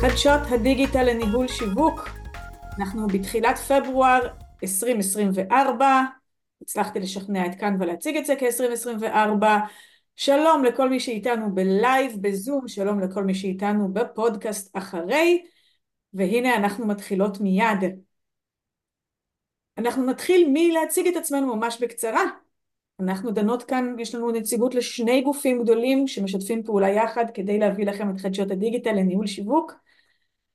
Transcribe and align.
חדשות 0.00 0.40
הדיגיטל 0.50 1.02
לניהול 1.02 1.48
שיווק. 1.48 2.08
אנחנו 2.78 3.06
בתחילת 3.06 3.58
פברואר 3.58 4.20
2024, 4.62 6.02
הצלחתי 6.62 7.00
לשכנע 7.00 7.46
את 7.46 7.54
כאן 7.54 7.76
ולהציג 7.80 8.16
את 8.16 8.26
זה 8.26 8.34
כ-2024. 8.38 9.44
שלום 10.16 10.64
לכל 10.64 10.88
מי 10.90 11.00
שאיתנו 11.00 11.54
בלייב, 11.54 12.16
בזום, 12.20 12.68
שלום 12.68 13.00
לכל 13.00 13.24
מי 13.24 13.34
שאיתנו 13.34 13.92
בפודקאסט 13.92 14.76
אחרי, 14.76 15.42
והנה 16.14 16.56
אנחנו 16.56 16.86
מתחילות 16.86 17.40
מיד. 17.40 17.78
אנחנו 19.78 20.04
נתחיל 20.04 20.48
מלהציג 20.52 21.06
את 21.06 21.16
עצמנו 21.16 21.56
ממש 21.56 21.78
בקצרה. 21.80 22.24
אנחנו 23.00 23.30
דנות 23.30 23.62
כאן, 23.62 23.94
יש 23.98 24.14
לנו 24.14 24.30
נציגות 24.30 24.74
לשני 24.74 25.20
גופים 25.20 25.62
גדולים 25.62 26.06
שמשתפים 26.06 26.62
פעולה 26.62 26.88
יחד 26.88 27.24
כדי 27.34 27.58
להביא 27.58 27.86
לכם 27.86 28.10
את 28.10 28.20
חדשות 28.20 28.50
הדיגיטל 28.50 28.92
לניהול 28.92 29.26
שיווק. 29.26 29.89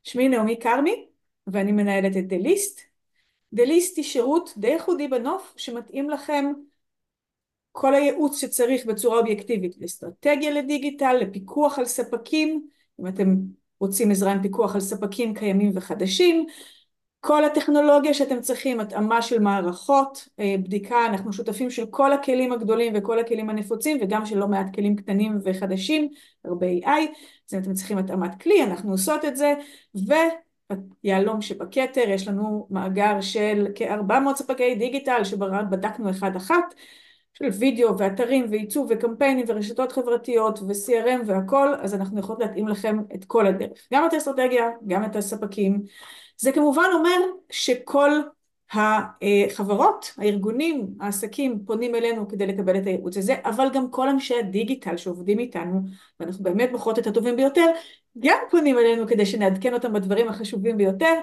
שמי 0.06 0.30
נעמי 0.30 0.60
כרמי 0.60 1.08
ואני 1.48 1.72
מנהלת 1.72 2.18
את 2.18 2.28
דליסט. 2.28 2.82
דליסט 3.54 3.98
היא 3.98 4.06
שירות 4.06 4.54
די 4.58 4.68
ייחודי 4.68 5.08
בנוף 5.08 5.54
שמתאים 5.58 6.10
לכם 6.10 6.46
כל 7.72 7.96
הייעוץ 7.96 8.42
שצריך 8.42 8.86
בצורה 8.86 9.20
אובייקטיבית 9.20 9.76
לאסטרטגיה 9.82 10.52
לדיגיטל, 10.52 11.14
לפיקוח 11.14 11.80
על 11.80 11.86
ספקים, 11.86 12.68
אם 13.00 13.08
אתם 13.08 13.36
רוצים 13.80 14.12
עזרה 14.12 14.32
עם 14.32 14.42
פיקוח 14.42 14.76
על 14.76 14.82
ספקים 14.82 15.34
קיימים 15.34 15.72
וחדשים, 15.74 16.46
כל 17.28 17.46
הטכנולוגיה 17.46 18.14
שאתם 18.14 18.42
צריכים, 18.42 18.80
התאמה 18.80 19.22
של 19.22 19.40
מערכות, 19.40 20.28
אה, 20.40 20.56
בדיקה, 20.64 21.06
אנחנו 21.06 21.34
שותפים 21.34 21.70
של 21.70 21.86
כל 21.86 22.14
הכלים 22.14 22.52
הגדולים 22.52 22.94
וכל 22.96 23.20
הכלים 23.20 23.50
הנפוצים 23.50 23.98
וגם 24.02 24.26
של 24.26 24.38
לא 24.38 24.48
מעט 24.48 24.76
כלים 24.76 24.96
קטנים 24.96 25.40
וחדשים, 25.44 26.10
הרבה 26.46 26.68
AI, 26.68 26.90
אז 27.48 27.54
אם 27.54 27.60
אתם 27.60 27.74
צריכים 27.74 27.98
התאמת 27.98 28.42
כלי, 28.42 28.64
אנחנו 28.64 28.92
עושות 28.92 29.26
את 29.26 29.38
זה, 29.38 29.54
ויהלום 31.04 31.42
שבכתר, 31.42 32.04
יש 32.08 32.28
לנו 32.28 32.68
מאגר 32.70 33.22
של 33.22 33.68
כ-400 33.76 34.36
ספקי 34.36 34.76
דיגיטל 34.76 35.24
שבדקנו 35.24 36.10
אחד 36.10 36.36
אחת, 36.36 36.76
של 37.34 37.46
וידאו 37.60 37.98
ואתרים 37.98 38.46
ועיצוב 38.50 38.88
וקמפיינים 38.90 39.46
ורשתות 39.48 39.92
חברתיות 39.92 40.60
ו-CRM 40.60 41.22
והכל, 41.26 41.74
אז 41.82 41.96
אנחנו 41.96 42.20
יכולות 42.20 42.42
להתאים 42.42 42.68
לכם 42.68 42.98
את 43.16 43.26
כל 43.26 43.48
הדרך, 43.48 43.88
גם 43.94 44.06
את 44.06 44.14
האסטרטגיה, 44.14 44.70
גם 44.88 45.06
את 45.06 45.16
הספקים. 45.16 45.82
זה 46.38 46.52
כמובן 46.52 46.88
אומר 46.94 47.20
שכל 47.50 48.12
החברות, 48.72 50.14
הארגונים, 50.18 50.88
העסקים 51.00 51.60
פונים 51.66 51.96
אלינו 51.96 52.28
כדי 52.28 52.48
לקבל 52.48 52.78
את 52.78 52.86
הייעוץ 52.86 53.18
הזה, 53.18 53.36
אבל 53.44 53.68
גם 53.74 53.92
כל 53.92 54.10
אנשי 54.10 54.40
הדיגיטל 54.40 54.98
שעובדים 54.98 55.40
איתנו, 55.40 55.82
ואנחנו 56.20 56.44
באמת 56.44 56.72
בוחרות 56.72 57.00
את 57.00 57.08
הטובים 57.08 57.36
ביותר, 57.36 57.66
גם 58.20 58.38
פונים 58.52 58.78
אלינו 58.78 59.08
כדי 59.08 59.26
שנעדכן 59.26 59.74
אותם 59.74 59.94
בדברים 59.94 60.28
החשובים 60.28 60.78
ביותר, 60.78 61.14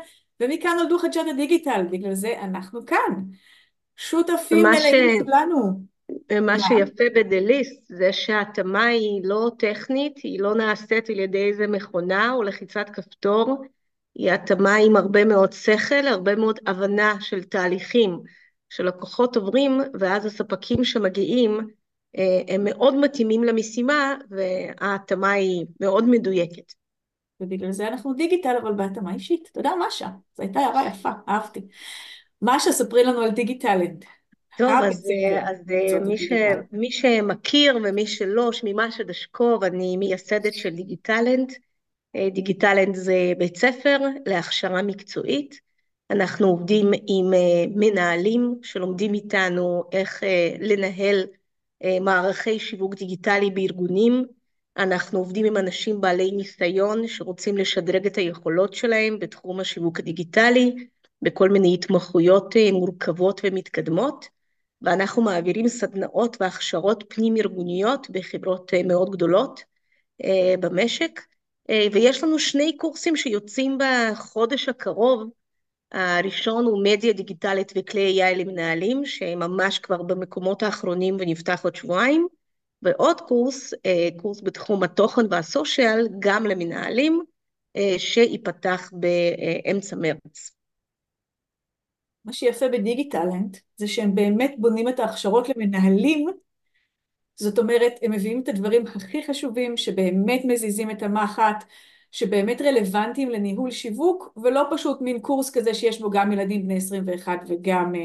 ומכאן 0.41 0.77
נולדו 0.79 0.99
חדשות 0.99 1.27
הדיגיטל, 1.31 1.87
בגלל 1.91 2.15
זה 2.15 2.41
אנחנו 2.41 2.87
כאן. 2.87 3.23
שותפים 3.97 4.63
מלאים 4.63 5.25
שלנו. 5.25 5.93
מה 6.43 6.59
שיפה 6.59 7.05
בדליסט 7.15 7.83
זה 7.89 8.13
שההתאמה 8.13 8.85
היא 8.85 9.21
לא 9.25 9.51
טכנית, 9.59 10.19
היא 10.23 10.41
לא 10.41 10.55
נעשית 10.55 11.11
על 11.11 11.19
ידי 11.19 11.45
איזה 11.45 11.67
מכונה 11.67 12.33
או 12.33 12.43
לחיצת 12.43 12.91
כפתור, 12.93 13.63
היא 14.15 14.31
התאמה 14.31 14.77
עם 14.77 14.97
הרבה 14.97 15.25
מאוד 15.25 15.53
שכל, 15.53 16.07
הרבה 16.07 16.37
מאוד 16.37 16.59
הבנה 16.67 17.15
של 17.21 17.43
תהליכים 17.43 18.21
שלקוחות 18.69 19.37
עוברים, 19.37 19.81
ואז 20.01 20.27
הספקים 20.27 20.85
שמגיעים 20.85 21.59
אה, 22.19 22.55
הם 22.55 22.65
מאוד 22.65 22.97
מתאימים 22.97 23.45
למשימה, 23.45 24.15
וההתאמה 24.31 25.31
היא 25.31 25.67
מאוד 25.81 26.09
מדויקת. 26.09 26.73
ובגלל 27.41 27.73
זה 27.73 27.89
אנחנו 27.89 28.13
דיגיטל, 28.13 28.57
אבל 28.63 28.73
בהתאמה 28.73 29.15
אישית. 29.15 29.51
תודה, 29.55 29.71
מוש, 29.87 30.09
זו 30.37 30.43
הייתה 30.43 30.61
הערה 30.61 30.87
יפה, 30.87 31.11
אהבתי. 31.29 31.61
מוש, 32.43 32.73
ספרי 32.73 33.05
לנו 33.05 33.20
על 33.20 33.31
דיגיטלנד. 33.31 34.05
טוב, 34.59 34.70
אז, 34.70 35.07
אה, 35.11 35.51
אז 35.51 35.70
אה, 35.70 36.01
מי, 36.01 36.19
ש, 36.19 36.33
מי 36.73 36.91
שמכיר 36.91 37.79
ומי 37.85 38.07
שלא, 38.07 38.53
שמי 38.53 38.73
מוש 38.77 39.05
דשקוב, 39.05 39.65
אני 39.65 39.97
מייסדת 39.97 40.55
של 40.55 40.70
דיגיטלנד. 40.70 41.53
אה, 42.17 42.28
דיגיטלנד 42.30 42.95
זה 42.95 43.33
בית 43.39 43.56
ספר 43.56 43.98
להכשרה 44.27 44.83
מקצועית. 44.83 45.61
אנחנו 46.11 46.46
עובדים 46.46 46.90
עם 47.06 47.30
מנהלים 47.74 48.55
שלומדים 48.62 49.14
איתנו 49.14 49.84
איך 49.92 50.23
לנהל 50.61 51.27
מערכי 52.00 52.58
שיווק 52.58 52.95
דיגיטלי 52.95 53.50
בארגונים. 53.50 54.24
אנחנו 54.77 55.18
עובדים 55.18 55.45
עם 55.45 55.56
אנשים 55.56 56.00
בעלי 56.00 56.30
ניסיון 56.30 57.08
שרוצים 57.08 57.58
לשדרג 57.58 58.06
את 58.06 58.17
היכולות 58.17 58.74
שלהם 58.74 59.18
בתחום 59.18 59.61
השיווק 59.61 59.98
הדיגיטלי, 59.98 60.74
בכל 61.23 61.48
מיני 61.48 61.74
התמחויות 61.74 62.55
מורכבות 62.73 63.40
ומתקדמות. 63.44 64.29
ואנחנו 64.83 65.23
מעבירים 65.23 65.68
סדנאות 65.68 66.36
והכשרות 66.40 67.05
פנים-ארגוניות 67.08 68.11
בחברות 68.11 68.74
אה, 68.74 68.83
מאוד 68.83 69.11
גדולות 69.11 69.61
אה, 70.24 70.55
במשק, 70.61 71.20
אה, 71.20 71.24
ויש 71.93 72.23
לנו 72.23 72.39
שני 72.39 72.77
קורסים 72.77 73.17
שיוצאים 73.17 73.79
בחודש 73.79 74.69
הקרוב, 74.69 75.31
הראשון 75.93 76.65
הוא 76.65 76.83
מדיה 76.83 77.13
דיגיטלית 77.13 77.73
וכלי 77.77 78.23
AI 78.23 78.37
למנהלים, 78.37 79.05
שממש 79.05 79.79
כבר 79.79 80.03
במקומות 80.03 80.63
האחרונים 80.63 81.17
ונפתח 81.21 81.65
עוד 81.65 81.77
שבועיים, 81.77 82.27
ועוד 82.83 83.21
קורס, 83.21 83.75
קורס 84.17 84.41
בתחום 84.41 84.83
התוכן 84.83 85.23
והסושיאל, 85.31 86.09
גם 86.19 86.47
למנהלים, 86.47 87.23
שייפתח 87.99 88.91
באמצע 88.93 89.97
מרץ. 89.97 90.51
מה 92.25 92.33
שיפה 92.33 92.69
בדיגיטלנט 92.69 93.57
זה 93.77 93.89
שהם 93.89 94.15
באמת 94.15 94.55
בונים 94.59 94.89
את 94.89 95.01
ההכשרות 95.01 95.49
למנהלים, 95.49 96.27
זאת 97.37 97.59
אומרת 97.59 97.93
הם 98.03 98.13
מביאים 98.13 98.43
את 98.43 98.48
הדברים 98.48 98.85
הכי 98.87 99.27
חשובים 99.27 99.77
שבאמת 99.77 100.43
מזיזים 100.45 100.91
את 100.91 101.03
המחט, 101.03 101.65
שבאמת 102.11 102.63
רלוונטיים 102.63 103.31
לניהול 103.31 103.70
שיווק, 103.70 104.39
ולא 104.43 104.63
פשוט 104.70 105.01
מין 105.01 105.20
קורס 105.20 105.51
כזה 105.51 105.75
שיש 105.75 106.01
בו 106.01 106.11
גם 106.11 106.33
ילדים 106.33 106.63
בני 106.63 106.77
21 106.77 107.39
וגם 107.48 107.95
uh, 107.95 107.98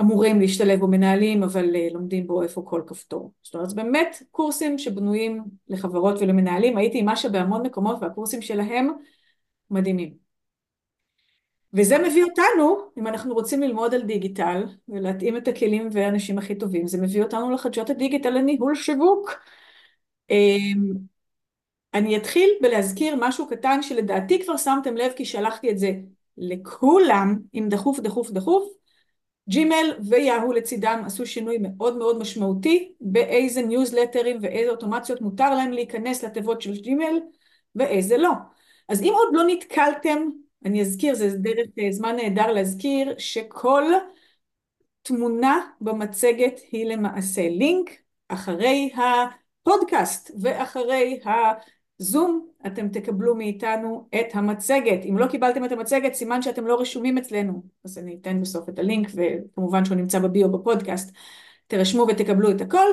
אמורים 0.00 0.40
להשתלב 0.40 0.80
בו 0.80 0.88
מנהלים, 0.88 1.42
אבל 1.42 1.74
uh, 1.74 1.92
לומדים 1.92 2.26
בו 2.26 2.42
איפה 2.42 2.62
כל 2.66 2.82
כפתור. 2.86 3.32
זאת 3.42 3.54
אומרת, 3.54 3.70
זה 3.70 3.76
באמת 3.76 4.22
קורסים 4.30 4.78
שבנויים 4.78 5.42
לחברות 5.68 6.20
ולמנהלים, 6.20 6.76
הייתי 6.76 6.98
עם 6.98 7.08
משה 7.08 7.28
בהמון 7.28 7.66
מקומות 7.66 7.96
והקורסים 8.00 8.42
שלהם 8.42 8.88
מדהימים. 9.70 10.25
וזה 11.76 11.98
מביא 11.98 12.24
אותנו, 12.24 12.78
אם 12.98 13.06
אנחנו 13.06 13.34
רוצים 13.34 13.62
ללמוד 13.62 13.94
על 13.94 14.02
דיגיטל 14.02 14.64
ולהתאים 14.88 15.36
את 15.36 15.48
הכלים 15.48 15.88
והאנשים 15.92 16.38
הכי 16.38 16.54
טובים, 16.54 16.86
זה 16.86 17.02
מביא 17.02 17.22
אותנו 17.22 17.50
לחדשות 17.50 17.90
הדיגיטל 17.90 18.30
לניהול 18.30 18.74
שיווק. 18.74 19.30
אמ, 20.30 20.92
אני 21.94 22.16
אתחיל 22.16 22.50
בלהזכיר 22.62 23.16
משהו 23.20 23.48
קטן 23.48 23.82
שלדעתי 23.82 24.44
כבר 24.44 24.56
שמתם 24.56 24.96
לב 24.96 25.12
כי 25.16 25.24
שלחתי 25.24 25.70
את 25.70 25.78
זה 25.78 25.92
לכולם, 26.38 27.38
עם 27.52 27.68
דחוף 27.68 28.00
דחוף 28.00 28.30
דחוף. 28.30 28.64
ג'ימל 29.48 29.96
ויהו 30.08 30.52
לצידם 30.52 31.02
עשו 31.06 31.26
שינוי 31.26 31.58
מאוד 31.60 31.96
מאוד 31.96 32.18
משמעותי 32.18 32.92
באיזה 33.00 33.62
ניוזלטרים 33.62 34.38
ואיזה 34.42 34.70
אוטומציות 34.70 35.20
מותר 35.20 35.54
להם 35.54 35.72
להיכנס 35.72 36.24
לתיבות 36.24 36.62
של 36.62 36.72
ג'ימל 36.72 37.20
ואיזה 37.74 38.16
לא. 38.16 38.30
אז 38.88 39.02
אם 39.02 39.12
עוד 39.12 39.28
לא 39.32 39.42
נתקלתם 39.46 40.18
אני 40.66 40.82
אזכיר, 40.82 41.14
זה 41.14 41.38
דרך 41.38 41.66
אה, 41.78 41.92
זמן 41.92 42.16
נהדר 42.16 42.52
להזכיר 42.52 43.14
שכל 43.18 43.82
תמונה 45.02 45.60
במצגת 45.80 46.60
היא 46.72 46.86
למעשה 46.86 47.48
לינק 47.48 47.90
אחרי 48.28 48.90
הפודקאסט 48.96 50.30
ואחרי 50.40 51.20
הזום 51.98 52.48
אתם 52.66 52.88
תקבלו 52.88 53.34
מאיתנו 53.34 54.08
את 54.20 54.26
המצגת. 54.34 55.04
אם 55.10 55.18
לא 55.18 55.26
קיבלתם 55.26 55.64
את 55.64 55.72
המצגת 55.72 56.14
סימן 56.14 56.42
שאתם 56.42 56.66
לא 56.66 56.80
רשומים 56.80 57.18
אצלנו 57.18 57.62
אז 57.84 57.98
אני 57.98 58.18
אתן 58.20 58.40
בסוף 58.40 58.68
את 58.68 58.78
הלינק 58.78 59.08
וכמובן 59.14 59.84
שהוא 59.84 59.96
נמצא 59.96 60.18
ב-bio 60.18 60.52
בפודקאסט 60.52 61.14
תרשמו 61.66 62.06
ותקבלו 62.08 62.50
את 62.50 62.60
הכל. 62.60 62.86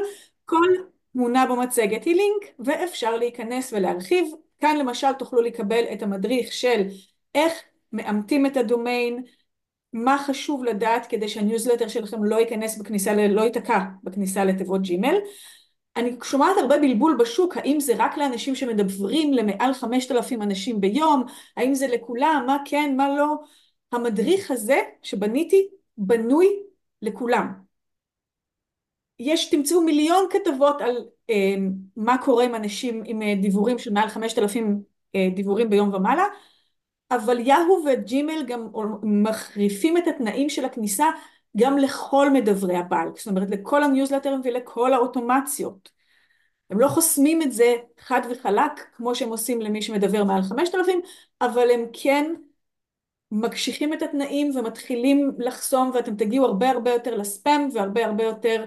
כל 0.46 0.68
תמונה 1.14 1.46
במצגת 1.46 2.04
היא 2.04 2.16
לינק 2.16 2.56
ואפשר 2.60 3.16
להיכנס 3.16 3.74
ולהרחיב. 3.74 4.26
כאן 4.60 4.78
למשל 4.78 5.14
תוכלו 5.14 5.42
לקבל 5.42 5.84
את 5.94 6.04
המדריך 6.04 6.52
של 6.54 6.88
איך 7.36 7.54
מאמתים 7.94 8.46
את 8.46 8.58
הדומיין, 8.58 9.24
מה 9.94 10.18
חשוב 10.28 10.64
לדעת 10.64 11.06
כדי 11.06 11.28
שה-newsletter 11.28 11.88
שלכם 11.88 12.24
לא 12.24 12.36
ייכנס 12.36 12.78
בכניסה, 12.78 13.28
לא 13.28 13.42
ייתקע 13.42 13.80
בכניסה 14.04 14.46
לתיבות 14.46 14.82
ג'ימל. 14.82 15.16
אני 15.96 16.16
שומעת 16.24 16.58
הרבה 16.58 16.78
בלבול 16.78 17.18
בשוק, 17.20 17.58
האם 17.58 17.80
זה 17.80 17.94
רק 17.98 18.18
לאנשים 18.18 18.56
שמדברים 18.56 19.34
למעל 19.34 19.74
5,000 19.74 20.42
אנשים 20.42 20.82
ביום, 20.82 21.24
האם 21.58 21.74
זה 21.74 21.88
לכולם, 21.88 22.44
מה 22.48 22.58
כן, 22.66 22.94
מה 22.98 23.16
לא. 23.16 23.36
המדריך 23.92 24.52
הזה 24.52 24.80
שבניתי 25.04 25.68
בנוי 25.98 26.60
לכולם. 27.02 27.54
יש, 29.20 29.50
תמצאו 29.50 29.82
מיליון 29.82 30.26
כתבות 30.30 30.82
על 30.82 31.06
אה, 31.30 31.56
מה 31.98 32.18
קורה 32.18 32.46
עם 32.46 32.56
אנשים 32.56 33.04
עם 33.06 33.22
אה, 33.22 33.34
דיבורים 33.42 33.80
של 33.80 33.94
מעל 33.94 34.10
5,000 34.10 34.84
דיבורים 35.36 35.70
ביום 35.70 35.94
ומעלה, 35.94 36.26
אבל 37.16 37.40
יהו 37.40 37.86
וג'ימייל 37.86 38.44
גם 38.46 38.68
מחריפים 39.04 39.98
את 39.98 40.08
התנאים 40.08 40.50
של 40.50 40.66
הכניסה 40.66 41.06
גם 41.58 41.78
לכל 41.78 42.30
מדברי 42.30 42.76
הבלק, 42.76 43.18
זאת 43.18 43.28
אומרת 43.28 43.50
לכל 43.50 43.84
הניוזלטרים 43.84 44.42
ולכל 44.44 44.94
האוטומציות. 44.94 45.90
הם 46.70 46.80
לא 46.80 46.88
חוסמים 46.88 47.42
את 47.42 47.52
זה 47.52 47.76
חד 48.00 48.22
וחלק 48.32 48.86
כמו 48.96 49.16
שהם 49.16 49.30
עושים 49.30 49.62
למי 49.62 49.82
שמדבר 49.82 50.24
מעל 50.24 50.42
5,000, 50.42 51.00
אבל 51.42 51.72
הם 51.72 51.86
כן 51.94 52.34
מקשיחים 53.32 53.94
את 53.94 54.02
התנאים 54.02 54.52
ומתחילים 54.56 55.32
לחסום 55.38 55.92
ואתם 55.94 56.16
תגיעו 56.16 56.46
הרבה 56.46 56.70
הרבה 56.70 56.92
יותר 56.92 57.16
לספאם 57.16 57.68
והרבה 57.74 58.06
הרבה 58.06 58.24
יותר 58.24 58.66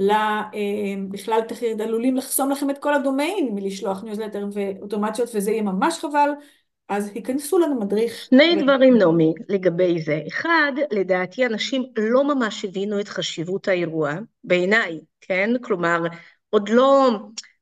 אה, 0.00 0.94
בכלל 1.08 1.40
עלולים 1.82 2.16
לחסום 2.16 2.50
לכם 2.50 2.70
את 2.70 2.78
כל 2.78 2.94
הדומיין 2.94 3.54
מלשלוח 3.54 4.04
ניוזלטרים 4.04 4.48
ואוטומציות 4.52 5.28
וזה 5.34 5.50
יהיה 5.50 5.62
ממש 5.62 5.98
חבל 5.98 6.30
אז 6.88 7.10
היכנסו 7.14 7.58
לנו 7.58 7.80
מדריך. 7.80 8.12
שני 8.14 8.56
ו... 8.58 8.62
דברים 8.62 8.98
נעמי 8.98 9.34
לגבי 9.48 10.02
זה. 10.02 10.20
אחד, 10.28 10.72
לדעתי 10.90 11.46
אנשים 11.46 11.84
לא 11.96 12.34
ממש 12.34 12.64
הבינו 12.64 13.00
את 13.00 13.08
חשיבות 13.08 13.68
האירוע, 13.68 14.12
בעיניי, 14.44 15.00
כן? 15.20 15.50
כלומר, 15.62 16.02
עוד 16.50 16.68
לא, 16.68 17.10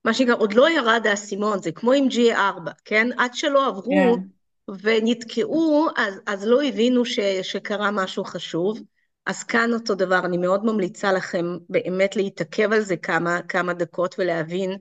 מה 0.04 0.14
שנקרא, 0.14 0.34
עוד 0.34 0.52
לא 0.52 0.70
ירד 0.70 1.06
האסימון, 1.06 1.62
זה 1.62 1.72
כמו 1.72 1.92
עם 1.92 2.08
G4, 2.08 2.70
כן? 2.84 3.08
עד 3.18 3.34
שלא 3.34 3.66
עברו 3.66 3.92
yeah. 3.92 4.16
כן. 4.16 4.76
ונתקעו, 4.82 5.86
אז, 5.96 6.14
אז 6.26 6.46
לא 6.46 6.62
הבינו 6.62 7.04
ש, 7.04 7.20
שקרה 7.42 7.90
משהו 7.90 8.24
חשוב. 8.24 8.80
אז 9.26 9.42
כאן 9.42 9.72
אותו 9.72 9.94
דבר, 9.94 10.20
אני 10.24 10.38
מאוד 10.38 10.64
ממליצה 10.64 11.12
לכם 11.12 11.46
באמת 11.68 12.16
להתעכב 12.16 12.72
על 12.72 12.80
זה 12.80 12.96
כמה, 12.96 13.40
כמה 13.48 13.72
דקות 13.72 14.14
ולהבין 14.18 14.76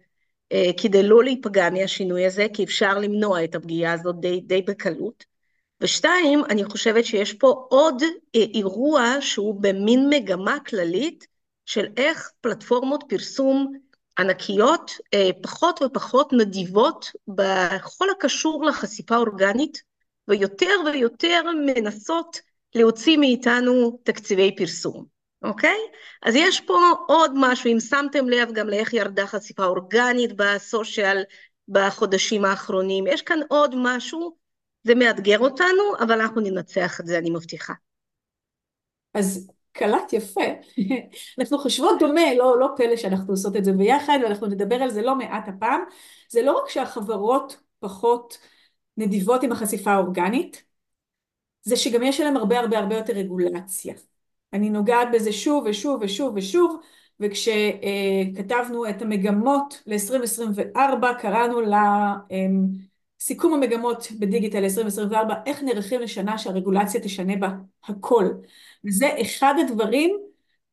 כדי 0.81 1.03
לא 1.03 1.23
להיפגע 1.23 1.69
מהשינוי 1.69 2.25
הזה, 2.25 2.47
כי 2.53 2.63
אפשר 2.63 2.97
למנוע 2.97 3.43
את 3.43 3.55
הפגיעה 3.55 3.93
הזאת 3.93 4.19
די, 4.19 4.41
די 4.41 4.61
בקלות. 4.61 5.25
ושתיים, 5.81 6.45
אני 6.49 6.63
חושבת 6.63 7.05
שיש 7.05 7.33
פה 7.33 7.67
עוד 7.69 8.03
אה, 8.35 8.41
אירוע 8.53 9.15
שהוא 9.21 9.61
במין 9.61 10.09
מגמה 10.09 10.57
כללית 10.59 11.27
של 11.65 11.85
איך 11.97 12.31
פלטפורמות 12.41 13.03
פרסום 13.09 13.73
ענקיות 14.19 14.91
אה, 15.13 15.29
פחות 15.41 15.81
ופחות 15.81 16.33
נדיבות 16.33 17.11
בכל 17.27 18.09
הקשור 18.09 18.65
לחשיפה 18.65 19.17
אורגנית, 19.17 19.81
ויותר 20.27 20.75
ויותר 20.85 21.41
מנסות 21.65 22.39
להוציא 22.75 23.17
מאיתנו 23.17 23.99
תקציבי 24.03 24.55
פרסום. 24.55 25.18
אוקיי? 25.43 25.77
אז 26.23 26.35
יש 26.35 26.61
פה 26.61 26.77
עוד 27.07 27.31
משהו, 27.35 27.71
אם 27.73 27.79
שמתם 27.79 28.29
לב 28.29 28.51
גם 28.53 28.69
לאיך 28.69 28.93
ירדה 28.93 29.27
חשיפה 29.27 29.65
אורגנית 29.65 30.31
בסושיאל 30.35 31.23
בחודשים 31.67 32.45
האחרונים, 32.45 33.07
יש 33.07 33.21
כאן 33.21 33.39
עוד 33.47 33.75
משהו, 33.77 34.35
זה 34.83 34.95
מאתגר 34.95 35.39
אותנו, 35.39 35.83
אבל 35.99 36.21
אנחנו 36.21 36.41
ננצח 36.41 36.99
את 36.99 37.07
זה, 37.07 37.17
אני 37.17 37.29
מבטיחה. 37.29 37.73
אז 39.13 39.51
קלט 39.71 40.13
יפה, 40.13 40.41
אנחנו 41.39 41.59
חושבות 41.59 41.99
דומה, 41.99 42.33
לא, 42.37 42.59
לא 42.59 42.67
פלא 42.77 42.95
שאנחנו 42.95 43.33
עושות 43.33 43.55
את 43.55 43.65
זה 43.65 43.71
ביחד, 43.73 44.19
ואנחנו 44.23 44.47
נדבר 44.47 44.75
על 44.75 44.89
זה 44.89 45.01
לא 45.01 45.15
מעט 45.15 45.47
הפעם, 45.47 45.81
זה 46.29 46.41
לא 46.41 46.57
רק 46.57 46.69
שהחברות 46.69 47.57
פחות 47.79 48.37
נדיבות 48.97 49.43
עם 49.43 49.51
החשיפה 49.51 49.91
האורגנית, 49.91 50.63
זה 51.61 51.75
שגם 51.75 52.03
יש 52.03 52.19
עליהם 52.19 52.37
הרבה 52.37 52.59
הרבה 52.59 52.79
הרבה 52.79 52.95
יותר 52.97 53.13
רגולציה. 53.13 53.93
אני 54.53 54.69
נוגעת 54.69 55.07
בזה 55.13 55.31
שוב 55.31 55.65
ושוב 55.67 56.01
ושוב 56.01 56.33
ושוב, 56.35 56.79
וכשכתבנו 57.19 58.89
את 58.89 59.01
המגמות 59.01 59.83
ל-2024 59.87 61.13
קראנו 61.19 61.61
לסיכום 63.21 63.53
המגמות 63.53 64.07
בדיגיטל 64.19 64.63
2024, 64.63 65.33
איך 65.45 65.63
נערכים 65.63 66.01
לשנה 66.01 66.37
שהרגולציה 66.37 67.01
תשנה 67.01 67.35
בה 67.35 67.49
הכל. 67.87 68.25
וזה 68.85 69.09
אחד 69.21 69.53
הדברים, 69.59 70.17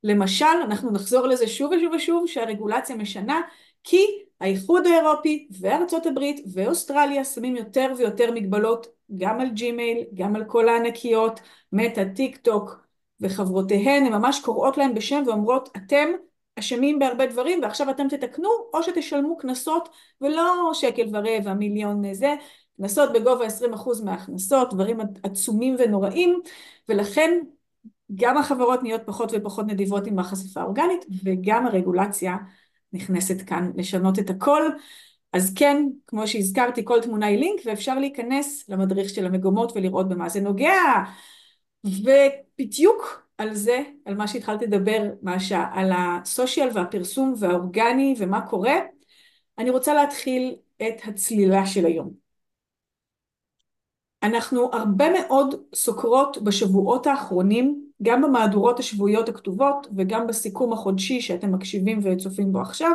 למשל, 0.04 0.44
אנחנו 0.64 0.90
נחזור 0.90 1.26
לזה 1.26 1.46
שוב 1.46 1.72
ושוב 1.72 1.92
ושוב, 1.92 2.26
שהרגולציה 2.26 2.96
משנה, 2.96 3.40
כי 3.84 4.06
האיחוד 4.40 4.86
האירופי 4.86 5.48
וארצות 5.60 6.06
הברית 6.06 6.40
ואוסטרליה 6.52 7.24
שמים 7.24 7.56
יותר 7.56 7.92
ויותר 7.96 8.32
מגבלות 8.32 8.86
גם 9.16 9.40
על 9.40 9.48
ג'ימייל, 9.48 10.04
גם 10.14 10.36
על 10.36 10.44
כל 10.44 10.68
הענקיות, 10.68 11.40
מטא, 11.72 12.04
טיק 12.04 12.36
טוק, 12.36 12.85
וחברותיהן, 13.20 14.06
הן 14.06 14.12
ממש 14.12 14.40
קוראות 14.40 14.78
להם 14.78 14.94
בשם 14.94 15.22
ואומרות, 15.26 15.68
אתם 15.76 16.08
אשמים 16.58 16.98
בהרבה 16.98 17.26
דברים 17.26 17.62
ועכשיו 17.62 17.90
אתם 17.90 18.08
תתקנו, 18.08 18.48
או 18.74 18.82
שתשלמו 18.82 19.36
קנסות 19.36 19.88
ולא 20.20 20.70
שקל 20.74 21.06
ורבע, 21.12 21.54
מיליון 21.54 22.14
זה, 22.14 22.34
קנסות 22.76 23.12
בגובה 23.12 23.46
20% 23.46 24.02
מההכנסות, 24.04 24.74
דברים 24.74 25.00
עצומים 25.22 25.76
ונוראים, 25.78 26.40
ולכן 26.88 27.40
גם 28.14 28.38
החברות 28.38 28.82
נהיות 28.82 29.02
פחות 29.06 29.32
ופחות 29.34 29.66
נדיבות 29.66 30.06
עם 30.06 30.18
החשיפה 30.18 30.60
האורגנית, 30.60 31.04
וגם 31.24 31.66
הרגולציה 31.66 32.36
נכנסת 32.92 33.42
כאן 33.46 33.70
לשנות 33.76 34.18
את 34.18 34.30
הכל. 34.30 34.62
אז 35.32 35.52
כן, 35.54 35.86
כמו 36.06 36.28
שהזכרתי, 36.28 36.84
כל 36.84 37.00
תמונה 37.00 37.26
היא 37.26 37.38
לינק, 37.38 37.60
ואפשר 37.64 37.98
להיכנס 37.98 38.68
למדריך 38.68 39.10
של 39.10 39.26
המגומות 39.26 39.72
ולראות 39.74 40.08
במה 40.08 40.28
זה 40.28 40.40
נוגע. 40.40 40.82
ובדיוק 41.86 43.22
על 43.38 43.54
זה, 43.54 43.82
על 44.04 44.14
מה 44.14 44.28
שהתחלתי 44.28 44.66
לדבר, 44.66 45.02
מאשה, 45.22 45.64
על 45.72 45.90
הסושיאל 45.96 46.68
והפרסום 46.74 47.34
והאורגני 47.38 48.14
ומה 48.18 48.46
קורה, 48.46 48.74
אני 49.58 49.70
רוצה 49.70 49.94
להתחיל 49.94 50.56
את 50.82 50.96
הצלילה 51.04 51.66
של 51.66 51.86
היום. 51.86 52.26
אנחנו 54.22 54.70
הרבה 54.72 55.04
מאוד 55.10 55.54
סוקרות 55.74 56.38
בשבועות 56.42 57.06
האחרונים, 57.06 57.86
גם 58.02 58.22
במהדורות 58.22 58.78
השבועיות 58.78 59.28
הכתובות 59.28 59.86
וגם 59.96 60.26
בסיכום 60.26 60.72
החודשי 60.72 61.20
שאתם 61.20 61.54
מקשיבים 61.54 62.00
וצופים 62.02 62.52
בו 62.52 62.60
עכשיו, 62.60 62.92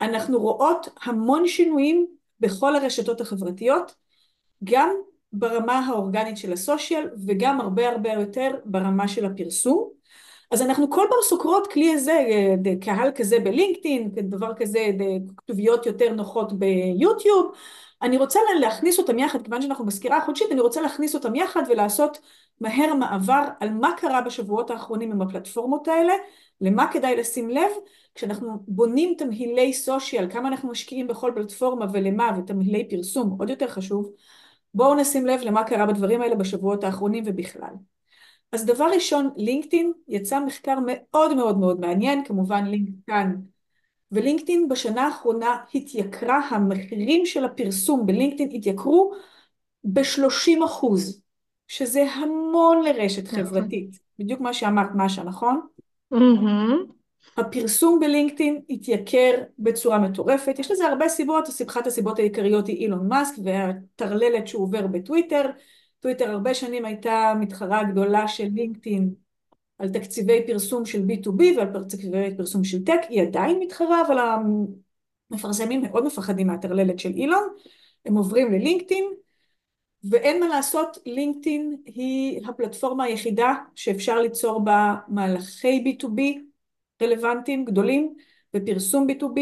אנחנו 0.00 0.38
רואות 0.40 0.88
המון 1.02 1.46
שינויים 1.46 2.06
בכל 2.40 2.76
הרשתות 2.76 3.20
החברתיות, 3.20 3.94
גם 4.64 4.90
ברמה 5.32 5.78
האורגנית 5.78 6.36
של 6.36 6.52
הסושיאל 6.52 7.08
וגם 7.26 7.60
הרבה 7.60 7.88
הרבה 7.88 8.12
יותר 8.12 8.50
ברמה 8.64 9.08
של 9.08 9.24
הפרסום. 9.24 9.90
אז 10.50 10.62
אנחנו 10.62 10.90
כל 10.90 11.06
פעם 11.10 11.18
סוקרות 11.22 11.66
כלי 11.66 11.92
הזה, 11.94 12.12
אה, 12.12 12.54
קהל 12.80 13.10
כזה 13.14 13.38
בלינקדאין, 13.40 14.10
דבר 14.14 14.54
כזה, 14.54 14.86
כתוביות 15.36 15.86
יותר 15.86 16.12
נוחות 16.12 16.52
ביוטיוב. 16.52 17.52
אני 18.02 18.16
רוצה 18.16 18.40
להכניס 18.60 18.98
אותם 18.98 19.18
יחד, 19.18 19.42
כיוון 19.42 19.62
שאנחנו 19.62 19.86
בסקירה 19.86 20.16
החודשית, 20.16 20.52
אני 20.52 20.60
רוצה 20.60 20.80
להכניס 20.80 21.14
אותם 21.14 21.34
יחד 21.34 21.62
ולעשות 21.68 22.18
מהר 22.60 22.94
מעבר 22.94 23.44
על 23.60 23.70
מה 23.70 23.92
קרה 23.96 24.22
בשבועות 24.22 24.70
האחרונים 24.70 25.12
עם 25.12 25.22
הפלטפורמות 25.22 25.88
האלה, 25.88 26.12
למה 26.60 26.92
כדאי 26.92 27.16
לשים 27.16 27.50
לב, 27.50 27.70
כשאנחנו 28.14 28.58
בונים 28.68 29.14
תמהילי 29.18 29.72
סושיאל, 29.72 30.30
כמה 30.30 30.48
אנחנו 30.48 30.70
משקיעים 30.70 31.06
בכל 31.06 31.32
פלטפורמה 31.34 31.86
ולמה, 31.92 32.30
ותמהילי 32.38 32.88
פרסום, 32.88 33.36
עוד 33.38 33.50
יותר 33.50 33.68
חשוב, 33.68 34.12
בואו 34.74 34.94
נשים 34.94 35.26
לב 35.26 35.40
למה 35.42 35.64
קרה 35.64 35.86
בדברים 35.86 36.22
האלה 36.22 36.34
בשבועות 36.34 36.84
האחרונים 36.84 37.24
ובכלל. 37.26 37.74
אז 38.52 38.66
דבר 38.66 38.90
ראשון, 38.94 39.30
לינקדאין 39.36 39.92
יצא 40.08 40.40
מחקר 40.40 40.78
מאוד 40.86 41.34
מאוד 41.34 41.58
מאוד 41.58 41.80
מעניין, 41.80 42.24
כמובן 42.24 42.66
לינק 42.66 42.88
כאן, 43.06 43.34
ולינקדאין 44.12 44.68
בשנה 44.68 45.06
האחרונה 45.06 45.56
התייקרה, 45.74 46.48
המחירים 46.48 47.26
של 47.26 47.44
הפרסום 47.44 48.06
בלינקדאין 48.06 48.50
התייקרו 48.52 49.12
ב-30 49.84 50.64
אחוז, 50.64 51.22
שזה 51.68 52.02
המון 52.02 52.82
לרשת 52.82 53.24
נכון. 53.24 53.44
חברתית, 53.44 53.98
בדיוק 54.18 54.40
מה 54.40 54.54
שאמרת 54.54 54.90
משה, 54.94 55.22
נכון? 55.22 55.60
Mm-hmm. 56.14 56.99
הפרסום 57.36 58.00
בלינקדאין 58.00 58.60
התייקר 58.70 59.30
בצורה 59.58 59.98
מטורפת, 59.98 60.58
יש 60.58 60.70
לזה 60.70 60.86
הרבה 60.86 61.08
סיבות, 61.08 61.48
אחת 61.68 61.86
הסיבות 61.86 62.18
העיקריות 62.18 62.66
היא 62.66 62.76
אילון 62.76 63.08
מאסק 63.08 63.34
והטרללת 63.44 64.48
שהוא 64.48 64.62
עובר 64.62 64.86
בטוויטר, 64.86 65.50
טוויטר 66.00 66.30
הרבה 66.30 66.54
שנים 66.54 66.84
הייתה 66.84 67.32
מתחרה 67.40 67.84
גדולה 67.84 68.28
של 68.28 68.48
לינקדאין 68.54 69.10
על 69.78 69.88
תקציבי 69.88 70.46
פרסום 70.46 70.84
של 70.84 71.02
B2B 71.02 71.42
ועל 71.56 71.84
תקציבי 71.88 72.36
פרסום 72.36 72.64
של 72.64 72.84
טק, 72.84 73.00
היא 73.08 73.22
עדיין 73.22 73.58
מתחרה, 73.58 74.02
אבל 74.06 74.18
המפרסמים 75.30 75.82
מאוד 75.82 76.04
מפחדים 76.04 76.46
מהטרללת 76.46 76.98
של 76.98 77.10
אילון, 77.10 77.48
הם 78.06 78.16
עוברים 78.16 78.52
ללינקדאין, 78.52 79.04
ואין 80.04 80.40
מה 80.40 80.48
לעשות, 80.48 80.98
לינקדאין 81.06 81.76
היא 81.86 82.40
הפלטפורמה 82.46 83.04
היחידה 83.04 83.54
שאפשר 83.74 84.20
ליצור 84.20 84.64
בה 84.64 84.94
מהלכי 85.08 85.84
B2B 85.84 86.49
רלוונטיים 87.02 87.64
גדולים 87.64 88.14
ופרסום 88.56 89.06
B2B, 89.10 89.40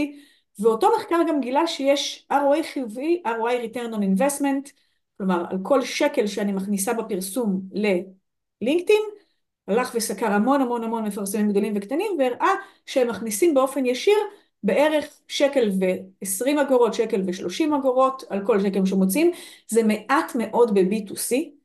ואותו 0.59 0.89
מחקר 0.99 1.17
גם 1.29 1.41
גילה 1.41 1.67
שיש 1.67 2.27
ROI 2.33 2.63
חיובי, 2.73 3.23
ROI 3.27 3.75
return 3.75 3.95
on 3.95 3.99
investment, 3.99 4.71
כלומר 5.17 5.45
על 5.51 5.59
כל 5.63 5.83
שקל 5.83 6.27
שאני 6.27 6.53
מכניסה 6.53 6.93
בפרסום 6.93 7.61
ללינקדאין, 7.73 9.03
הלך 9.69 9.93
וסקר 9.95 10.27
המון 10.27 10.61
המון 10.61 10.85
המון 10.85 11.05
מפרסמים 11.05 11.49
גדולים 11.49 11.73
וקטנים 11.77 12.13
והראה 12.19 12.55
שהם 12.87 13.09
מכניסים 13.09 13.55
באופן 13.55 13.87
ישיר 13.87 14.19
בערך 14.63 15.21
שקל 15.29 15.71
ו-20 15.81 16.61
אגורות, 16.63 16.95
שקל 16.95 17.23
ו-30 17.27 17.77
אגורות 17.77 18.23
על 18.29 18.47
כל 18.47 18.61
שקל 18.61 18.87
שמוצאים, 18.87 19.31
זה 19.69 19.83
מעט 19.83 20.33
מאוד 20.35 20.75
ב-B2C. 20.75 21.58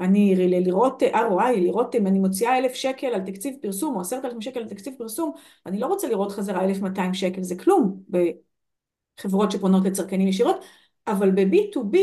אני 0.00 0.34
לראות 0.60 1.02
ROI, 1.02 1.56
לראות 1.56 1.94
אם 1.94 2.06
אני 2.06 2.18
מוציאה 2.18 2.58
אלף 2.58 2.74
שקל 2.74 3.06
על 3.06 3.20
תקציב 3.20 3.56
פרסום 3.62 3.96
או 3.96 4.00
עשרת 4.00 4.24
אלפים 4.24 4.40
שקל 4.40 4.60
על 4.60 4.68
תקציב 4.68 4.94
פרסום, 4.98 5.32
אני 5.66 5.80
לא 5.80 5.86
רוצה 5.86 6.08
לראות 6.08 6.32
חזרה 6.32 6.64
1,200 6.64 7.14
שקל, 7.14 7.42
זה 7.42 7.54
כלום 7.56 8.02
בחברות 9.18 9.50
שפונות 9.50 9.84
לצרכנים 9.84 10.28
ישירות, 10.28 10.64
אבל 11.06 11.30
ב-B2B, 11.30 11.96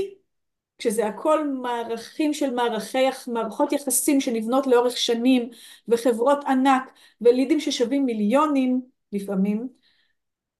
כשזה 0.77 1.07
הכל 1.07 1.47
מערכים 1.47 2.33
של 2.33 2.53
מערכי, 2.53 2.97
מערכות 3.27 3.71
יחסים 3.71 4.21
שנבנות 4.21 4.67
לאורך 4.67 4.97
שנים, 4.97 5.49
וחברות 5.87 6.43
ענק, 6.47 6.91
ולידים 7.21 7.59
ששווים 7.59 8.05
מיליונים 8.05 8.81
לפעמים, 9.11 9.67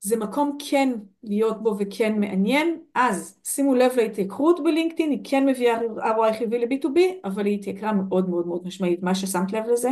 זה 0.04 0.18
מקום 0.18 0.58
כן 0.70 0.90
להיות 1.24 1.64
בו 1.64 1.76
וכן 1.80 2.20
מעניין, 2.20 2.80
אז 2.96 3.40
שימו 3.44 3.76
לב 3.76 3.92
להתייקרות 3.98 4.64
בלינקדאין, 4.64 5.12
היא 5.12 5.20
כן 5.24 5.46
מביאה 5.46 5.80
ROI 5.98 6.34
חיובי 6.38 6.60
ל-B2B, 6.60 7.00
אבל 7.26 7.46
היא 7.46 7.60
התייקרה 7.60 7.94
מאוד 7.94 8.30
מאוד 8.30 8.48
מאוד 8.48 8.68
משמעית. 8.68 9.04
מה 9.04 9.16
ששמת 9.16 9.54
לב 9.54 9.64
לזה? 9.74 9.90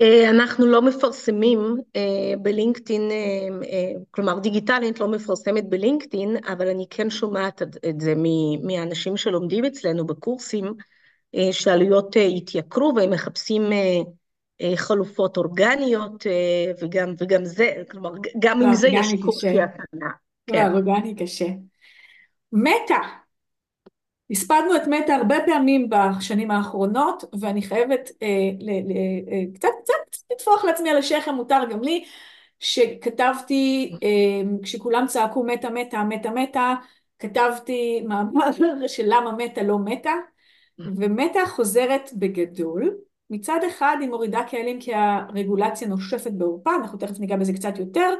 אה, 0.00 0.30
אנחנו 0.30 0.66
לא 0.66 0.82
מפרסמים 0.82 1.76
אה, 1.96 2.34
בלינקדאין, 2.42 3.10
אה, 3.10 3.92
כלומר 4.10 4.38
דיגיטלית 4.38 5.00
לא 5.00 5.08
מפרסמת 5.08 5.68
בלינקדאין, 5.68 6.36
אבל 6.52 6.68
אני 6.68 6.86
כן 6.90 7.10
שומעת 7.10 7.62
את 7.62 8.00
זה 8.00 8.14
מהאנשים 8.62 9.16
שלומדים 9.16 9.64
אצלנו 9.64 10.06
בקורסים, 10.06 10.64
שעלויות 11.52 12.16
התייקרו 12.36 12.92
והם 12.96 13.10
מחפשים 13.10 13.62
חלופות 14.76 15.36
אורגניות, 15.36 16.26
וגם, 16.82 17.14
וגם 17.18 17.44
זה, 17.44 17.72
כלומר, 17.90 18.10
גם 18.38 18.62
עם 18.62 18.74
זה 18.74 18.88
יש 18.88 19.06
קושי 19.22 19.60
הקטנה. 19.60 20.08
כן. 20.46 20.72
אורגני 20.72 21.14
קשה. 21.14 21.46
מטא, 22.52 22.98
הספדנו 24.30 24.76
את 24.76 24.86
מטא 24.86 25.12
הרבה 25.12 25.36
פעמים 25.46 25.88
בשנים 25.88 26.50
האחרונות, 26.50 27.24
ואני 27.40 27.62
חייבת 27.62 28.10
אה, 28.22 28.50
ל, 28.60 28.70
ל, 28.70 28.92
אה, 29.32 29.54
קצת, 29.54 29.68
קצת, 29.82 30.22
לטפוח 30.32 30.64
לעצמי 30.64 30.90
על 30.90 30.96
השכם, 30.96 31.34
מותר 31.34 31.60
גם 31.70 31.82
לי, 31.82 32.04
שכתבתי, 32.60 33.92
אה, 34.02 34.50
כשכולם 34.62 35.06
צעקו 35.06 35.44
מטא, 35.44 35.66
מטא, 35.66 35.96
מטא, 36.08 36.28
מטא, 36.28 36.74
כתבתי 37.18 38.00
מאמר 38.08 38.50
של 38.86 39.04
למה 39.06 39.32
מטא 39.32 39.60
לא 39.60 39.78
מטא, 39.78 40.12
ומטא 40.78 41.46
חוזרת 41.46 42.10
בגדול. 42.14 42.96
מצד 43.30 43.60
אחד 43.66 43.96
היא 44.00 44.08
מורידה 44.08 44.42
קהלים 44.50 44.80
כי 44.80 44.94
הרגולציה 44.94 45.88
נושפת 45.88 46.32
בעורפה, 46.32 46.70
אנחנו 46.74 46.98
תכף 46.98 47.18
ניגע 47.18 47.36
בזה 47.36 47.52
קצת 47.52 47.78
יותר, 47.78 48.14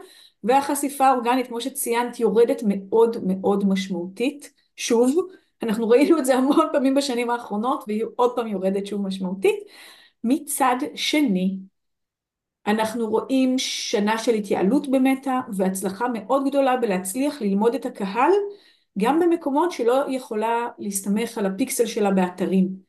והחשיפה 0.45 1.07
האורגנית, 1.07 1.47
כמו 1.47 1.61
שציינת, 1.61 2.21
יורדת 2.21 2.63
מאוד 2.67 3.17
מאוד 3.27 3.65
משמעותית. 3.69 4.53
שוב, 4.77 5.27
אנחנו 5.63 5.89
ראינו 5.89 6.19
את 6.19 6.27
זה 6.27 6.35
המון 6.35 6.67
פעמים 6.73 6.95
בשנים 6.95 7.31
האחרונות, 7.31 7.85
והיא 7.87 8.05
עוד 8.17 8.37
פעם 8.37 8.47
יורדת 8.47 8.87
שוב 8.87 9.03
משמעותית. 9.03 9.57
מצד 10.25 10.77
שני, 10.95 11.57
אנחנו 12.67 13.07
רואים 13.07 13.59
שנה 13.59 14.19
של 14.19 14.35
התייעלות 14.35 14.89
במטא 14.89 15.41
והצלחה 15.53 16.07
מאוד 16.09 16.49
גדולה 16.49 16.77
בלהצליח 16.77 17.43
ללמוד 17.43 17.75
את 17.75 17.87
הקהל 17.87 18.31
גם 18.99 19.21
במקומות 19.21 19.73
שלא 19.73 20.05
יכולה 20.09 20.69
להסתמך 20.79 21.39
על 21.39 21.47
הפיקסל 21.47 21.87
שלה 21.87 22.11
באתרים. 22.11 22.88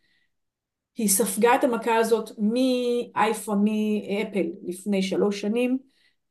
היא 1.00 1.10
ספגה 1.10 1.56
את 1.56 1.64
המכה 1.64 1.96
הזאת 1.96 2.30
מאייפון, 2.38 3.64
מאפל 3.64 4.48
לפני 4.64 5.02
שלוש 5.02 5.42
שנים, 5.42 5.78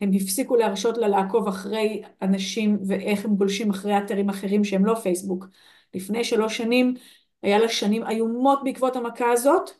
הם 0.00 0.10
הפסיקו 0.14 0.56
להרשות 0.56 0.98
לה 0.98 1.08
לעקוב 1.08 1.48
אחרי 1.48 2.02
אנשים 2.22 2.78
ואיך 2.86 3.24
הם 3.24 3.34
גולשים 3.34 3.70
אחרי 3.70 3.98
אתרים 3.98 4.28
אחרים 4.28 4.64
שהם 4.64 4.86
לא 4.86 4.94
פייסבוק. 4.94 5.46
לפני 5.94 6.24
שלוש 6.24 6.56
שנים, 6.56 6.94
היה 7.42 7.58
לה 7.58 7.68
שנים 7.68 8.06
איומות 8.08 8.60
בעקבות 8.64 8.96
המכה 8.96 9.30
הזאת, 9.30 9.70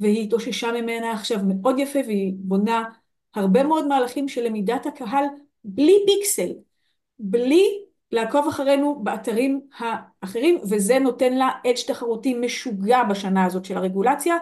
והיא 0.00 0.24
התאוששה 0.24 0.72
ממנה 0.72 1.12
עכשיו 1.12 1.38
מאוד 1.44 1.78
יפה, 1.78 1.98
והיא 2.06 2.32
בונה 2.36 2.84
הרבה 3.34 3.62
מאוד 3.62 3.86
מהלכים 3.86 4.28
של 4.28 4.44
למידת 4.44 4.86
הקהל 4.86 5.24
בלי 5.64 5.94
פיקסל, 6.06 6.52
בלי 7.18 7.84
לעקוב 8.12 8.48
אחרינו 8.48 9.00
באתרים 9.04 9.60
האחרים, 9.78 10.58
וזה 10.70 10.98
נותן 10.98 11.32
לה 11.32 11.50
אדג' 11.66 11.86
תחרותי 11.86 12.34
משוגע 12.34 13.04
בשנה 13.04 13.44
הזאת 13.44 13.64
של 13.64 13.76
הרגולציה, 13.76 14.36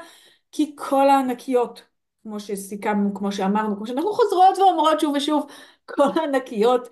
כי 0.53 0.73
כל 0.79 1.11
הענקיות, 1.11 1.83
כמו 2.23 2.41
שסיכמנו, 2.41 3.15
כמו 3.15 3.33
שאמרנו, 3.33 3.77
כמו 3.77 3.87
שאנחנו 3.87 4.13
חוזרות 4.13 4.59
ואומרות 4.59 5.01
שוב 5.01 5.15
ושוב, 5.17 5.47
כל 5.85 6.09
הענקיות 6.17 6.89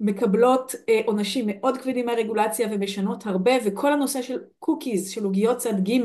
מקבלות 0.00 0.74
אה, 0.88 1.00
עונשים 1.06 1.44
מאוד 1.48 1.78
כבדים 1.78 2.06
מהרגולציה 2.06 2.68
ומשנות 2.70 3.26
הרבה, 3.26 3.52
וכל 3.64 3.92
הנושא 3.92 4.22
של 4.22 4.38
קוקיז, 4.58 5.10
של 5.10 5.24
עוגיות 5.24 5.56
צד 5.56 5.88
ג' 5.88 6.00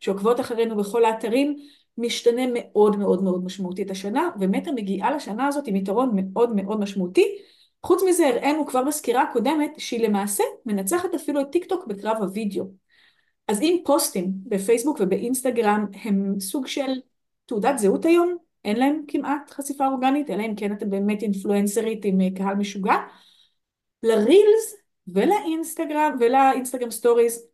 שעוקבות 0.00 0.40
אחרינו 0.40 0.76
בכל 0.76 1.04
האתרים, 1.04 1.56
משתנה 1.98 2.42
מאוד 2.54 2.96
מאוד 2.96 3.22
מאוד 3.22 3.44
משמעותית 3.44 3.90
השנה, 3.90 4.28
ומטה 4.40 4.72
מגיעה 4.72 5.16
לשנה 5.16 5.46
הזאת 5.46 5.66
עם 5.66 5.76
יתרון 5.76 6.10
מאוד 6.14 6.54
מאוד 6.54 6.80
משמעותי. 6.80 7.38
חוץ 7.86 8.02
מזה 8.08 8.26
הראינו 8.26 8.66
כבר 8.66 8.84
בסקירה 8.84 9.22
הקודמת 9.22 9.70
שהיא 9.78 10.08
למעשה 10.08 10.44
מנצחת 10.66 11.14
אפילו 11.14 11.40
את 11.40 11.50
טיק 11.52 11.64
טוק 11.64 11.86
בקרב 11.86 12.16
הוידאו. 12.22 12.64
אז 13.48 13.60
אם 13.60 13.78
פוסטים 13.84 14.32
בפייסבוק 14.46 14.98
ובאינסטגרם 15.00 15.86
הם 16.04 16.40
סוג 16.40 16.66
של 16.66 17.00
תעודת 17.46 17.78
זהות 17.78 18.04
היום, 18.04 18.36
אין 18.64 18.76
להם 18.76 19.02
כמעט 19.08 19.50
חשיפה 19.50 19.86
אורגנית, 19.86 20.30
אלא 20.30 20.42
אם 20.42 20.54
כן 20.56 20.72
אתם 20.72 20.90
באמת 20.90 21.22
אינפלואנסרית 21.22 22.04
עם 22.04 22.20
אה, 22.20 22.26
קהל 22.36 22.54
משוגע, 22.54 22.94
ל-Reels 24.02 24.76
ולאינסטגרם 25.08 26.16
ולאינסטגרם 26.20 26.90
Stories 26.90 27.46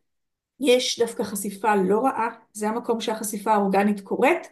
יש 0.59 0.99
דווקא 0.99 1.23
חשיפה 1.23 1.75
לא 1.75 1.99
רעה, 1.99 2.29
זה 2.53 2.69
המקום 2.69 3.01
שהחשיפה 3.01 3.53
האורגנית 3.53 4.01
קורית, 4.01 4.49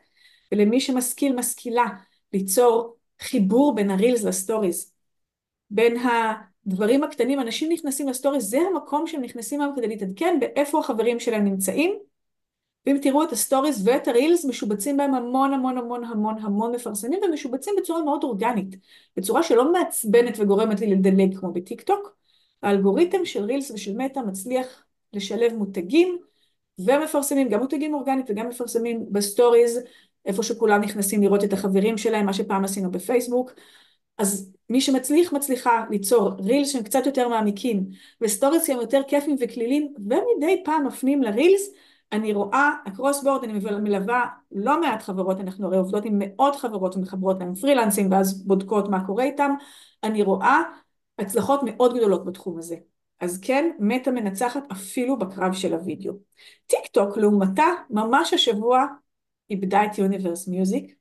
ולמי 0.52 0.82
שמשכיל 0.82 1.36
משכילה 1.36 1.86
ליצור 2.34 2.96
חיבור 3.22 3.76
בין 3.76 3.92
ה-Reels 3.92 4.24
ל-Stories, 4.24 4.92
בין 5.72 5.98
הדברים 5.98 7.04
הקטנים, 7.04 7.40
אנשים 7.40 7.72
נכנסים 7.72 8.10
ל-Stories, 8.10 8.50
זה 8.50 8.60
המקום 8.60 9.08
שהם 9.08 9.22
נכנסים 9.22 9.62
היום 9.62 9.76
כדי 9.76 9.88
להתעדכן 9.88 10.38
באיפה 10.40 10.80
החברים 10.80 11.20
שלהם 11.20 11.46
נמצאים, 11.46 12.00
ואם 12.86 12.98
תראו 13.02 13.24
את 13.24 13.32
ה-Stories 13.32 13.88
ואת 13.88 14.08
ה-Reels, 14.08 14.46
משובצים 14.46 14.98
בהם 14.98 15.14
המון 15.14 15.54
המון 15.54 15.78
המון 15.78 16.04
המון 16.04 16.36
המון 16.42 16.76
מפרסמים, 16.76 17.20
ומשובצים 17.24 17.74
בצורה 17.78 18.04
מאוד 18.04 18.24
אורגנית, 18.24 18.76
בצורה 19.18 19.44
שלא 19.44 19.72
מעצבנת 19.72 20.40
וגורמת 20.40 20.80
לי 20.80 20.88
לדלג 20.88 21.40
כמו 21.40 21.52
בטיק 21.52 21.82
טוק. 21.82 22.16
האלגוריתם 22.64 23.26
של 23.26 23.44
Reels 23.44 23.72
ושל 23.72 23.98
מטא 23.98 24.20
מצליח 24.20 24.84
לשלב 25.14 25.54
מותגים 25.54 26.18
ומפרסמים, 26.80 27.50
גם 27.50 27.60
מותגים 27.60 27.94
אורגנית 27.94 28.26
וגם 28.30 28.50
מפרסמים 28.50 29.06
ב-Stories, 29.12 29.80
איפה 30.26 30.44
שכולם 30.44 30.82
נכנסים 30.82 31.24
לראות 31.24 31.44
את 31.44 31.54
החברים 31.54 31.98
שלהם, 31.98 32.26
מה 32.26 32.34
שפעם 32.34 32.64
עשינו 32.64 32.92
בפייסבוק. 32.92 33.52
אז 34.18 34.52
מי 34.70 34.82
שמצליח 34.82 35.34
מצליחה 35.34 35.86
ליצור 35.90 36.30
Reels 36.40 36.70
שהם 36.72 36.84
קצת 36.84 37.06
יותר 37.06 37.28
מעמיקים, 37.28 37.90
ו-Stories 38.22 38.68
שהם 38.68 38.80
יותר 38.82 39.02
כיפים 39.08 39.36
וקלילים, 39.40 39.94
ומדי 39.98 40.62
פעם 40.66 40.88
מפנים 40.88 41.24
ל-Reels, 41.24 41.70
אני 42.12 42.34
רואה, 42.34 42.72
across 42.86 43.24
the 43.24 43.30
board, 43.30 43.44
אני 43.44 43.54
מלווה 43.80 44.26
לא 44.52 44.82
מעט 44.82 45.04
חברות, 45.04 45.40
אנחנו 45.40 45.68
הרי 45.68 45.78
עובדות 45.78 46.06
עם 46.06 46.20
מאות 46.20 46.56
חברות 46.56 46.96
ומחברות 46.96 47.40
להם 47.40 47.56
פרילנסים 47.56 48.12
ואז 48.12 48.48
בודקות 48.48 48.90
מה 48.90 49.06
קורה 49.06 49.24
איתם, 49.24 49.52
אני 50.04 50.24
רואה 50.24 50.62
הצלחות 51.20 51.60
מאוד 51.64 51.98
גדולות 51.98 52.26
בתחום 52.26 52.58
הזה. 52.58 52.76
אז 53.20 53.40
כן, 53.42 53.72
מטא 53.80 54.10
מנצחת 54.10 54.64
אפילו 54.72 55.20
בקרב 55.20 55.54
של 55.54 55.74
הוידאו. 55.74 56.14
טיק 56.68 56.88
טוק 56.92 57.18
לעומתה, 57.18 57.66
ממש 57.90 58.34
השבוע 58.34 58.86
איבדה 59.50 59.86
את 59.86 59.98
Universal 59.98 60.48
Music. 60.48 61.01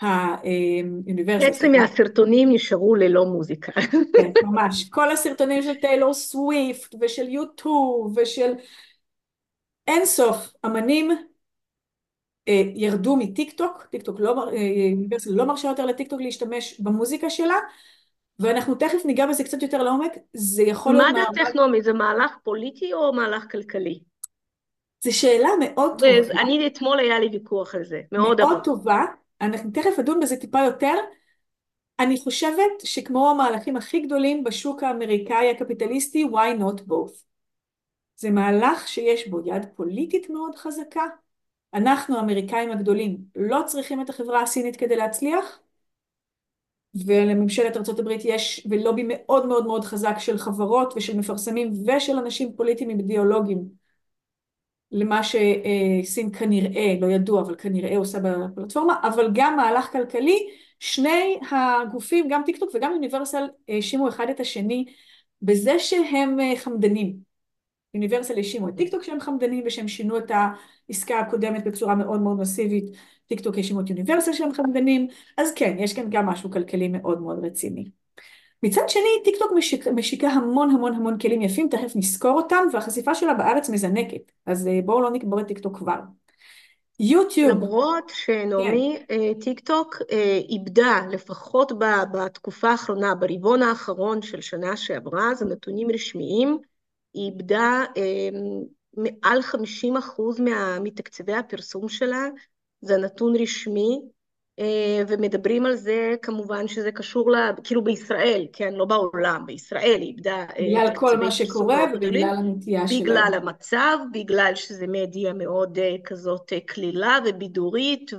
האוניברסל. 0.00 1.50
בעצם 1.50 1.72
מהסרטונים 1.72 2.52
נשארו 2.52 2.94
ללא 2.94 3.24
מוזיקה. 3.24 3.72
כן, 4.16 4.30
ממש. 4.44 4.88
כל 4.88 5.10
הסרטונים 5.10 5.62
של 5.62 5.74
טיילור 5.74 6.14
סוויפט 6.14 6.94
ושל 7.00 7.28
יוטיוב 7.28 8.18
ושל 8.18 8.52
אין 9.86 10.04
סוף 10.04 10.52
אמנים 10.66 11.10
אה, 12.48 12.62
ירדו 12.74 13.16
מטיק 13.16 13.52
טוק, 13.52 13.86
אוניברסל 13.90 14.20
לא, 14.20 14.48
אה, 14.52 14.90
לא 15.26 15.44
מרשה 15.44 15.68
יותר 15.68 15.86
לטיק 15.86 16.10
טוק 16.10 16.20
להשתמש 16.20 16.80
במוזיקה 16.80 17.30
שלה, 17.30 17.56
ואנחנו 18.38 18.74
תכף 18.74 19.04
ניגע 19.04 19.26
בזה 19.26 19.44
קצת 19.44 19.62
יותר 19.62 19.82
לעומק, 19.82 20.12
זה 20.32 20.62
יכול 20.62 20.92
להיות... 20.92 21.12
מה 21.12 21.24
זה 21.34 21.44
טכנומי? 21.44 21.82
זה 21.82 21.92
מהלך 21.92 22.36
פוליטי 22.42 22.92
או 22.92 23.12
מהלך 23.12 23.44
כלכלי? 23.50 24.00
זו 25.04 25.18
שאלה 25.18 25.48
מאוד 25.60 25.90
טובה. 25.98 26.40
אני 26.42 26.66
אתמול 26.66 26.98
היה 26.98 27.20
לי 27.20 27.28
ויכוח 27.32 27.74
על 27.74 27.84
זה, 27.84 28.00
מאוד, 28.12 28.40
מאוד 28.40 28.64
טובה, 28.64 29.04
אנחנו 29.40 29.70
תכף 29.70 29.98
נדון 29.98 30.20
בזה 30.20 30.36
טיפה 30.36 30.60
יותר. 30.60 30.94
אני 32.00 32.16
חושבת 32.20 32.80
שכמו 32.84 33.30
המהלכים 33.30 33.76
הכי 33.76 34.00
גדולים 34.00 34.44
בשוק 34.44 34.82
האמריקאי 34.82 35.50
הקפיטליסטי, 35.50 36.24
why 36.24 36.60
not 36.60 36.80
both? 36.80 37.22
זה 38.16 38.30
מהלך 38.30 38.88
שיש 38.88 39.28
בו 39.28 39.40
יד 39.44 39.66
פוליטית 39.74 40.30
מאוד 40.30 40.54
חזקה. 40.54 41.04
אנחנו 41.74 42.16
האמריקאים 42.16 42.70
הגדולים 42.70 43.18
לא 43.36 43.60
צריכים 43.66 44.02
את 44.02 44.10
החברה 44.10 44.42
הסינית 44.42 44.76
כדי 44.76 44.96
להצליח, 44.96 45.60
ולממשלת 47.06 47.76
ארה"ב 47.76 48.10
יש 48.24 48.66
לובי 48.70 49.02
מאוד 49.08 49.46
מאוד 49.46 49.66
מאוד 49.66 49.84
חזק 49.84 50.14
של 50.18 50.38
חברות 50.38 50.92
ושל 50.96 51.18
מפרסמים 51.18 51.72
ושל 51.86 52.16
אנשים 52.16 52.56
פוליטיים 52.56 52.90
אידיאולוגיים 52.90 53.85
למה 54.92 55.20
שסין 55.22 56.32
כנראה, 56.32 56.94
לא 57.00 57.06
ידוע, 57.06 57.40
אבל 57.40 57.54
כנראה 57.58 57.96
עושה 57.96 58.18
בפלטפורמה, 58.20 58.94
אבל 59.02 59.30
גם 59.34 59.56
מהלך 59.56 59.92
כלכלי, 59.92 60.48
שני 60.80 61.38
הגופים, 61.50 62.28
גם 62.28 62.42
טיק 62.46 62.56
טוק 62.56 62.70
וגם 62.74 62.92
אוניברסל, 62.92 63.44
האשימו 63.68 64.08
אחד 64.08 64.26
את 64.30 64.40
השני 64.40 64.84
בזה 65.42 65.78
שהם 65.78 66.36
חמדנים. 66.56 67.16
אוניברסל 67.94 68.36
האשימו 68.36 68.68
את 68.68 68.76
טיק 68.76 68.90
טוק 68.90 69.02
שהם 69.02 69.20
חמדנים 69.20 69.62
ושהם 69.66 69.88
שינו 69.88 70.18
את 70.18 70.30
העסקה 70.88 71.18
הקודמת 71.18 71.64
בצורה 71.64 71.94
מאוד 71.94 72.20
מאוד 72.20 72.38
מסיבית, 72.38 72.84
טיק 73.26 73.40
טוק 73.40 73.56
האשימו 73.56 73.80
את 73.80 73.90
אוניברסל 73.90 74.32
שהם 74.32 74.52
חמדנים, 74.52 75.08
אז 75.38 75.52
כן, 75.56 75.76
יש 75.78 75.92
כאן 75.92 76.06
גם 76.10 76.26
משהו 76.26 76.50
כלכלי 76.50 76.88
מאוד 76.88 77.20
מאוד 77.20 77.44
רציני. 77.44 78.05
מצד 78.66 78.88
שני, 78.88 79.22
טיק 79.24 79.36
טוק 79.38 79.52
משיק, 79.56 79.88
משיקה 79.88 80.28
המון 80.28 80.70
המון 80.70 80.94
המון 80.94 81.18
כלים 81.18 81.42
יפים, 81.42 81.68
תכף 81.68 81.96
נסקור 81.96 82.30
אותם, 82.30 82.64
והחשיפה 82.72 83.14
שלה 83.14 83.34
בארץ 83.34 83.68
מזנקת, 83.68 84.32
אז 84.46 84.68
אה, 84.68 84.80
בואו 84.84 85.00
לא 85.00 85.10
נקבור 85.10 85.40
את 85.40 85.46
טיק 85.46 85.58
טוק 85.58 85.78
כבר. 85.78 85.98
יוטיוב. 87.00 87.50
למרות 87.50 88.04
שנעמי, 88.14 88.98
כן. 89.08 89.14
אה, 89.14 89.32
טיק 89.40 89.60
טוק 89.60 89.96
אה, 90.12 90.40
איבדה, 90.48 91.00
לפחות 91.10 91.72
בתקופה 92.12 92.70
האחרונה, 92.70 93.14
ברבעון 93.14 93.62
האחרון 93.62 94.22
של 94.22 94.40
שנה 94.40 94.76
שעברה, 94.76 95.34
זה 95.34 95.44
נתונים 95.44 95.88
רשמיים, 95.90 96.58
היא 97.14 97.32
איבדה 97.32 97.84
מעל 98.96 99.42
50 99.42 99.96
אחוז 99.96 100.40
מתקציבי 100.80 101.34
הפרסום 101.34 101.88
שלה, 101.88 102.28
זה 102.80 102.96
נתון 102.96 103.36
רשמי, 103.36 104.00
ומדברים 105.08 105.66
על 105.66 105.76
זה 105.76 106.14
כמובן 106.22 106.68
שזה 106.68 106.92
קשור, 106.92 107.30
לה, 107.30 107.50
כאילו 107.64 107.84
בישראל, 107.84 108.46
כן, 108.52 108.74
לא 108.74 108.84
בעולם, 108.84 109.42
בישראל 109.46 109.98
היא 110.00 110.08
איבדה... 110.08 110.36
אה, 110.36 110.46
בגלל 110.58 110.88
כל 110.94 111.16
מה 111.16 111.30
שקורה 111.30 111.84
ובגלל 111.94 112.22
הנטייה 112.22 112.88
שלה. 112.88 113.00
בגלל 113.00 113.30
המצב, 113.34 113.98
בגלל 114.12 114.52
שזה 114.54 114.86
מדיה 114.86 115.32
מאוד 115.32 115.78
אה, 115.78 115.96
כזאת 116.04 116.52
קלילה 116.66 117.18
ובידורית, 117.26 118.10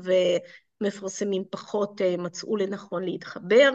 ומפרסמים 0.82 1.44
פחות 1.50 2.02
מצאו 2.18 2.58
לנכון 2.58 3.04
להתחבר. 3.04 3.72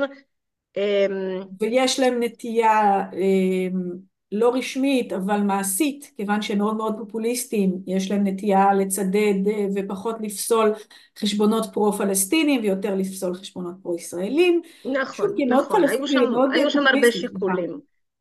אמ, 0.76 1.40
ויש 1.61 2.00
להם 2.00 2.23
נטייה 2.23 3.02
אמ, 3.12 4.12
לא 4.33 4.55
רשמית 4.55 5.12
אבל 5.12 5.41
מעשית, 5.41 6.12
כיוון 6.17 6.43
שהם 6.43 6.59
מאוד 6.59 6.77
מאוד 6.77 6.95
פופוליסטיים, 6.99 7.79
יש 7.87 8.11
להם 8.11 8.27
נטייה 8.27 8.75
לצדד 8.75 9.49
אה, 9.49 9.67
ופחות 9.75 10.17
לפסול 10.21 10.73
חשבונות 11.19 11.67
פרו-פלסטינים 11.73 12.61
ויותר 12.61 12.95
לפסול 12.95 13.35
חשבונות 13.35 13.75
פרו-ישראלים. 13.83 14.62
נכון, 14.85 15.35
נכון, 15.49 15.89
היו 15.89 16.09
שם, 16.09 16.23
היו 16.53 16.71
שם 16.71 16.87
הרבה 16.87 17.12
שיקולים. 17.12 17.81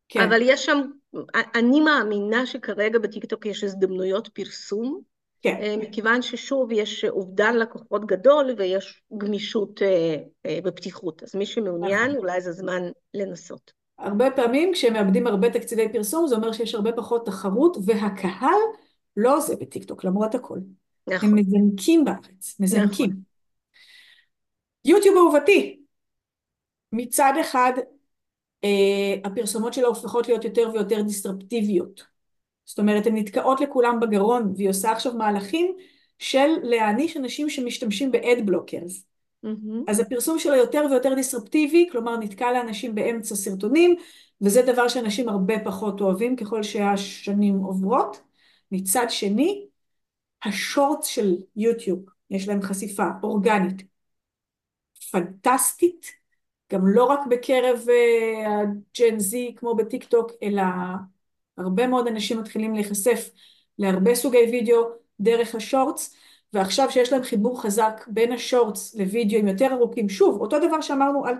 כן. 0.10 0.22
אבל 0.22 0.40
יש 0.42 0.66
שם, 0.66 0.82
אני 1.56 1.82
מאמינה 1.82 2.46
שכרגע 2.46 3.00
בטיקטוק 3.00 3.46
יש 3.46 3.64
הזדמנויות 3.64 4.28
פרסום, 4.28 5.02
כן. 5.42 5.56
אה, 5.62 5.78
מכיוון 5.78 6.22
ששוב 6.22 6.72
יש 6.72 7.06
אובדן 7.06 7.56
לקוחות 7.56 8.06
גדול 8.06 8.56
ויש 8.58 9.02
גמישות 9.18 9.82
אה, 9.82 10.60
בפתיחות, 10.64 11.24
אז 11.24 11.36
מי 11.36 11.46
שמעוניין 11.46 12.10
נכון. 12.10 12.20
אולי 12.20 12.42
זה 12.42 12.52
זמן 12.52 12.84
לנסות. 13.14 13.81
הרבה 14.02 14.32
פעמים 14.32 14.74
כשהם 14.74 14.94
מאבדים 14.94 15.28
הרבה 15.28 15.50
תקציבי 15.50 15.90
פרסום 15.94 16.28
זה 16.28 16.36
אומר 16.36 16.52
שיש 16.52 16.76
הרבה 16.76 16.92
פחות 16.92 17.26
תחרות 17.26 17.78
והקהל 17.86 18.60
לא 19.18 19.38
עוזב 19.38 19.60
בטיקטוק 19.60 20.04
למרות 20.04 20.36
הכל. 20.36 20.60
נכון. 21.08 21.30
הם 21.30 21.36
מזנקים 21.36 22.06
בארץ, 22.06 22.60
מזנקים. 22.60 23.10
נכון. 23.10 23.22
יוטיוב 24.86 25.18
אהובתי, 25.18 25.80
מצד 26.92 27.34
אחד 27.42 27.74
אה, 28.64 29.16
הפרסומות 29.24 29.74
שלה 29.74 29.88
הופכות 29.88 30.28
להיות 30.28 30.44
יותר 30.46 30.70
ויותר 30.74 31.02
דיסטרפטיביות. 31.02 32.04
זאת 32.66 32.80
אומרת 32.80 33.08
הן 33.08 33.18
נתקעות 33.18 33.62
לכולם 33.62 34.00
בגרון 34.00 34.54
והיא 34.56 34.70
עושה 34.70 34.92
עכשיו 34.92 35.14
מהלכים 35.14 35.76
של 36.20 36.48
להעניש 36.64 37.18
אנשים 37.18 37.50
שמשתמשים 37.50 38.12
בלוקרס. 38.46 39.04
Mm-hmm. 39.46 39.84
אז 39.88 40.00
הפרסום 40.00 40.40
שלו 40.40 40.56
יותר 40.56 40.86
ויותר 40.90 41.14
דיסרפטיבי, 41.16 41.90
כלומר 41.92 42.18
נתקע 42.18 42.52
לאנשים 42.52 42.96
באמצע 42.96 43.36
סרטונים, 43.36 43.96
וזה 44.42 44.62
דבר 44.62 44.88
שאנשים 44.88 45.30
הרבה 45.30 45.54
פחות 45.64 46.02
אוהבים 46.02 46.36
ככל 46.36 46.64
שהשנים 46.64 47.58
עוברות. 47.58 48.22
מצד 48.72 49.06
שני, 49.10 49.68
השורטס 50.44 51.08
של 51.08 51.36
יוטיוב, 51.56 52.06
יש 52.30 52.48
להם 52.48 52.62
חשיפה 52.62 53.06
אורגנית 53.24 53.84
פנטסטית, 55.12 56.06
גם 56.72 56.88
לא 56.88 57.04
רק 57.04 57.20
בקרב 57.30 57.86
הג'ן 58.46 59.16
uh, 59.16 59.20
זי 59.20 59.54
כמו 59.58 59.76
בטיק 59.76 60.04
טוק, 60.04 60.32
אלא 60.44 60.64
הרבה 61.58 61.88
מאוד 61.88 62.08
אנשים 62.08 62.40
מתחילים 62.40 62.74
להיחשף 62.74 63.30
להרבה 63.80 64.16
סוגי 64.16 64.38
וידאו 64.52 64.84
דרך 65.20 65.56
ה-Shorts, 65.56 66.16
ועכשיו 66.54 66.92
שיש 66.92 67.12
להם 67.12 67.24
חיבור 67.24 67.62
חזק 67.62 68.06
בין 68.08 68.32
ה-Shorts 68.32 68.96
לוידאוים 68.96 69.48
יותר 69.48 69.74
ארוכים, 69.74 70.10
שוב, 70.10 70.42
אותו 70.42 70.60
דבר 70.60 70.82
שאמרנו 70.82 71.26
על 71.26 71.36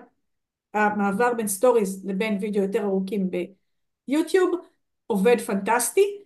המעבר 0.74 1.34
בין 1.34 1.48
Stories 1.48 2.06
לבין 2.06 2.38
וידאו 2.42 2.62
יותר 2.64 2.84
ארוכים 2.84 3.30
ביוטיוב, 4.08 4.52
עובד 5.08 5.40
פנטסטי, 5.40 6.22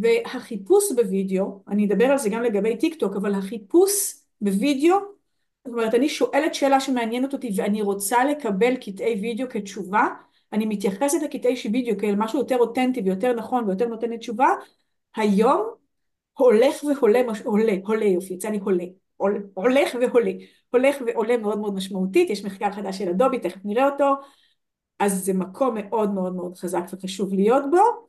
והחיפוש 0.00 0.92
בוידאו, 0.92 1.62
אני 1.68 1.86
אדבר 1.86 2.04
על 2.04 2.18
זה 2.18 2.28
גם 2.30 2.42
לגבי 2.42 2.76
טיק 2.76 2.94
טוק, 2.94 3.16
אבל 3.16 3.34
החיפוש 3.34 4.14
בוידאו, 4.40 4.96
זאת 5.64 5.72
אומרת, 5.72 5.94
אני 5.94 6.08
שואלת 6.08 6.54
שאלה 6.54 6.80
שמעניינת 6.80 7.32
אותי 7.32 7.50
ואני 7.56 7.82
רוצה 7.82 8.24
לקבל 8.24 8.76
קטעי 8.76 9.20
וידאו 9.20 9.48
כתשובה, 9.48 10.08
אני 10.52 10.66
מתייחסת 10.66 11.18
לקטעי 11.22 11.54
וידאו 11.72 11.98
כאל 11.98 12.14
משהו 12.16 12.38
יותר 12.38 12.56
אותנטי 12.56 13.00
ויותר 13.00 13.32
נכון 13.32 13.64
ויותר 13.64 13.88
נותנת 13.88 14.20
תשובה, 14.20 14.48
היום 15.16 15.81
הולך 16.38 16.84
ועולה, 16.84 17.20
עולה, 17.44 17.72
עולה 17.84 18.04
יופי, 18.04 18.34
יצא 18.34 18.48
לי 18.48 18.58
עולה, 18.64 18.84
הולך 19.54 19.94
ועולה, 20.00 20.32
הולך 20.70 20.96
ועולה 21.06 21.36
מאוד 21.36 21.58
מאוד 21.58 21.74
משמעותית, 21.74 22.30
יש 22.30 22.44
מחקר 22.44 22.72
חדש 22.72 22.98
של 22.98 23.08
אדובי, 23.08 23.38
תכף 23.38 23.60
נראה 23.64 23.88
אותו, 23.88 24.14
אז 24.98 25.24
זה 25.24 25.32
מקום 25.32 25.74
מאוד 25.74 26.14
מאוד 26.14 26.34
מאוד 26.34 26.56
חזק 26.56 26.82
וחשוב 26.92 27.34
להיות 27.34 27.64
בו, 27.70 28.06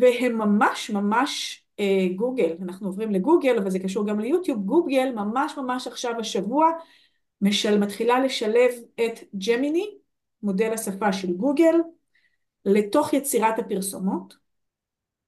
והם 0.00 0.38
ממש 0.38 0.90
ממש 0.90 1.64
אה, 1.80 2.06
גוגל, 2.16 2.56
אנחנו 2.62 2.86
עוברים 2.86 3.10
לגוגל, 3.10 3.58
אבל 3.58 3.70
זה 3.70 3.78
קשור 3.78 4.06
גם 4.06 4.20
ליוטיוב, 4.20 4.64
גוגל 4.64 5.12
ממש 5.14 5.52
ממש 5.56 5.86
עכשיו 5.86 6.14
השבוע 6.18 6.70
משל, 7.40 7.78
מתחילה 7.78 8.20
לשלב 8.20 8.70
את 8.94 9.18
ג'מיני, 9.46 9.90
מודל 10.42 10.72
השפה 10.72 11.12
של 11.12 11.32
גוגל, 11.32 11.74
לתוך 12.64 13.12
יצירת 13.12 13.58
הפרסומות, 13.58 14.36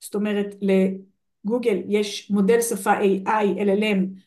זאת 0.01 0.15
אומרת 0.15 0.55
גוגל 1.45 1.83
יש 1.89 2.31
מודל 2.31 2.61
שפה 2.61 2.93
AI, 2.99 3.59
LLM, 3.59 4.21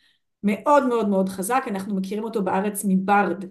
מאוד 0.44 0.88
מאוד 0.88 1.10
מאוד 1.10 1.30
חזק, 1.30 1.64
אנחנו 1.68 1.96
מכירים 1.96 2.24
אותו 2.24 2.44
בארץ 2.44 2.86
מברד, 2.88 3.46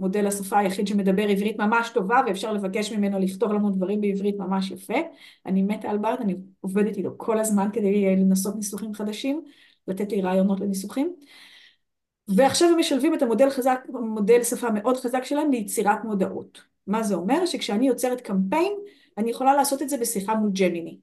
מודל 0.00 0.26
השפה 0.26 0.58
היחיד 0.58 0.86
שמדבר 0.86 1.28
עברית 1.28 1.58
ממש 1.58 1.90
טובה 1.94 2.20
ואפשר 2.26 2.52
לבקש 2.52 2.92
ממנו 2.92 3.18
לכתוב 3.18 3.52
לנו 3.52 3.70
דברים 3.70 4.00
בעברית 4.00 4.38
ממש 4.38 4.70
יפה. 4.70 4.98
אני 5.46 5.62
מתה 5.62 5.90
על 5.90 5.98
ברד, 5.98 6.20
אני 6.20 6.34
עובדת 6.60 6.96
איתו 6.96 7.14
כל 7.16 7.38
הזמן 7.38 7.68
כדי 7.72 8.16
לנסות 8.16 8.56
ניסוחים 8.56 8.94
חדשים, 8.94 9.42
לתת 9.88 10.12
לי 10.12 10.22
רעיונות 10.22 10.60
לניסוחים. 10.60 11.16
ועכשיו 12.28 12.68
הם 12.68 12.78
משלבים 12.78 13.14
את 13.14 13.22
המודל 13.22 13.50
חזק, 13.50 13.80
מודל 13.88 14.42
שפה 14.42 14.70
מאוד 14.70 14.96
חזק 14.96 15.24
שלהם 15.24 15.50
ליצירת 15.50 16.04
מודעות. 16.04 16.62
מה 16.86 17.02
זה 17.02 17.14
אומר? 17.14 17.46
שכשאני 17.46 17.88
יוצרת 17.88 18.20
קמפיין, 18.20 18.72
אני 19.18 19.30
יכולה 19.30 19.54
לעשות 19.54 19.82
את 19.82 19.88
זה 19.88 19.96
בשיחה 19.96 20.34
מול 20.34 20.50
ג'מיני. 20.50 20.98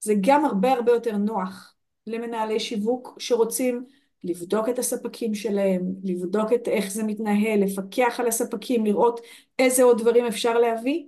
זה 0.00 0.14
גם 0.20 0.44
הרבה 0.44 0.72
הרבה 0.72 0.92
יותר 0.92 1.16
נוח 1.16 1.74
למנהלי 2.06 2.60
שיווק 2.60 3.16
שרוצים 3.18 3.84
לבדוק 4.24 4.68
את 4.68 4.78
הספקים 4.78 5.34
שלהם, 5.34 5.82
לבדוק 6.04 6.52
את 6.52 6.68
איך 6.68 6.90
זה 6.90 7.02
מתנהל, 7.02 7.60
לפקח 7.64 8.20
על 8.20 8.26
הספקים, 8.26 8.86
לראות 8.86 9.20
איזה 9.58 9.82
עוד 9.82 10.00
דברים 10.00 10.26
אפשר 10.26 10.58
להביא, 10.58 11.04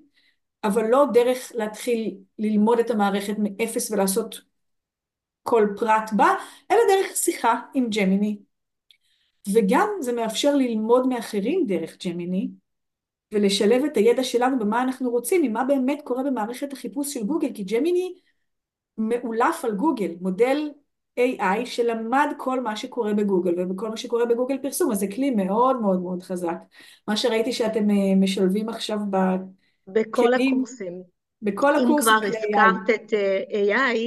אבל 0.64 0.86
לא 0.86 1.06
דרך 1.12 1.52
להתחיל 1.54 2.16
ללמוד 2.38 2.78
את 2.78 2.90
המערכת 2.90 3.34
מאפס 3.38 3.90
ולעשות 3.90 4.40
כל 5.42 5.66
פרט 5.76 6.10
בה, 6.16 6.34
אלא 6.70 6.80
דרך 6.88 7.16
שיחה 7.16 7.60
עם 7.74 7.88
ג'מיני. 7.90 8.38
וגם 9.52 9.88
זה 10.00 10.12
מאפשר 10.12 10.54
ללמוד 10.54 11.06
מאחרים 11.06 11.66
דרך 11.66 11.96
ג'מיני, 12.06 12.48
ולשלב 13.32 13.84
את 13.84 13.96
הידע 13.96 14.24
שלנו 14.24 14.58
במה 14.58 14.82
אנחנו 14.82 15.10
רוצים, 15.10 15.42
ממה 15.42 15.64
באמת 15.64 16.00
קורה 16.04 16.22
במערכת 16.22 16.72
החיפוש 16.72 17.14
של 17.14 17.24
גוגל, 17.24 17.48
כי 17.54 17.64
ג'מיני 17.64 18.14
מאולף 19.00 19.64
על 19.64 19.74
גוגל, 19.74 20.10
מודל 20.20 20.70
AI 21.20 21.64
שלמד 21.66 22.28
כל 22.36 22.60
מה 22.60 22.76
שקורה 22.76 23.14
בגוגל 23.14 23.72
וכל 23.72 23.88
מה 23.88 23.96
שקורה 23.96 24.26
בגוגל 24.26 24.58
פרסום, 24.62 24.92
אז 24.92 24.98
זה 24.98 25.06
כלי 25.14 25.30
מאוד 25.30 25.80
מאוד 25.80 26.02
מאוד 26.02 26.22
חזק. 26.22 26.56
מה 27.08 27.16
שראיתי 27.16 27.52
שאתם 27.52 27.90
אה, 27.90 28.14
משלבים 28.16 28.68
עכשיו 28.68 28.98
בכלים, 29.10 30.04
בכל 30.04 30.34
הקורסים. 30.34 31.02
בכל 31.42 31.74
הקורסים. 31.76 31.92
אם 31.96 32.02
כבר 32.02 32.20
הזכרת 32.26 32.90
את 32.94 33.14
אה, 33.14 33.94
AI, 33.94 33.98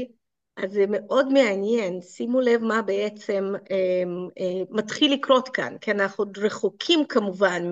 אז 0.56 0.71
זה 0.71 0.86
מאוד 0.89 1.34
מעניין, 1.34 2.01
שימו 2.01 2.41
לב 2.41 2.63
מה 2.63 2.82
בעצם 2.82 3.53
אה, 3.71 4.03
אה, 4.39 4.62
מתחיל 4.69 5.13
לקרות 5.13 5.49
כאן, 5.49 5.77
כי 5.82 5.91
אנחנו 5.91 6.23
עוד 6.23 6.38
רחוקים 6.38 7.06
כמובן 7.10 7.63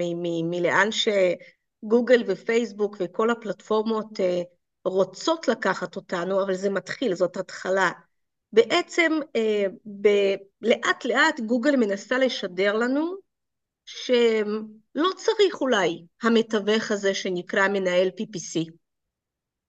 מלאן 0.44 0.90
שגוגל 0.92 2.24
ופייסבוק 2.28 2.96
וכל 3.00 3.30
הפלטפורמות 3.30 4.20
אה, 4.20 4.42
רוצות 4.86 5.48
לקחת 5.48 5.96
אותנו, 5.96 6.44
אבל 6.44 6.54
זה 6.56 6.70
מתחיל, 6.70 7.16
זאת 7.16 7.38
התחלה. 7.38 7.92
בעצם 8.54 9.12
אה, 9.36 9.66
ב- 10.02 10.36
לאט 10.62 11.06
לאט 11.06 11.40
גוגל 11.40 11.76
מנסה 11.76 12.18
לשדר 12.18 12.74
לנו 12.74 13.16
שלא 13.86 15.10
צריך 15.16 15.62
אולי 15.62 16.06
המתווך 16.22 16.92
הזה 16.92 17.14
שנקרא 17.14 17.68
מנהל 17.68 18.08
PPC, 18.08 18.72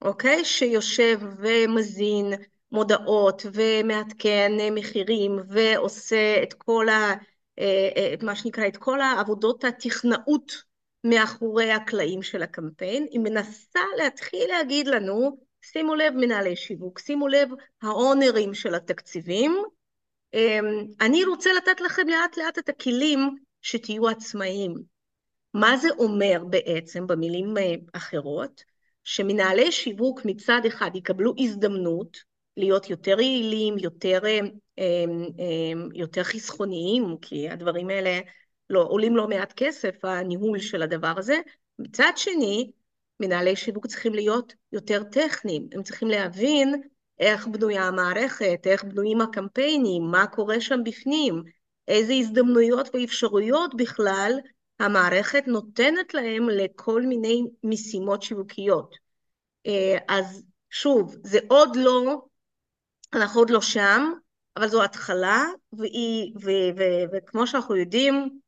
אוקיי? 0.02 0.44
שיושב 0.44 1.18
ומזין 1.38 2.32
מודעות 2.72 3.42
ומעדכן 3.52 4.52
מחירים 4.74 5.38
ועושה 5.48 6.42
את 6.42 6.52
כל 6.52 6.88
ה... 6.88 7.14
אה, 7.58 7.88
אה, 7.96 8.14
מה 8.22 8.36
שנקרא, 8.36 8.66
את 8.66 8.76
כל 8.76 9.00
העבודות 9.00 9.64
הטכנאות 9.64 10.52
מאחורי 11.04 11.72
הקלעים 11.72 12.22
של 12.22 12.42
הקמפיין. 12.42 13.06
היא 13.10 13.20
מנסה 13.20 13.80
להתחיל 13.96 14.48
להגיד 14.48 14.86
לנו, 14.86 15.38
שימו 15.62 15.94
לב 15.94 16.14
מנהלי 16.16 16.56
שיווק, 16.56 16.98
שימו 16.98 17.28
לב 17.28 17.48
האונרים 17.82 18.54
של 18.54 18.74
התקציבים, 18.74 19.62
אמ, 20.34 20.86
אני 21.00 21.24
רוצה 21.24 21.50
לתת 21.52 21.80
לכם 21.80 22.08
לאט 22.08 22.36
לאט 22.36 22.58
את 22.58 22.68
הכלים 22.68 23.18
שתהיו 23.62 24.08
עצמאיים. 24.08 24.74
מה 25.54 25.76
זה 25.76 25.88
אומר 25.98 26.44
בעצם, 26.50 27.06
במילים 27.06 27.58
אה, 27.58 27.74
אחרות? 27.92 28.64
שמנהלי 29.04 29.72
שיווק 29.72 30.20
מצד 30.24 30.60
אחד 30.66 30.90
יקבלו 30.94 31.34
הזדמנות 31.38 32.18
להיות 32.56 32.90
יותר 32.90 33.20
יעילים, 33.20 33.78
יותר, 33.78 34.20
אה, 34.26 34.40
אה, 34.78 35.72
יותר 35.94 36.22
חסכוניים, 36.22 37.16
כי 37.22 37.48
הדברים 37.48 37.88
האלה 37.88 38.20
לא, 38.70 38.82
עולים 38.82 39.16
לא 39.16 39.28
מעט 39.28 39.52
כסף, 39.56 40.04
הניהול 40.04 40.58
של 40.58 40.82
הדבר 40.82 41.14
הזה. 41.16 41.40
מצד 41.78 42.12
שני, 42.16 42.70
מנהלי 43.20 43.56
שיווק 43.56 43.86
צריכים 43.86 44.14
להיות 44.14 44.54
יותר 44.72 45.02
טכניים, 45.02 45.68
הם 45.72 45.82
צריכים 45.82 46.08
להבין 46.08 46.82
איך 47.18 47.46
בנויה 47.46 47.82
המערכת, 47.82 48.60
איך 48.66 48.84
בנויים 48.84 49.20
הקמפיינים, 49.20 50.02
מה 50.02 50.26
קורה 50.26 50.60
שם 50.60 50.80
בפנים, 50.84 51.42
איזה 51.88 52.12
הזדמנויות 52.12 52.94
ואפשרויות 52.94 53.74
בכלל 53.76 54.32
המערכת 54.80 55.44
נותנת 55.46 56.14
להם 56.14 56.48
לכל 56.48 57.02
מיני 57.02 57.44
משימות 57.64 58.22
שיווקיות. 58.22 58.94
אה, 59.66 59.98
אז 60.08 60.42
שוב, 60.70 61.16
זה 61.24 61.38
עוד 61.48 61.76
לא, 61.76 62.22
אנחנו 63.12 63.40
עוד 63.40 63.50
לא 63.50 63.60
שם, 63.60 64.12
אבל 64.56 64.68
זו 64.68 64.84
התחלה, 64.84 65.44
והיא, 65.72 66.32
ו, 66.36 66.50
ו, 66.76 66.78
ו, 66.78 66.82
וכמו 67.12 67.46
שאנחנו 67.46 67.76
יודעים, 67.76 68.40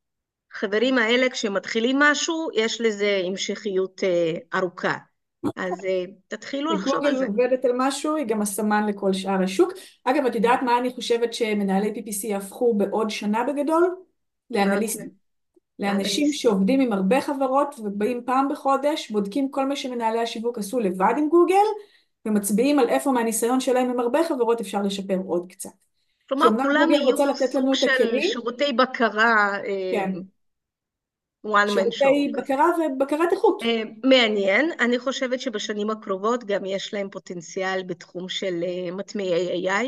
חברים 0.55 0.99
האלה, 0.99 1.31
כשמתחילים 1.31 1.99
משהו, 1.99 2.49
יש 2.55 2.81
לזה 2.81 3.21
המשכיות 3.25 4.05
אה, 4.05 4.59
ארוכה. 4.59 4.95
אז 5.57 5.85
אה, 5.85 6.05
תתחילו 6.29 6.73
לחשוב 6.73 7.05
על 7.05 7.17
זה. 7.17 7.27
גוגל 7.27 7.45
עובדת 7.45 7.65
על 7.65 7.71
משהו, 7.75 8.17
היא 8.17 8.27
גם 8.27 8.43
הסמן 8.43 8.87
לכל 8.87 9.13
שאר 9.13 9.43
השוק. 9.43 9.73
אגב, 10.05 10.27
את 10.27 10.35
יודעת 10.35 10.63
מה 10.63 10.79
אני 10.79 10.91
חושבת 10.91 11.35
שמנהלי 11.35 11.93
PPC 11.97 12.27
יהפכו 12.27 12.75
בעוד 12.75 13.11
שנה 13.11 13.45
בגדול? 13.45 13.97
לאנליסטים. 14.51 15.25
לאנשים 15.79 16.33
שעובדים 16.33 16.81
עם 16.81 16.93
הרבה 16.93 17.21
חברות 17.21 17.75
ובאים 17.79 18.23
פעם 18.27 18.49
בחודש, 18.49 19.11
בודקים 19.11 19.51
כל 19.51 19.67
מה 19.67 19.77
שמנהלי 19.77 20.19
השיווק 20.19 20.59
עשו 20.59 20.81
לבד 20.81 21.15
עם 21.19 21.29
גוגל, 21.29 21.67
ומצביעים 22.27 22.79
על 22.79 22.89
איפה 22.89 23.13
מהניסיון 23.13 23.61
שלהם 23.61 23.91
עם 23.91 24.01
הרבה 24.01 24.25
חברות 24.25 24.61
אפשר 24.61 24.83
לשפר 24.83 25.19
עוד 25.27 25.47
קצת. 25.49 25.71
כלומר, 26.29 26.49
כולם 26.63 26.91
יהיו 26.91 27.17
סוג 27.35 27.75
של 27.75 28.21
שירותי 28.21 28.73
בקרה. 28.73 29.57
אה, 29.57 29.93
כן. 29.93 30.13
One 31.45 31.69
man 31.69 31.91
show. 31.91 31.91
שירותי 31.91 32.33
בקרה 32.37 32.67
ובקרת 32.79 33.33
איכות. 33.33 33.63
אה, 33.63 33.83
מעניין, 34.05 34.71
אני 34.81 34.99
חושבת 34.99 35.41
שבשנים 35.41 35.91
הקרובות 35.91 36.45
גם 36.45 36.65
יש 36.65 36.95
להם 36.95 37.09
פוטנציאל 37.11 37.83
בתחום 37.87 38.29
של 38.29 38.65
אה, 38.67 38.91
מטמיעי 38.91 39.69
AI, 39.69 39.87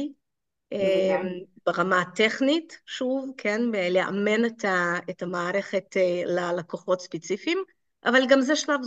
אה, 0.73 1.23
ברמה 1.67 2.01
הטכנית, 2.01 2.81
שוב, 2.87 3.31
כן, 3.37 3.61
לאמן 3.91 4.45
את, 4.45 4.65
ה, 4.65 4.95
את 5.11 5.23
המערכת 5.23 5.97
ללקוחות 6.27 7.01
ספציפיים, 7.01 7.59
אבל 8.05 8.27
גם 8.27 8.41
זה 8.41 8.57
שלב, 8.57 8.81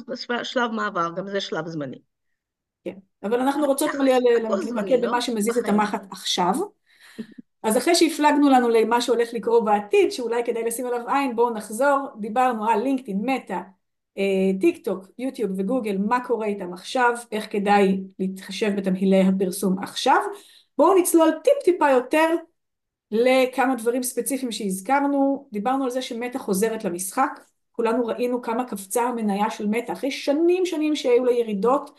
שלב 0.43 0.71
מעבר, 0.71 1.09
גם 1.15 1.27
זה 1.27 1.41
שלב 1.41 1.67
זמני. 1.67 1.99
כן, 2.83 2.95
אבל 3.23 3.39
אנחנו 3.39 3.65
רוצות 3.65 3.89
להתמקד 3.93 5.01
במה 5.01 5.11
לא? 5.11 5.21
שמזיז 5.21 5.57
את 5.57 5.69
המחט 5.69 6.01
עכשיו. 6.11 6.53
אז 7.63 7.77
אחרי 7.77 7.95
שהפלגנו 7.95 8.49
לנו 8.49 8.69
למה 8.69 9.01
שהולך 9.01 9.29
לקרות 9.33 9.65
בעתיד, 9.65 10.11
שאולי 10.11 10.43
כדאי 10.45 10.63
לשים 10.63 10.85
עליו 10.85 11.09
עין, 11.09 11.35
בואו 11.35 11.53
נחזור, 11.53 12.07
דיברנו 12.19 12.69
על 12.69 12.81
לינקדאין, 12.83 13.21
מטא, 13.21 13.59
אה, 14.17 14.59
טיק 14.59 14.85
טוק, 14.85 15.05
יוטיוב 15.17 15.51
וגוגל, 15.57 15.97
מה 15.97 16.25
קורה 16.25 16.47
איתם 16.47 16.73
עכשיו, 16.73 17.13
איך 17.31 17.51
כדאי 17.51 18.01
להתחשב 18.19 18.71
בתמהילי 18.77 19.21
הפרסום 19.21 19.79
עכשיו. 19.79 20.21
בואו 20.77 20.99
נצלול 20.99 21.31
טיפ 21.43 21.63
טיפה 21.63 21.89
יותר 21.89 22.35
לכמה 23.11 23.75
דברים 23.75 24.03
ספציפיים 24.03 24.51
שהזכרנו, 24.51 25.47
דיברנו 25.51 25.83
על 25.83 25.89
זה 25.89 26.01
שמטא 26.01 26.37
חוזרת 26.37 26.83
למשחק, 26.83 27.39
כולנו 27.71 28.05
ראינו 28.05 28.41
כמה 28.41 28.65
קפצה 28.65 29.03
המניה 29.03 29.49
של 29.49 29.67
מטא, 29.67 29.91
אחרי 29.91 30.11
שנים 30.11 30.65
שנים 30.65 30.95
שהיו 30.95 31.25
לה 31.25 31.31
ירידות 31.31 31.91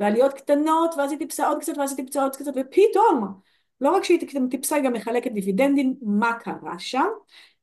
ועליות 0.00 0.32
קטנות, 0.32 0.94
ואז 0.98 1.10
היא 1.10 1.18
טיפסה 1.18 1.48
עוד 1.48 1.60
קצת, 1.60 1.72
ואז 1.78 1.90
היא 1.90 1.96
טיפסה 1.96 2.22
עוד 2.22 2.36
קצת, 2.36 2.52
ופתאום 2.56 3.40
לא 3.82 3.90
רק 3.90 4.04
שהיא 4.04 4.18
טיפסה, 4.50 4.76
היא 4.76 4.84
גם 4.84 4.92
מחלקת 4.92 5.32
דיבידנדים, 5.32 5.94
מה 6.02 6.32
קרה 6.40 6.78
שם? 6.78 7.04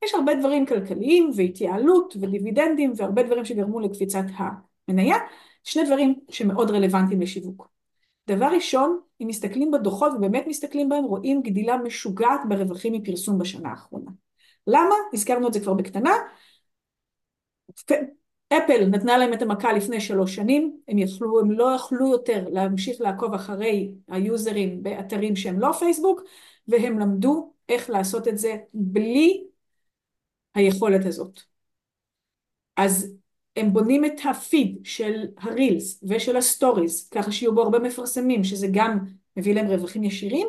יש 0.04 0.14
הרבה 0.14 0.34
דברים 0.34 0.66
כלכליים 0.66 1.30
והתייעלות 1.36 2.14
ודיבידנדים 2.20 2.92
והרבה 2.96 3.22
דברים 3.22 3.44
שגרמו 3.44 3.80
לקפיצת 3.80 4.24
המניה, 4.36 5.16
שני 5.64 5.84
דברים 5.84 6.14
שמאוד 6.28 6.70
רלוונטיים 6.70 7.20
לשיווק. 7.20 7.68
דבר 8.26 8.46
ראשון, 8.46 9.00
אם 9.22 9.26
מסתכלים 9.26 9.70
בדוחות 9.70 10.12
ובאמת 10.12 10.44
מסתכלים 10.46 10.88
בהם, 10.88 11.04
רואים 11.04 11.42
גדילה 11.42 11.76
משוגעת 11.76 12.40
ברווחים 12.48 12.92
מפרסום 12.92 13.38
בשנה 13.38 13.70
האחרונה. 13.70 14.10
למה? 14.66 14.94
הזכרנו 15.12 15.48
את 15.48 15.52
זה 15.52 15.60
כבר 15.60 15.74
בקטנה. 15.74 16.12
אפל 18.52 18.86
נתנה 18.86 19.18
להם 19.18 19.32
את 19.32 19.42
המכה 19.42 19.72
לפני 19.72 20.00
שלוש 20.00 20.34
שנים, 20.34 20.80
הם, 20.88 20.98
יכלו, 20.98 21.40
הם 21.40 21.50
לא 21.50 21.72
יכלו 21.74 22.08
יותר 22.08 22.48
להמשיך 22.48 23.00
לעקוב 23.00 23.34
אחרי 23.34 23.90
היוזרים 24.08 24.82
באתרים 24.82 25.36
שהם 25.36 25.60
לא 25.60 25.72
פייסבוק, 25.72 26.20
והם 26.68 26.98
למדו 26.98 27.52
איך 27.68 27.90
לעשות 27.90 28.28
את 28.28 28.38
זה 28.38 28.56
בלי 28.74 29.44
היכולת 30.54 31.06
הזאת. 31.06 31.40
אז 32.76 33.14
הם 33.56 33.72
בונים 33.72 34.04
את 34.04 34.20
ה-feed 34.30 34.78
של 34.84 35.26
ה-Reels 35.38 36.04
ושל 36.08 36.36
ה-Stories, 36.36 37.08
ככה 37.08 37.32
שיהיו 37.32 37.54
בו 37.54 37.62
הרבה 37.62 37.78
מפרסמים, 37.78 38.44
שזה 38.44 38.66
גם 38.72 38.98
מביא 39.36 39.54
להם 39.54 39.66
רווחים 39.66 40.04
ישירים, 40.04 40.48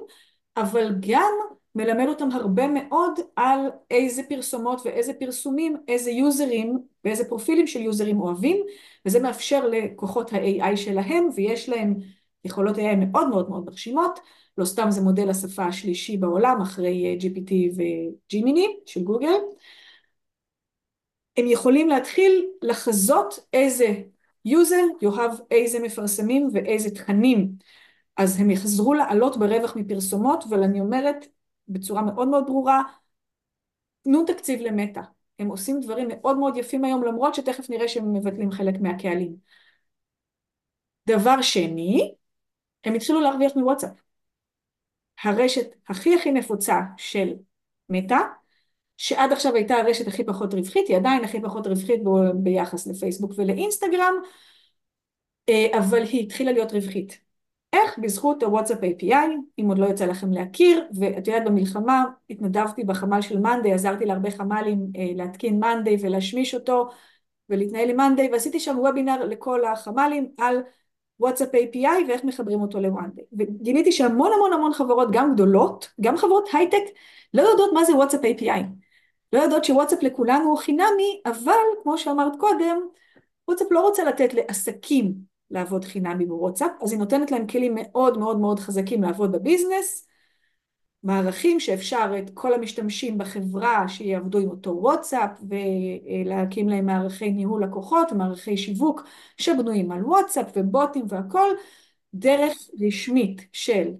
אבל 0.57 0.95
גם 0.99 1.33
מלמד 1.75 2.07
אותם 2.07 2.29
הרבה 2.31 2.67
מאוד 2.67 3.19
על 3.35 3.59
איזה 3.91 4.23
פרסומות 4.29 4.81
ואיזה 4.85 5.13
פרסומים, 5.13 5.77
איזה 5.87 6.11
userים 6.11 6.79
ואיזה 7.03 7.29
פרופילים 7.29 7.67
של 7.67 7.81
userים 7.81 8.19
אוהבים, 8.19 8.57
וזה 9.05 9.19
מאפשר 9.19 9.67
לכוחות 9.67 10.33
ה-AI 10.33 10.77
שלהם, 10.77 11.29
ויש 11.35 11.69
להם 11.69 11.95
יכולות 12.45 12.77
AI 12.77 12.95
מאוד 12.97 13.29
מאוד 13.29 13.49
מאוד 13.49 13.65
מרשימות, 13.65 14.19
לא 14.57 14.65
סתם 14.65 14.91
זה 14.91 15.01
מודל 15.01 15.29
השפה 15.29 15.65
השלישי 15.65 16.17
בעולם 16.17 16.61
אחרי 16.61 17.05
אה, 17.05 17.15
GPT 17.21 17.51
ו-Gemini 17.75 18.77
של 18.85 19.03
גוגל. 19.03 19.33
הם 21.37 21.47
יכולים 21.47 21.89
להתחיל 21.89 22.45
לחזות 22.61 23.39
איזה 23.53 24.01
user 24.45 24.83
יאהב 25.01 25.31
איזה 25.51 25.79
מפרסמים 25.79 26.49
ואיזה 26.53 26.89
תכנים. 26.95 27.51
אז 28.17 28.39
הם 28.39 28.51
יחזרו 28.51 28.93
לעלות 28.93 29.37
ברווח 29.37 29.75
מפרסומות, 29.75 30.43
אבל 30.49 30.63
אני 30.63 30.79
אומרת, 30.79 31.25
בצורה 31.73 32.01
מאוד 32.01 32.27
מאוד 32.27 32.43
ברורה, 32.47 32.83
תנו 34.03 34.25
תקציב 34.25 34.61
למטא. 34.61 35.01
הם 35.39 35.47
עושים 35.47 35.79
דברים 35.79 36.07
מאוד 36.09 36.37
מאוד 36.37 36.57
יפים 36.57 36.85
היום, 36.85 37.03
למרות 37.03 37.35
שתכף 37.35 37.69
נראה 37.69 37.87
שהם 37.87 38.13
מבטלים 38.13 38.51
חלק 38.51 38.75
מהקהלים. 38.81 39.35
דבר 41.07 41.41
שני, 41.41 42.15
הם 42.83 42.93
התחילו 42.93 43.21
להרוויח 43.21 43.55
מוואטסאפ. 43.55 44.01
הרשת 45.23 45.67
הכי 45.89 46.15
הכי 46.15 46.31
נפוצה 46.31 46.79
של 46.97 47.33
מטא, 47.89 48.17
שעד 48.97 49.31
עכשיו 49.31 49.55
הייתה 49.55 49.75
הרשת 49.75 50.07
הכי 50.07 50.23
פחות 50.23 50.53
רווחית, 50.53 50.87
היא 50.87 50.97
עדיין 50.97 51.23
הכי 51.23 51.41
פחות 51.41 51.67
רווחית 51.67 52.01
ביחס 52.35 52.87
לפייסבוק 52.87 53.31
ולאינסטגרם, 53.37 54.13
אה, 55.49 55.67
אבל 55.79 56.03
היא 56.03 56.23
התחילה 56.23 56.51
להיות 56.51 56.71
רווחית. 56.71 57.30
איך? 57.73 57.99
בזכות 57.99 58.43
הוואטסאפ 58.43 58.77
API, 58.77 59.29
אם 59.59 59.65
עוד 59.67 59.77
לא 59.77 59.85
יצא 59.85 60.05
לכם 60.05 60.31
להכיר, 60.31 60.87
ואת 60.99 61.27
יודעת 61.27 61.45
במלחמה 61.45 62.03
התנדבתי 62.29 62.83
בחמ"ל 62.83 63.21
של 63.21 63.39
מאנדיי, 63.39 63.73
עזרתי 63.73 64.05
להרבה 64.05 64.31
חמ"לים 64.31 64.87
אה, 64.97 65.11
להתקין 65.15 65.59
מאנדיי 65.59 65.97
ולהשמיש 66.01 66.55
אותו 66.55 66.89
ולהתנהל 67.49 67.89
עם 67.89 67.97
מאנדיי, 67.97 68.29
ועשיתי 68.31 68.59
שם 68.59 68.79
וובינר 68.79 69.25
לכל 69.25 69.65
החמ"לים 69.65 70.31
על 70.37 70.61
וואטסאפ 71.19 71.49
API 71.55 72.07
ואיך 72.07 72.23
מחברים 72.23 72.61
אותו 72.61 72.79
לוואנדיי. 72.79 73.23
וגיליתי 73.37 73.91
שהמון 73.91 74.31
המון 74.35 74.53
המון 74.53 74.73
חברות, 74.73 75.07
גם 75.11 75.33
גדולות, 75.33 75.91
גם 76.01 76.17
חברות 76.17 76.49
הייטק, 76.53 76.83
לא 77.33 77.41
יודעות 77.41 77.73
מה 77.73 77.83
זה 77.83 77.95
וואטסאפ 77.95 78.21
API. 78.21 78.61
לא 79.33 79.39
יודעות 79.39 79.65
שוואטסאפ 79.65 80.03
לכולנו 80.03 80.49
הוא 80.49 80.57
חינמי, 80.57 81.21
אבל 81.25 81.51
כמו 81.83 81.97
שאמרת 81.97 82.33
קודם, 82.39 82.81
וואטסאפ 83.47 83.67
לא 83.71 83.81
רוצה 83.81 84.03
לתת 84.03 84.33
לעסקים 84.33 85.30
לעבוד 85.51 85.85
חינמי 85.85 86.25
בוואטסאפ, 86.25 86.71
אז 86.81 86.91
היא 86.91 86.99
נותנת 86.99 87.31
להם 87.31 87.47
כלים 87.47 87.75
מאוד 87.77 88.17
מאוד 88.17 88.39
מאוד 88.39 88.59
חזקים 88.59 89.03
לעבוד 89.03 89.31
בביזנס, 89.31 90.07
מערכים 91.03 91.59
שאפשר 91.59 92.13
את 92.19 92.31
כל 92.33 92.53
המשתמשים 92.53 93.17
בחברה 93.17 93.87
שיעבדו 93.87 94.37
עם 94.37 94.49
אותו 94.49 94.71
וואטסאפ 94.81 95.29
ולהקים 95.49 96.69
להם 96.69 96.85
מערכי 96.85 97.31
ניהול 97.31 97.63
לקוחות 97.63 98.11
ומערכי 98.11 98.57
שיווק 98.57 99.03
שבנויים 99.37 99.91
על 99.91 100.05
וואטסאפ 100.05 100.51
ובוטים 100.55 101.05
והכל 101.09 101.47
דרך 102.13 102.57
רשמית 102.87 103.41
של 103.53 103.91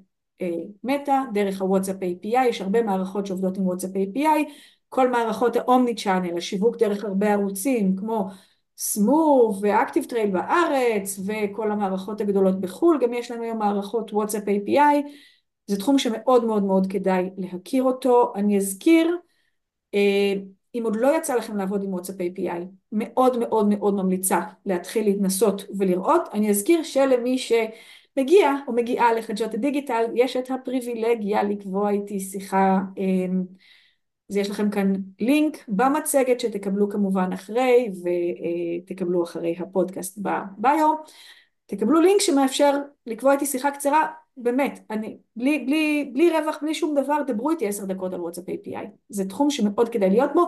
מטא, 0.83 1.21
דרך 1.33 1.61
הוואטסאפ 1.61 1.95
API, 1.95 2.47
יש 2.49 2.61
הרבה 2.61 2.83
מערכות 2.83 3.25
שעובדות 3.25 3.57
עם 3.57 3.67
וואטסאפ 3.67 3.91
API, 3.91 4.51
כל 4.89 5.09
מערכות 5.09 5.55
ה 5.55 5.95
omnichannel, 5.95 6.37
השיווק 6.37 6.77
דרך 6.77 7.03
הרבה 7.03 7.33
ערוצים 7.33 7.95
כמו 7.95 8.27
סמוב 8.77 9.59
ואקטיב 9.61 10.03
טרייל 10.03 10.29
בארץ 10.31 11.19
וכל 11.25 11.71
המערכות 11.71 12.21
הגדולות 12.21 12.61
בחו"ל, 12.61 12.99
גם 13.01 13.13
יש 13.13 13.31
לנו 13.31 13.43
היום 13.43 13.57
מערכות 13.57 14.13
וואטסאפ 14.13 14.43
API 14.43 15.11
זה 15.67 15.77
תחום 15.77 15.99
שמאוד 15.99 16.45
מאוד 16.45 16.63
מאוד 16.63 16.87
כדאי 16.91 17.29
להכיר 17.37 17.83
אותו. 17.83 18.33
אני 18.35 18.57
אזכיר, 18.57 19.17
אה, 19.93 20.33
אם 20.75 20.81
עוד 20.83 20.95
לא 20.95 21.17
יצא 21.17 21.35
לכם 21.35 21.57
לעבוד 21.57 21.83
עם 21.83 21.93
וואטסאפ 21.93 22.15
API, 22.15 22.65
מאוד 22.91 23.39
מאוד 23.39 23.67
מאוד 23.67 23.93
ממליצה 23.93 24.39
להתחיל 24.65 25.05
להתנסות 25.05 25.65
ולראות. 25.77 26.21
אני 26.33 26.49
אזכיר 26.49 26.83
שלמי 26.83 27.37
שמגיע 27.37 28.51
או 28.67 28.73
מגיעה 28.73 29.13
לחדשות 29.13 29.53
הדיגיטל, 29.53 30.03
יש 30.15 30.37
את 30.37 30.51
הפריבילגיה 30.51 31.43
לקבוע 31.43 31.89
איתי 31.89 32.19
שיחה. 32.19 32.79
אז 34.31 34.37
יש 34.37 34.49
לכם 34.49 34.69
כאן 34.69 34.93
לינק 35.19 35.57
במצגת 35.67 36.39
שתקבלו 36.39 36.89
כמובן 36.89 37.33
אחרי 37.33 37.91
ותקבלו 38.85 39.23
אחרי 39.23 39.55
הפודקאסט 39.59 40.17
בביו. 40.17 40.93
תקבלו 41.65 42.01
לינק 42.01 42.21
שמאפשר 42.21 42.71
לקבוע 43.05 43.33
איתי 43.33 43.45
שיחה 43.45 43.71
קצרה 43.71 44.07
באמת, 44.37 44.79
אני, 44.89 45.17
בלי, 45.35 45.59
בלי, 45.59 46.09
בלי 46.13 46.29
רווח, 46.29 46.57
בלי 46.61 46.73
שום 46.73 47.01
דבר, 47.03 47.17
דברו 47.27 47.49
איתי 47.51 47.67
עשר 47.67 47.85
דקות 47.85 48.13
על 48.13 48.21
וואטסאפ 48.21 48.49
API. 48.49 48.87
זה 49.09 49.25
תחום 49.25 49.49
שמאוד 49.49 49.89
כדאי 49.89 50.09
להיות 50.09 50.33
בו. 50.33 50.47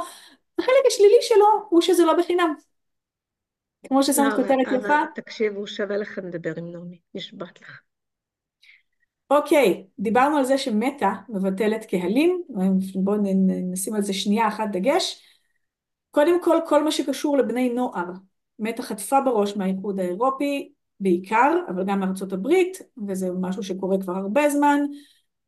החלק 0.60 0.86
השלילי 0.88 1.22
שלו 1.22 1.46
הוא 1.70 1.82
שזה 1.82 2.06
לא 2.06 2.14
בחינם. 2.18 2.54
כמו 3.88 4.04
ששמת 4.04 4.34
לא, 4.34 4.44
כותרת 4.44 4.84
יפה. 4.84 5.04
תקשיבו, 5.16 5.68
שווה 5.68 5.98
לך 5.98 6.20
לדבר 6.24 6.54
עם 6.58 6.72
נעמי, 6.72 7.00
נשבעת 7.14 7.62
לך. 7.62 7.82
אוקיי, 9.38 9.86
דיברנו 10.00 10.38
על 10.38 10.46
זה 10.46 10.58
שמטא 10.58 11.10
מבטלת 11.30 11.86
קהלים, 11.86 12.44
בואו 12.96 13.18
נשים 13.72 13.96
על 13.96 14.02
זה 14.02 14.14
שנייה 14.14 14.48
אחת 14.48 14.66
דגש. 14.72 15.22
קודם 16.12 16.44
כל, 16.44 16.58
כל 16.68 16.84
מה 16.84 16.92
שקשור 16.92 17.38
לבני 17.38 17.70
נוער, 17.70 18.06
מטא 18.60 18.82
חטפה 18.82 19.22
בראש 19.22 19.58
מהאיחוד 19.58 20.00
האירופי, 20.00 20.72
בעיקר, 21.00 21.60
אבל 21.70 21.86
גם 21.86 22.00
מארצות 22.00 22.34
הברית, 22.34 22.82
וזה 23.08 23.30
משהו 23.42 23.64
שקורה 23.64 23.98
כבר 24.02 24.14
הרבה 24.14 24.50
זמן, 24.50 24.80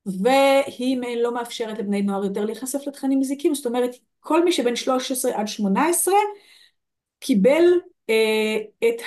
והיא 0.06 1.18
לא 1.18 1.34
מאפשרת 1.34 1.80
לבני 1.80 2.02
נוער 2.02 2.26
יותר 2.26 2.46
להיחשף 2.46 2.88
לתכנים 2.88 3.20
מזיקים, 3.20 3.56
זאת 3.56 3.66
אומרת, 3.66 3.96
כל 4.20 4.46
מי 4.46 4.52
שבין 4.52 4.76
13 4.76 5.32
עד 5.36 5.48
18 5.48 6.14
קיבל 7.20 7.64
את 8.80 9.02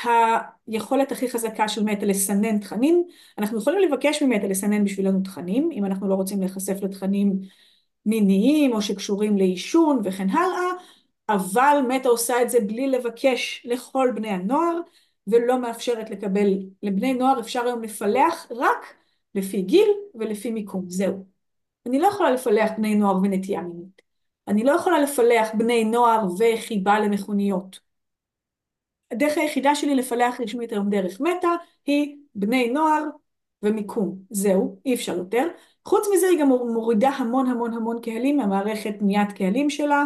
היכולת 0.67 1.13
הכי 1.13 1.31
חזקה 1.31 1.69
של 1.69 1.85
מטא 1.85 2.05
לסנן 2.05 2.59
תכנים. 2.59 3.05
אנחנו 3.39 3.59
יכולים 3.59 3.81
לבקש 3.81 4.23
ממטא 4.23 4.47
לסנן 4.47 4.85
בשבילנו 4.85 5.21
תכנים, 5.25 5.71
אם 5.73 5.85
אנחנו 5.85 6.09
לא 6.09 6.15
רוצים 6.15 6.41
להיחשף 6.41 6.83
לתכנים 6.83 7.41
מיניים 8.07 8.73
או 8.73 8.83
שקשורים 8.83 9.37
לעישון 9.37 10.01
וכן 10.05 10.31
הלאה, 10.31 10.71
אבל 11.29 11.81
מטא 11.89 12.09
עושה 12.09 12.43
את 12.43 12.51
זה 12.51 12.61
בלי 12.61 12.89
לבקש 12.89 13.63
לכל 13.65 14.13
בני 14.15 14.29
הנוער, 14.29 14.81
ולא 15.27 15.59
מאפשרת 15.59 16.11
לקבל, 16.11 16.49
לבני 16.83 17.15
נוער 17.15 17.41
אפשר 17.41 17.65
היום 17.67 17.83
לפלח 17.83 18.47
רק 18.51 18.95
לפי 19.35 19.63
גיל 19.63 19.89
ולפי 20.15 20.51
מיקום, 20.51 20.85
זהו. 20.89 21.25
אני 21.87 21.99
לא 21.99 22.07
יכולה 22.07 22.31
לפלח 22.31 22.71
בני 22.77 22.95
נוער 22.95 23.17
ונטייה 23.17 23.61
מינית. 23.61 24.03
אני 24.49 24.65
לא 24.65 24.73
יכולה 24.73 25.01
לפלח 25.01 25.49
בני 25.55 25.85
נוער 25.85 26.27
וחיבה 26.39 27.01
למכוניות. 27.01 27.88
הדרך 29.11 29.38
היחידה 29.38 29.75
שלי 29.75 29.94
לפלח 29.94 30.40
רשמית 30.40 30.73
היום 30.73 30.90
דרך 30.90 31.21
מטא 31.21 31.49
היא 31.87 32.16
בני 32.35 32.71
נוער 32.71 33.05
ומיקום. 33.62 34.18
זהו, 34.31 34.81
אי 34.87 34.94
אפשר 34.94 35.16
יותר. 35.16 35.49
חוץ 35.85 36.07
מזה 36.14 36.27
היא 36.27 36.40
גם 36.40 36.49
מורידה 36.49 37.09
המון 37.09 37.47
המון 37.47 37.73
המון 37.75 38.01
קהלים 38.03 38.37
מהמערכת 38.37 38.94
בניית 39.01 39.33
קהלים 39.33 39.71
שלה, 39.71 40.05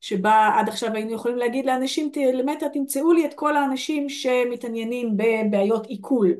שבה 0.00 0.50
עד 0.58 0.68
עכשיו 0.68 0.94
היינו 0.94 1.12
יכולים 1.12 1.36
להגיד 1.36 1.66
לאנשים, 1.66 2.10
למטה 2.34 2.68
תמצאו 2.68 3.12
לי 3.12 3.26
את 3.26 3.34
כל 3.34 3.56
האנשים 3.56 4.08
שמתעניינים 4.08 5.16
בבעיות 5.16 5.86
עיכול. 5.86 6.34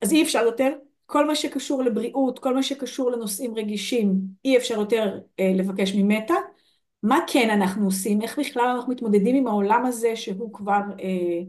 אז 0.00 0.12
אי 0.12 0.22
אפשר 0.22 0.42
יותר, 0.42 0.72
כל 1.06 1.26
מה 1.26 1.34
שקשור 1.34 1.82
לבריאות, 1.82 2.38
כל 2.38 2.54
מה 2.54 2.62
שקשור 2.62 3.10
לנושאים 3.10 3.54
רגישים, 3.54 4.20
אי 4.44 4.56
אפשר 4.56 4.74
יותר 4.74 5.20
אה, 5.40 5.52
לבקש 5.54 5.92
ממטה. 5.94 6.34
מה 7.02 7.18
כן 7.26 7.50
אנחנו 7.50 7.84
עושים? 7.84 8.22
איך 8.22 8.38
בכלל 8.38 8.68
אנחנו 8.76 8.92
מתמודדים 8.92 9.36
עם 9.36 9.46
העולם 9.46 9.86
הזה 9.86 10.16
שהוא 10.16 10.52
כבר 10.52 10.80
אה, 11.00 11.40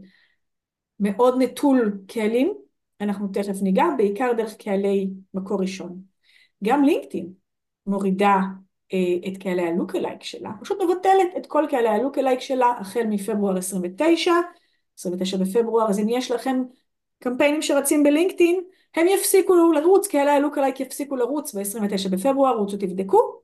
מאוד 1.00 1.42
נטול 1.42 1.98
קהלים? 2.06 2.54
אנחנו 3.00 3.28
תכף 3.28 3.62
ניגע, 3.62 3.84
בעיקר 3.96 4.32
דרך 4.36 4.56
קהלי 4.56 5.10
מקור 5.34 5.60
ראשון. 5.60 6.02
גם 6.64 6.84
לינקדאין 6.84 7.32
מורידה 7.86 8.36
אה, 8.92 9.28
את 9.28 9.38
קהלי 9.42 9.62
הלוק-אלייק 9.62 10.22
שלה, 10.22 10.50
פשוט 10.60 10.78
מבטלת 10.82 11.36
את 11.36 11.46
כל 11.46 11.64
קהלי 11.70 11.88
הלוק-אלייק 11.88 12.40
שלה 12.40 12.74
החל 12.78 13.02
מפברואר 13.08 13.58
29, 13.58 14.32
29 14.98 15.36
בפברואר, 15.36 15.90
אז 15.90 15.98
אם 15.98 16.08
יש 16.08 16.30
לכם 16.30 16.62
קמפיינים 17.18 17.62
שרצים 17.62 18.02
בלינקדאין, 18.02 18.60
הם 18.94 19.06
יפסיקו 19.06 19.72
לרוץ, 19.72 20.06
קהלי 20.06 20.30
הלוק-אלייק 20.30 20.80
יפסיקו 20.80 21.16
לרוץ 21.16 21.54
ב-29 21.54 22.08
בפברואר, 22.10 22.56
רוצו 22.56 22.76
תבדקו. 22.76 23.40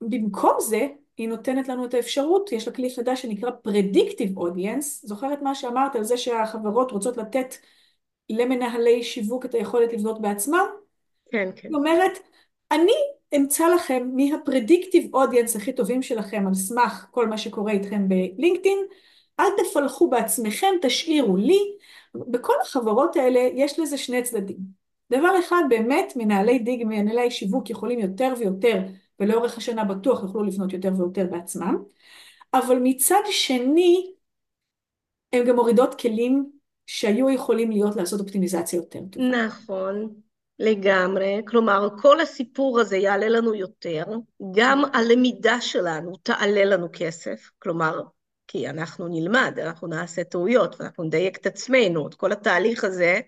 במקום 0.00 0.54
זה, 0.60 0.86
היא 1.16 1.28
נותנת 1.28 1.68
לנו 1.68 1.84
את 1.84 1.94
האפשרות, 1.94 2.52
יש 2.52 2.68
לה 2.68 2.74
כלי 2.74 2.94
חדש 2.96 3.22
שנקרא 3.22 3.50
Predictive 3.68 4.36
Audience, 4.36 4.84
זוכרת 5.02 5.42
מה 5.42 5.54
שאמרת 5.54 5.96
על 5.96 6.04
זה 6.04 6.16
שהחברות 6.16 6.90
רוצות 6.90 7.16
לתת 7.16 7.54
למנהלי 8.30 9.02
שיווק 9.02 9.44
את 9.44 9.54
היכולת 9.54 9.92
לבנות 9.92 10.20
בעצמם? 10.20 10.66
כן, 11.30 11.50
כן. 11.56 11.68
זאת 11.68 11.78
אומרת, 11.78 12.12
אני 12.72 12.92
אמצא 13.36 13.68
לכם 13.68 14.08
מי 14.14 14.32
הפרדיקטיב 14.34 15.14
אודיאנס 15.14 15.56
הכי 15.56 15.72
טובים 15.72 16.02
שלכם 16.02 16.44
על 16.46 16.54
סמך 16.54 17.06
כל 17.10 17.28
מה 17.28 17.38
שקורה 17.38 17.72
איתכם 17.72 18.08
בלינקדאין, 18.08 18.78
אל 19.40 19.44
תפלחו 19.56 20.10
בעצמכם, 20.10 20.66
תשאירו 20.82 21.36
לי. 21.36 21.58
בכל 22.14 22.52
החברות 22.62 23.16
האלה 23.16 23.40
יש 23.54 23.78
לזה 23.78 23.98
שני 23.98 24.22
צדדים. 24.22 24.56
דבר 25.12 25.38
אחד, 25.38 25.62
באמת 25.68 26.12
מנהלי 26.16 26.58
דיג, 26.58 26.84
מנהלי 26.84 27.30
שיווק 27.30 27.70
יכולים 27.70 27.98
יותר 27.98 28.34
ויותר, 28.38 28.82
ולאורך 29.20 29.56
השנה 29.56 29.84
בטוח 29.84 30.22
יוכלו 30.22 30.42
לפנות 30.42 30.72
יותר 30.72 30.90
ויותר 30.96 31.26
בעצמם, 31.30 31.76
אבל 32.54 32.78
מצד 32.82 33.22
שני, 33.30 34.12
הן 35.32 35.44
גם 35.44 35.56
מורידות 35.56 36.00
כלים 36.00 36.50
שהיו 36.86 37.30
יכולים 37.30 37.70
להיות 37.70 37.96
לעשות 37.96 38.20
אופטימיזציה 38.20 38.76
יותר 38.76 39.00
טובה. 39.10 39.26
נכון. 39.26 40.14
לגמרי, 40.58 41.40
כלומר 41.46 41.88
כל 42.02 42.20
הסיפור 42.20 42.80
הזה 42.80 42.96
יעלה 42.96 43.28
לנו 43.28 43.54
יותר, 43.54 44.04
גם 44.54 44.82
הלמידה 44.92 45.60
שלנו 45.60 46.16
תעלה 46.16 46.64
לנו 46.64 46.86
כסף, 46.92 47.50
כלומר 47.58 48.00
כי 48.48 48.68
אנחנו 48.68 49.08
נלמד, 49.08 49.58
אנחנו 49.62 49.88
נעשה 49.88 50.24
טעויות 50.24 50.80
ואנחנו 50.80 51.04
נדייק 51.04 51.36
את 51.36 51.46
עצמנו, 51.46 52.08
את 52.08 52.14
כל 52.14 52.32
התהליך 52.32 52.84
הזה 52.84 53.20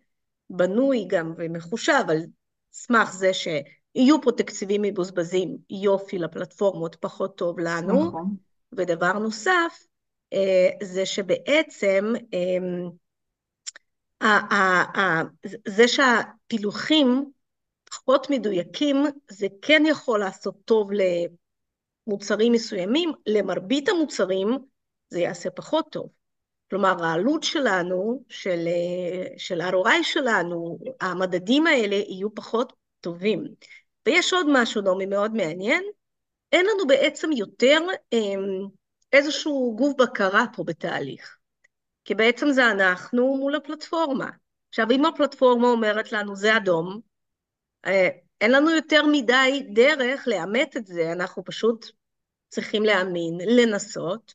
בנוי 0.50 1.04
גם 1.08 1.34
ומחושב 1.36 2.04
על 2.08 2.18
סמך 2.72 3.12
זה 3.12 3.34
שיהיו 3.96 4.22
פה 4.22 4.32
תקציבים 4.32 4.82
מבוזבזים, 4.82 5.56
יופי 5.70 6.18
לפלטפורמות, 6.18 6.96
פחות 7.00 7.36
טוב 7.36 7.58
לנו, 7.60 8.04
נכון. 8.04 8.36
ודבר 8.72 9.12
נוסף, 9.12 9.86
אה, 10.32 10.68
זה 10.82 11.06
שבעצם 11.06 12.12
אמ, 12.32 12.90
זה 15.68 15.88
שהפילוחים 15.88 17.30
פחות 17.84 18.30
מדויקים, 18.30 18.96
זה 19.30 19.46
כן 19.62 19.82
יכול 19.86 20.20
לעשות 20.20 20.54
טוב 20.64 20.90
למוצרים 22.06 22.52
מסוימים, 22.52 23.12
למרבית 23.26 23.88
המוצרים 23.88 24.58
זה 25.10 25.20
יעשה 25.20 25.50
פחות 25.50 25.86
טוב. 25.90 26.08
כלומר, 26.70 27.04
העלות 27.04 27.42
שלנו, 27.42 28.24
של, 28.28 28.68
של 29.36 29.60
ROI 29.60 30.02
שלנו, 30.02 30.78
המדדים 31.00 31.66
האלה 31.66 31.94
יהיו 31.94 32.34
פחות 32.34 32.72
טובים. 33.00 33.44
ויש 34.06 34.32
עוד 34.32 34.46
משהו, 34.48 34.82
נעמי, 34.82 35.06
מאוד 35.06 35.34
מעניין, 35.34 35.84
אין 36.52 36.66
לנו 36.66 36.86
בעצם 36.86 37.32
יותר 37.32 37.78
אמ, 38.12 38.66
איזשהו 39.12 39.74
גוף 39.76 39.94
בקרה 39.98 40.44
פה 40.56 40.64
בתהליך. 40.64 41.36
כי 42.04 42.14
בעצם 42.14 42.50
זה 42.50 42.70
אנחנו 42.70 43.36
מול 43.36 43.54
הפלטפורמה. 43.54 44.30
עכשיו, 44.68 44.90
אם 44.90 45.04
הפלטפורמה 45.04 45.68
אומרת 45.68 46.12
לנו 46.12 46.36
זה 46.36 46.56
אדום, 46.56 47.00
אה, 47.86 48.08
אין 48.40 48.50
לנו 48.50 48.70
יותר 48.70 49.06
מדי 49.06 49.62
דרך 49.72 50.28
לאמת 50.28 50.76
את 50.76 50.86
זה, 50.86 51.12
אנחנו 51.12 51.44
פשוט 51.44 51.86
צריכים 52.48 52.82
להאמין, 52.82 53.38
לנסות, 53.46 54.34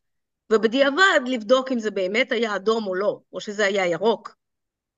ובדיעבד 0.54 1.20
לבדוק 1.26 1.72
אם 1.72 1.80
זה 1.80 1.92
באמת 1.92 2.32
היה 2.32 2.56
אדום 2.56 2.88
או 2.88 2.96
לא, 2.96 3.20
או 3.34 3.42
שזה 3.42 3.66
היה 3.66 3.86
ירוק, 3.86 4.36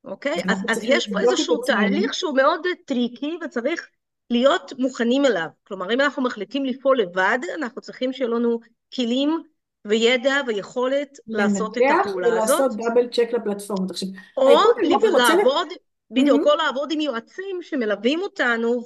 אוקיי? 0.04 0.42
אז, 0.50 0.58
אז 0.70 0.80
יש 0.84 1.10
פה 1.10 1.20
איזשהו 1.20 1.64
תהליך 1.66 2.14
שהוא 2.14 2.36
מאוד 2.36 2.62
טריקי 2.86 3.38
וצריך 3.46 3.88
להיות 4.30 4.74
מוכנים 4.78 5.26
אליו. 5.26 5.48
כלומר, 5.68 5.94
אם 5.94 6.02
אנחנו 6.02 6.24
מחליטים 6.24 6.66
לפעול 6.66 7.00
לבד, 7.00 7.40
אנחנו 7.58 7.82
צריכים 7.82 8.14
שיהיו 8.14 8.30
לנו 8.30 8.60
כלים 8.96 9.44
וידע 9.86 10.36
ויכולת 10.48 11.18
לעשות 11.28 11.78
את 11.78 11.84
הפעולה 12.02 12.44
הזאת. 12.44 12.60
ולעשות 12.60 12.78
double 12.78 13.08
check 13.08 13.30
לפלטפורמות. 13.34 13.92
עכשיו, 13.92 14.10
או 14.38 14.50
לעבוד, 15.18 15.68
בדיוק, 16.12 16.48
או 16.48 16.56
לעבוד 16.56 16.92
עם 16.92 17.02
יועצים 17.02 17.62
שמלווים 17.62 18.22
אותנו 18.22 18.84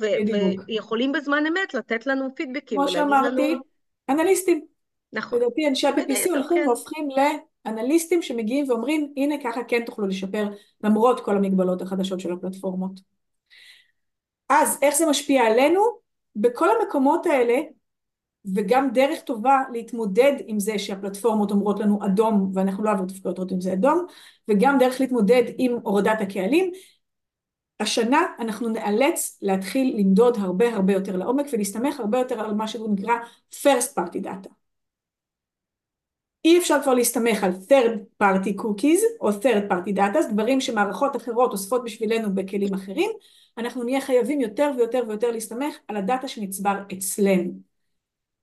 ויכולים 0.68 1.12
בזמן 1.12 1.46
אמת 1.46 1.74
לתת 1.74 2.08
לנו 2.08 2.36
פידבקים. 2.36 2.78
כמו 2.78 2.88
שאמרתי, 2.88 3.56
אנליסטים. 4.10 4.66
נכון. 5.14 5.40
לדעתי 5.40 5.68
אנשי 5.68 5.88
ה-PPC 5.88 6.30
הולכים 6.30 6.58
כן. 6.58 6.68
והופכים 6.68 7.10
לאנליסטים 7.66 8.22
שמגיעים 8.22 8.70
ואומרים, 8.70 9.14
הנה 9.18 9.36
ככה 9.44 9.64
כן 9.64 9.86
תוכלו 9.86 10.08
לשפר 10.08 10.46
למרות 10.84 11.20
כל 11.20 11.36
המגבלות 11.38 11.82
החדשות 11.82 12.20
של 12.20 12.34
הפלטפורמות. 12.34 13.13
אז 14.50 14.80
איך 14.82 14.96
זה 14.96 15.06
משפיע 15.06 15.44
עלינו? 15.44 15.82
בכל 16.36 16.68
המקומות 16.82 17.26
האלה 17.26 17.56
וגם 18.56 18.90
דרך 18.94 19.22
טובה 19.22 19.60
להתמודד 19.72 20.34
עם 20.46 20.60
זה 20.60 20.80
שהפלטפורמות 20.80 21.52
אומרות 21.52 21.80
לנו 21.80 22.06
אדום 22.06 22.52
ואנחנו 22.54 22.84
לא 22.84 22.92
יודעות 23.26 23.52
אם 23.52 23.62
זה 23.62 23.74
אדום 23.74 24.06
וגם 24.48 24.78
דרך 24.78 25.02
להתמודד 25.02 25.44
עם 25.58 25.78
הורדת 25.84 26.22
הקהלים. 26.22 26.72
השנה 27.80 28.22
אנחנו 28.40 28.70
נאלץ 28.70 29.40
להתחיל 29.42 29.96
למדוד 30.00 30.38
הרבה 30.38 30.76
הרבה 30.76 30.94
יותר 30.94 31.16
לעומק 31.16 31.46
ולהסתמך 31.54 32.00
הרבה 32.00 32.18
יותר 32.18 32.40
על 32.40 32.54
מה 32.54 32.68
שהוא 32.68 32.96
נקרא 32.96 33.14
first 33.52 34.00
party 34.00 34.26
data. 34.26 34.50
אי 36.46 36.58
אפשר 36.58 36.80
כבר 36.84 36.94
להסתמך 36.94 37.44
על 37.44 37.52
third 37.52 38.24
party 38.24 38.62
cookies 38.62 39.02
או 39.22 39.30
third 39.30 39.72
party 39.72 39.98
data, 39.98 40.32
דברים 40.32 40.62
שמערכות 40.62 41.16
אחרות 41.16 41.52
אוספות 41.52 41.84
בשבילנו 41.84 42.36
בכלים 42.36 42.74
אחרים, 42.74 43.12
אנחנו 43.58 43.84
נהיה 43.84 44.02
חייבים 44.02 44.42
יותר 44.42 44.72
ויותר 44.78 45.04
ויותר 45.08 45.32
להסתמך 45.32 45.76
על 45.88 45.98
הדאטה 45.98 46.28
שנצבר 46.28 46.80
אצלנו. 46.94 47.74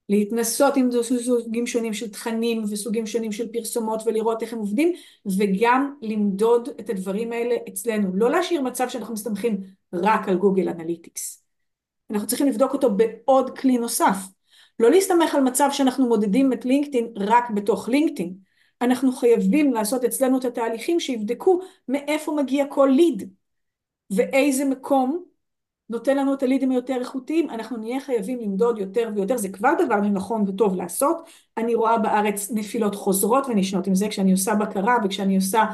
להתנסות 0.09 0.77
עם 0.77 0.89
סוגים 1.21 1.67
שונים 1.67 1.95
של 1.95 2.11
תכנים 2.11 2.63
וסוגים 2.71 3.07
שונים 3.07 3.33
של 3.33 3.53
פרסומות 3.53 4.03
ולראות 4.07 4.43
איך 4.43 4.53
הם 4.53 4.59
עובדים 4.59 4.93
וגם 5.39 5.95
למדוד 6.03 6.69
את 6.81 6.91
הדברים 6.91 7.33
האלה 7.33 7.55
אצלנו. 7.69 8.17
לא 8.17 8.31
להשאיר 8.31 8.63
מצב 8.63 8.89
שאנחנו 8.89 9.15
מסתמכים 9.15 9.61
רק 9.93 10.29
על 10.29 10.35
גוגל 10.35 10.69
אנליטיקס. 10.69 11.45
אנחנו 12.11 12.29
צריכים 12.29 12.47
לבדוק 12.47 12.73
אותו 12.73 12.97
בעוד 12.97 13.59
כלי 13.59 13.79
נוסף. 13.79 14.17
לא 14.81 14.91
להסתמך 14.91 15.35
על 15.35 15.41
מצב 15.41 15.69
שאנחנו 15.73 16.07
מודדים 16.07 16.53
את 16.53 16.65
לינקדאין 16.65 17.13
רק 17.17 17.51
בתוך 17.51 17.89
לינקדאין. 17.89 18.35
אנחנו 18.83 19.13
חייבים 19.13 19.73
לעשות 19.73 20.05
אצלנו 20.05 20.39
את 20.39 20.45
התהליכים 20.45 21.01
שיבדקו 21.01 21.61
מאיפה 21.89 22.33
מגיע 22.33 22.65
כל 22.69 22.91
ליד 22.93 23.31
ואיזה 24.11 24.65
מקום 24.65 25.25
נותן 25.91 26.17
לנו 26.17 26.35
את 26.35 26.43
הלידים 26.43 26.71
היותר 26.71 26.97
איכותיים, 27.01 27.51
אנחנו 27.51 27.77
נהיה 27.77 28.01
חייבים 28.01 28.39
למדוד 28.39 28.79
יותר 28.79 29.11
ויותר, 29.15 29.37
זה 29.37 29.49
כבר 29.49 29.73
דבר 29.85 29.97
נכון 29.97 30.45
וטוב 30.49 30.77
לעשות. 30.77 31.17
אני 31.57 31.75
רואה 31.75 31.99
בארץ 31.99 32.51
נפילות 32.51 32.95
חוזרות 32.95 33.47
ונשנות 33.49 33.87
עם 33.87 33.95
זה, 33.95 34.09
כשאני 34.09 34.33
עושה 34.33 34.55
בקרה 34.55 34.97
וכשאני 35.05 35.37
עושה 35.37 35.65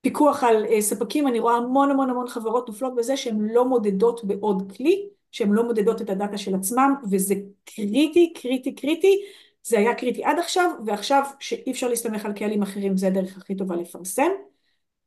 פיקוח 0.00 0.44
על 0.44 0.64
אה, 0.64 0.82
ספקים, 0.82 1.28
אני 1.28 1.40
רואה 1.40 1.56
המון 1.56 1.90
המון 1.90 2.10
המון 2.10 2.28
חברות 2.28 2.68
נופלות 2.68 2.94
בזה 2.94 3.16
שהן 3.16 3.40
לא 3.40 3.64
מודדות 3.64 4.24
בעוד 4.24 4.72
כלי, 4.76 5.08
שהן 5.32 5.52
לא 5.52 5.64
מודדות 5.64 6.02
את 6.02 6.10
הדאטה 6.10 6.38
של 6.38 6.54
עצמם, 6.54 6.94
וזה 7.10 7.34
קריטי, 7.64 8.32
קריטי, 8.32 8.74
קריטי. 8.74 9.22
זה 9.62 9.78
היה 9.78 9.94
קריטי 9.94 10.24
עד 10.24 10.38
עכשיו, 10.38 10.70
ועכשיו 10.86 11.22
שאי 11.40 11.70
אפשר 11.70 11.88
להסתמך 11.88 12.26
על 12.26 12.32
קהלים 12.32 12.62
אחרים, 12.62 12.96
זה 12.96 13.06
הדרך 13.06 13.36
הכי 13.36 13.54
טובה 13.54 13.76
לפרסם. 13.76 14.30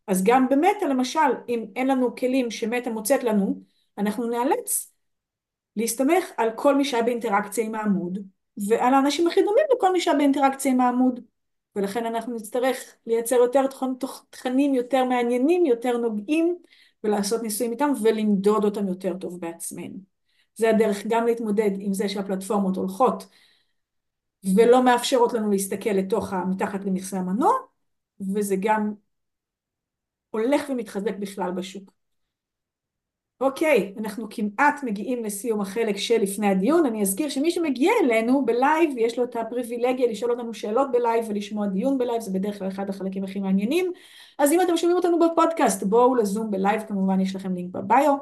אז 0.07 0.23
גם 0.23 0.49
במטא 0.49 0.85
למשל, 0.85 1.19
אם 1.49 1.65
אין 1.75 1.87
לנו 1.87 2.15
כלים 2.15 2.51
שמטא 2.51 2.89
מוצאת 2.89 3.23
לנו, 3.23 3.61
אנחנו 3.97 4.29
נאלץ 4.29 4.93
להסתמך 5.75 6.25
על 6.37 6.49
כל 6.55 6.75
מי 6.75 6.85
שהיה 6.85 7.03
באינטראקציה 7.03 7.65
עם 7.65 7.75
העמוד, 7.75 8.19
ועל 8.67 8.93
האנשים 8.93 9.27
הכי 9.27 9.41
דומים 9.41 9.65
לכל 9.75 9.93
מי 9.93 10.01
שהיה 10.01 10.17
באינטראקציה 10.17 10.71
עם 10.71 10.81
העמוד. 10.81 11.19
ולכן 11.75 12.05
אנחנו 12.05 12.35
נצטרך 12.35 12.95
לייצר 13.07 13.35
יותר 13.35 13.61
תכנים 14.29 14.73
יותר 14.73 15.03
מעניינים, 15.05 15.65
יותר 15.65 15.97
נוגעים, 15.97 16.57
ולעשות 17.03 17.43
ניסויים 17.43 17.71
איתם 17.71 17.91
ולמדוד 18.03 18.65
אותם 18.65 18.87
יותר 18.87 19.17
טוב 19.17 19.39
בעצמנו. 19.39 19.97
זה 20.55 20.69
הדרך 20.69 21.07
גם 21.07 21.25
להתמודד 21.25 21.71
עם 21.79 21.93
זה 21.93 22.09
שהפלטפורמות 22.09 22.75
הולכות 22.75 23.27
ולא 24.55 24.83
מאפשרות 24.83 25.33
לנו 25.33 25.51
להסתכל 25.51 25.89
לתוך, 25.89 26.33
מתחת 26.33 26.85
למכסה 26.85 27.17
המנוע, 27.17 27.53
וזה 28.33 28.55
גם 28.59 28.93
הולך 30.33 30.69
ומתחזק 30.69 31.15
בכלל 31.19 31.51
בשוק. 31.51 31.91
אוקיי, 33.41 33.93
אנחנו 33.97 34.27
כמעט 34.29 34.83
מגיעים 34.83 35.23
לסיום 35.23 35.61
החלק 35.61 35.97
של 35.97 36.21
לפני 36.21 36.47
הדיון. 36.47 36.85
אני 36.85 37.01
אזכיר 37.01 37.29
שמי 37.29 37.51
שמגיע 37.51 37.91
אלינו 38.03 38.45
בלייב, 38.45 38.97
יש 38.97 39.19
לו 39.19 39.23
את 39.23 39.35
הפריבילגיה 39.35 40.07
לשאול 40.07 40.31
אותנו 40.31 40.53
שאלות 40.53 40.91
בלייב 40.91 41.25
ולשמוע 41.29 41.67
דיון 41.67 41.97
בלייב, 41.97 42.21
זה 42.21 42.31
בדרך 42.31 42.59
כלל 42.59 42.67
אחד 42.67 42.89
החלקים 42.89 43.23
הכי 43.23 43.39
מעניינים. 43.39 43.91
אז 44.39 44.51
אם 44.51 44.61
אתם 44.61 44.77
שומעים 44.77 44.97
אותנו 44.97 45.19
בפודקאסט, 45.19 45.83
בואו 45.83 46.15
לזום 46.15 46.51
בלייב, 46.51 46.81
כמובן 46.87 47.19
יש 47.19 47.35
לכם 47.35 47.55
לינק 47.55 47.71
ב 47.71 47.80
bio. 47.80 48.15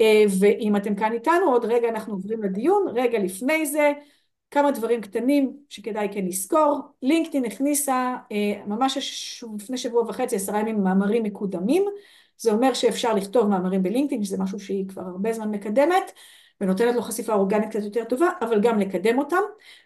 אה, 0.00 0.24
ואם 0.40 0.76
אתם 0.76 0.94
כאן 0.94 1.12
איתנו, 1.12 1.52
עוד 1.52 1.64
רגע 1.64 1.88
אנחנו 1.88 2.12
עוברים 2.12 2.42
לדיון. 2.42 2.86
רגע 2.94 3.18
לפני 3.18 3.66
זה, 3.66 3.92
כמה 4.54 4.70
דברים 4.70 5.00
קטנים 5.00 5.56
שכדאי 5.68 6.08
כן 6.12 6.24
לזכור. 6.24 6.80
לינקדאין 7.02 7.44
הכניסה 7.44 8.16
אה, 8.32 8.62
ממש 8.66 8.98
לפני 9.54 9.78
שבוע 9.78 10.02
וחצי, 10.02 10.36
עשרה 10.36 10.60
ימים, 10.60 10.84
מאמרים 10.84 11.22
מקודמים. 11.22 11.84
זה 12.38 12.52
אומר 12.52 12.74
שאפשר 12.74 13.14
לכתוב 13.14 13.46
מאמרים 13.46 13.82
בלינקדאין, 13.82 14.24
שזה 14.24 14.38
משהו 14.38 14.60
שהיא 14.60 14.88
כבר 14.88 15.02
הרבה 15.02 15.32
זמן 15.32 15.50
מקדמת, 15.50 16.12
ונותנת 16.60 16.94
לו 16.94 17.02
חשיפה 17.02 17.34
אורגנית 17.34 17.70
קצת 17.70 17.82
יותר 17.82 18.04
טובה, 18.04 18.28
אבל 18.40 18.60
גם 18.60 18.78
לקדם 18.78 19.18
אותם, 19.18 19.42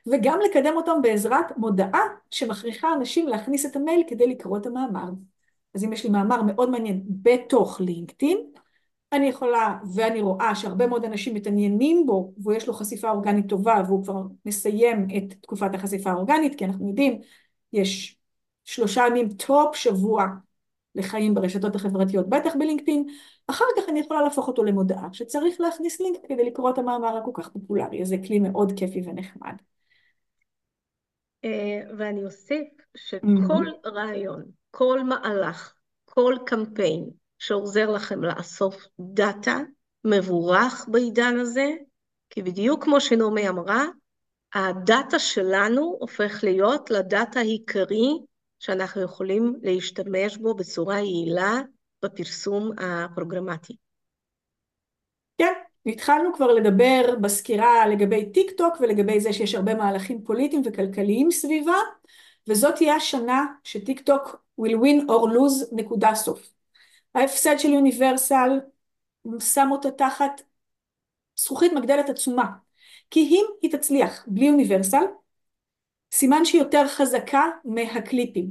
וגם 0.07 0.38
לקדם 0.50 0.76
אותם 0.76 1.02
בעזרת 1.02 1.57
מודעה 1.57 2.02
שמכריחה 2.31 2.92
אנשים 2.92 3.28
להכניס 3.28 3.66
את 3.66 3.76
המייל 3.76 4.02
כדי 4.09 4.26
לקרוא 4.26 4.59
את 4.59 4.66
המאמר. 4.66 5.09
אז 5.74 5.85
אם 5.85 5.92
יש 5.92 6.04
לי 6.04 6.11
מאמר 6.11 6.42
מאוד 6.42 6.70
מעניין 6.70 7.02
בתוך 7.09 7.81
לינקדאין, 7.81 8.38
אני 9.12 9.27
יכולה, 9.27 9.79
ואני 9.94 10.21
רואה 10.21 10.55
שהרבה 10.55 10.87
מאוד 10.87 11.05
אנשים 11.05 11.35
מתעניינים 11.35 12.07
בו, 12.07 12.35
ויש 12.44 12.68
לו 12.68 12.75
חשיפה 12.75 13.11
אורגנית 13.11 13.49
טובה, 13.49 13.83
והוא 13.87 14.05
כבר 14.05 14.23
מסיים 14.44 15.07
את 15.16 15.35
תקופת 15.42 15.75
החשיפה 15.75 16.11
האורגנית, 16.11 16.55
כי 16.55 16.64
אנחנו 16.64 16.88
יודעים, 16.88 17.21
יש 17.73 18.18
שלושה 18.64 19.05
ימים 19.07 19.29
top 19.29 19.77
שבוע 19.77 20.27
לחיים 20.94 21.35
ברשתות 21.35 21.75
החברתיות, 21.75 22.29
בטח 22.29 22.55
בלינקדאין, 22.59 23.07
אחר 23.47 23.64
כך 23.77 23.88
אני 23.88 24.01
יכולה 24.01 24.23
להפוך 24.23 24.49
אותו 24.49 24.64
למודעה 24.64 25.09
שצריך 25.12 25.61
להכניס 25.61 26.01
לינק 26.01 26.18
כדי 26.29 26.44
לקרוא 26.44 26.71
את 26.71 26.79
המאמר 26.79 27.16
הכל 27.16 27.31
כך 27.35 27.49
פופולרי, 27.49 28.05
זה 28.05 28.16
כלי 28.27 28.38
מאוד 28.38 28.73
כיפי 28.77 29.03
ונחמד. 29.05 29.55
אה, 31.44 31.81
ואני 31.99 32.25
אוסיף 32.25 32.68
שכל 32.97 33.64
רעיון, 33.87 34.44
כל 34.71 35.03
מהלך, 35.03 35.75
כל 36.05 36.35
קמפיין 36.47 37.11
שעוזר 37.38 37.90
לכם 37.90 38.24
לאסוף 38.24 38.87
דאטה, 39.01 39.59
מבורך 40.05 40.87
בעידן 40.88 41.38
הזה, 41.38 41.70
כי 42.31 42.42
בדיוק 42.42 42.85
כמו 42.85 43.01
שנעמי 43.01 43.48
אמרה, 43.48 43.85
הדאטה 44.55 45.18
שלנו 45.18 45.96
הופך 46.01 46.40
להיות 46.42 46.90
לדאטה 46.90 47.40
העיקרי 47.40 48.18
שאנחנו 48.59 49.03
יכולים 49.03 49.55
להשתמש 49.62 50.37
בו 50.37 50.55
בצורה 50.55 50.98
יעילה 50.98 51.61
בפרסום 52.03 52.70
הפרוגרמטי. 52.79 53.77
כן, 55.38 55.53
התחלנו 55.87 56.35
כבר 56.35 56.46
לדבר 56.46 57.14
בסקירה 57.20 57.87
לגבי 57.87 58.33
טיק 58.33 58.51
טוק 58.51 58.74
ולגבי 58.81 59.20
זה 59.20 59.33
שיש 59.33 59.55
הרבה 59.55 59.74
מהלכים 59.74 60.24
פוליטיים 60.24 60.63
וכלכליים 60.65 61.31
סביבה, 61.31 61.77
וזאת 62.48 62.75
תהיה 62.75 62.94
השנה 62.94 63.46
שטיק 63.65 64.00
טוק 64.00 64.37
will 64.60 64.75
win 64.75 65.08
or 65.08 65.29
lose 65.35 65.67
נקודה 65.73 66.15
סוף. 66.15 66.58
ההפסד 67.19 67.58
של 67.58 67.69
יוניברסל 67.69 68.60
שם 69.40 69.69
אותה 69.73 69.90
תחת 69.90 70.42
זכוכית 71.37 71.73
מגדלת 71.73 72.10
עצומה, 72.10 72.44
כי 73.10 73.21
אם 73.21 73.44
היא 73.62 73.73
תצליח 73.73 74.25
בלי 74.27 74.46
יוניברסל, 74.46 75.04
סימן 76.12 76.44
שהיא 76.44 76.60
יותר 76.60 76.88
חזקה 76.88 77.42
מהקליפים. 77.64 78.50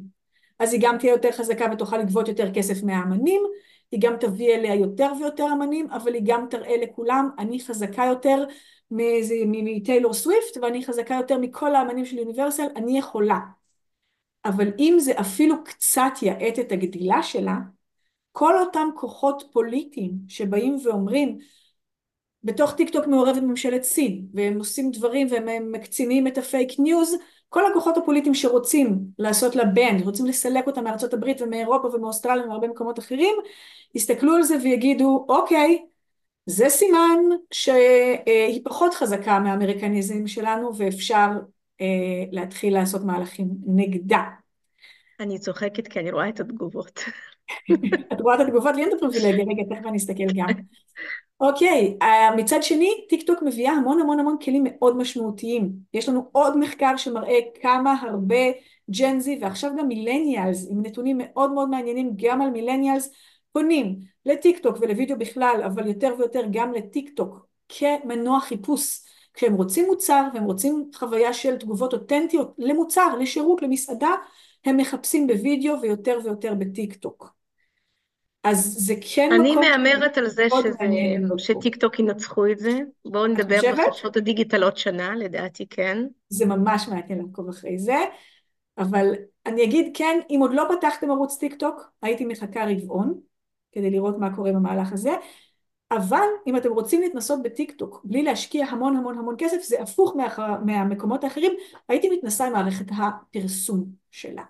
אז 0.60 0.74
היא 0.74 0.82
גם 0.84 0.98
תהיה 0.98 1.12
יותר 1.12 1.32
חזקה 1.32 1.66
ותוכל 1.74 1.98
לגבות 1.98 2.28
יותר 2.28 2.54
כסף 2.54 2.84
מהאמנים, 2.84 3.42
היא 3.92 4.00
גם 4.04 4.18
תביא 4.20 4.56
אליה 4.56 4.76
יותר 4.76 5.12
ויותר 5.20 5.46
אמנים, 5.54 5.92
אבל 5.92 6.14
היא 6.14 6.22
גם 6.26 6.46
תראה 6.50 6.78
לכולם, 6.78 7.30
אני 7.40 7.60
חזקה 7.60 8.06
יותר 8.06 8.46
מטיילור 8.92 10.14
סוויפט, 10.14 10.58
ואני 10.62 10.86
חזקה 10.86 11.16
יותר 11.16 11.38
מכל 11.38 11.76
האמנים 11.76 12.06
של 12.06 12.18
יוניברסל, 12.18 12.68
אני 12.76 13.00
יכולה. 13.00 13.40
אבל 14.46 14.72
אם 14.80 14.96
זה 15.00 15.20
אפילו 15.20 15.64
קצת 15.64 16.12
יאט 16.22 16.60
את 16.60 16.72
הגדילה 16.72 17.24
שלה, 17.24 17.58
כל 18.38 18.60
אותם 18.60 18.88
כוחות 18.96 19.44
פוליטיים 19.52 20.12
שבאים 20.28 20.78
ואומרים, 20.84 21.38
בתוך 22.44 22.74
טיק 22.74 22.90
טוק 22.90 23.08
מעורבת 23.08 23.42
ממשלת 23.42 23.84
סין, 23.84 24.28
והם 24.34 24.58
עושים 24.60 24.92
דברים 24.92 25.28
והם 25.32 25.72
מקצינים 25.72 26.28
את 26.28 26.38
הפייק 26.38 26.80
ניוז, 26.80 27.16
כל 27.50 27.72
הכוחות 27.72 27.98
הפוליטיים 27.98 28.34
שרוצים 28.34 29.00
לעשות 29.20 29.56
לה 29.56 29.66
ban, 29.66 29.98
רוצים 30.04 30.26
לסלק 30.26 30.68
אותה 30.68 30.82
מארצות 30.82 31.14
הברית 31.14 31.42
ומאירופה 31.42 31.88
ומאוסטרליה 31.88 32.44
ומהרבה 32.44 32.68
מקומות 32.68 33.00
אחרים, 33.00 33.36
יסתכלו 33.96 34.36
על 34.36 34.44
זה 34.44 34.56
ויגידו, 34.64 35.26
אוקיי, 35.30 35.86
זה 36.46 36.70
סימן 36.70 37.20
שהיא 37.52 38.62
פחות 38.64 38.94
חזקה 38.94 39.40
מהאמריקניזם 39.40 40.28
שלנו 40.28 40.78
ואפשר 40.78 41.28
אה, 41.82 41.86
להתחיל 42.32 42.74
לעשות 42.74 43.02
מהלכים 43.04 43.48
נגדה. 43.66 44.24
אני 45.20 45.40
צוחקת 45.40 45.88
כי 45.88 46.00
אני 46.00 46.12
רואה 46.12 46.30
את 46.30 46.40
התגובות. 46.40 47.00
את 48.14 48.22
רואה 48.22 48.36
את 48.36 48.40
התגובות? 48.40 48.76
לי 48.76 48.82
אין 48.82 48.90
את 48.90 48.94
הפריבילגיה, 48.94 49.46
רגע, 49.46 49.76
תכף 49.76 49.86
אני 49.86 49.98
אסתכל 49.98 50.24
גם. 50.36 50.48
אוקיי, 51.40 51.98
okay, 52.04 52.36
מצד 52.38 52.64
שני, 52.64 52.92
טיק 53.10 53.28
טוק 53.28 53.42
מביאה 53.42 53.72
המון 53.72 54.00
המון 54.00 54.20
המון 54.20 54.38
כלים 54.42 54.64
מאוד 54.70 54.98
משמעותיים. 54.98 55.72
יש 55.94 56.10
לנו 56.10 56.30
עוד 56.32 56.58
מחקר 56.58 56.98
שמראה 56.98 57.40
כמה 57.62 57.96
הרבה 58.02 58.46
Gen 58.92 59.28
Z 59.28 59.40
ועכשיו 59.42 59.72
גם 59.78 59.88
millennials, 59.88 60.68
עם 60.72 60.86
נתונים 60.86 61.18
מאוד 61.20 61.52
מאוד 61.52 61.70
מעניינים 61.70 62.12
גם 62.16 62.42
על 62.42 62.50
millennials, 62.50 63.12
פונים 63.52 64.00
לטיק 64.26 64.60
טוק 64.60 64.78
ולוידאו 64.82 65.18
בכלל, 65.18 65.62
אבל 65.66 65.88
יותר 65.88 66.16
ויותר 66.18 66.42
גם 66.52 66.74
לטיק 66.74 67.10
טוק 67.16 67.48
כמנוע 67.70 68.40
חיפוש. 68.40 69.00
כשהם 69.34 69.54
רוצים 69.54 69.86
מוצר 69.86 70.28
והם 70.34 70.44
רוצים 70.44 70.90
חוויה 70.96 71.34
של 71.34 71.58
תגובות 71.58 71.94
אותנטיות 71.94 72.56
למוצר, 72.58 73.16
לשירות, 73.20 73.62
למסעדה, 73.62 74.12
הם 74.66 74.78
מחפשים 74.78 75.28
בווידאו 75.28 75.82
ויותר 75.82 76.20
ויותר 76.24 76.54
בטיק 76.54 76.96
טוק. 76.96 77.37
אז 78.50 78.76
זה 78.78 78.94
כן 79.16 79.30
אני 79.32 79.52
מקום... 79.52 79.64
אני 79.64 79.78
מהמרת 79.78 80.18
על 80.18 80.28
זה 80.28 80.48
שזה, 80.50 80.70
שטיק 81.38 81.76
טוק 81.76 82.00
ינצחו 82.00 82.52
את 82.52 82.60
זה. 82.60 82.80
בואו 83.06 83.28
נדבר 83.28 83.60
בחדשות 83.74 84.18
הדיגיטל 84.18 84.64
עוד 84.64 84.78
שנה, 84.78 85.16
לדעתי 85.16 85.66
כן. 85.70 86.04
זה 86.30 86.46
ממש 86.46 86.88
מעניין 86.88 87.20
לעקוב 87.20 87.50
אחרי 87.50 87.80
זה, 87.80 87.96
אבל 88.78 89.14
אני 89.46 89.64
אגיד 89.64 89.92
כן, 89.94 90.20
אם 90.30 90.40
עוד 90.42 90.54
לא 90.54 90.64
פתחתם 90.78 91.12
ערוץ 91.12 91.38
טיק 91.38 91.56
טוק, 91.56 91.92
הייתי 92.02 92.26
מחכה 92.26 92.66
רבעון, 92.66 93.20
כדי 93.72 93.90
לראות 93.90 94.18
מה 94.20 94.36
קורה 94.36 94.52
במהלך 94.52 94.94
הזה, 94.94 95.12
אבל 95.92 96.28
אם 96.48 96.58
אתם 96.58 96.72
רוצים 96.72 97.02
להתנסות 97.02 97.44
בטיק 97.44 97.72
טוק 97.72 98.02
בלי 98.04 98.24
להשקיע 98.24 98.66
המון 98.66 98.98
המון 98.98 99.18
המון 99.18 99.36
כסף, 99.38 99.58
זה 99.64 99.82
הפוך 99.82 100.16
מה, 100.16 100.58
מהמקומות 100.66 101.24
האחרים, 101.24 101.52
הייתי 101.90 102.10
מתנסה 102.10 102.48
עם 102.48 102.54
מערכת 102.54 102.86
הפרסום 102.98 103.86
שלה. 104.12 104.44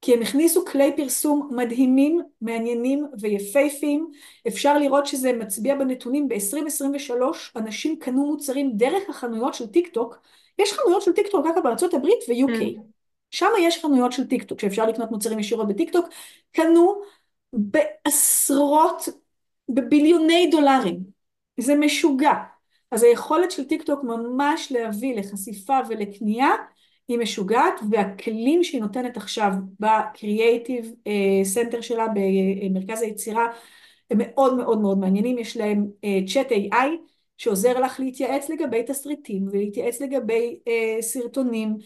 כי 0.00 0.14
הם 0.14 0.22
הכניסו 0.22 0.64
כלי 0.64 0.96
פרסום 0.96 1.50
מדהימים, 1.56 2.20
מעניינים 2.40 3.06
ויפהפיים. 3.20 4.10
אפשר 4.48 4.78
לראות 4.78 5.06
שזה 5.06 5.32
מצביע 5.32 5.74
בנתונים 5.74 6.28
ב-2023, 6.28 7.12
אנשים 7.56 7.98
קנו 7.98 8.26
מוצרים 8.26 8.72
דרך 8.76 9.10
החנויות 9.10 9.54
של 9.54 9.66
טיק 9.66 9.88
טוק. 9.88 10.18
יש 10.58 10.72
חנויות 10.72 11.02
של 11.02 11.12
טיק 11.12 11.26
טוק 11.26 11.46
רק 11.46 11.64
בארצות 11.64 11.94
הברית 11.94 12.18
ו-UK. 12.28 12.62
Mm. 12.62 12.80
שם 13.30 13.50
יש 13.60 13.82
חנויות 13.82 14.12
של 14.12 14.26
טיק 14.26 14.42
טוק 14.42 14.60
שאפשר 14.60 14.86
לקנות 14.86 15.10
מוצרים 15.10 15.38
ישירות 15.38 15.68
בטיק 15.68 15.92
טוק. 15.92 16.08
קנו 16.52 17.00
בעשרות, 17.52 19.08
בביליוני 19.68 20.48
דולרים. 20.50 21.00
זה 21.60 21.74
משוגע. 21.74 22.32
אז 22.90 23.02
היכולת 23.02 23.50
של 23.50 23.64
טיק 23.64 23.82
טוק 23.82 24.04
ממש 24.04 24.72
להביא 24.72 25.16
לחשיפה 25.16 25.78
ולקנייה 25.88 26.48
היא 27.08 27.18
משוגעת 27.18 27.80
והכלים 27.90 28.64
שהיא 28.64 28.80
נותנת 28.80 29.16
עכשיו 29.16 29.52
ב 29.80 29.93
Creative 29.93 30.94
Center 31.42 31.76
אה, 31.76 31.82
שלה 31.82 32.06
במרכז 32.14 33.02
היצירה 33.02 33.46
הם 34.10 34.18
מאוד 34.20 34.56
מאוד 34.56 34.80
מאוד 34.80 34.98
מעניינים, 34.98 35.38
יש 35.38 35.56
להם 35.56 35.86
צ'אט 36.32 36.52
uh, 36.52 36.54
AI 36.54 36.86
שעוזר 37.38 37.80
לך 37.80 38.00
להתייעץ 38.00 38.50
לגבי 38.50 38.82
תסריטים 38.82 39.48
ולהתייעץ 39.52 40.00
לגבי 40.00 40.58
uh, 40.64 41.02
סרטונים 41.02 41.76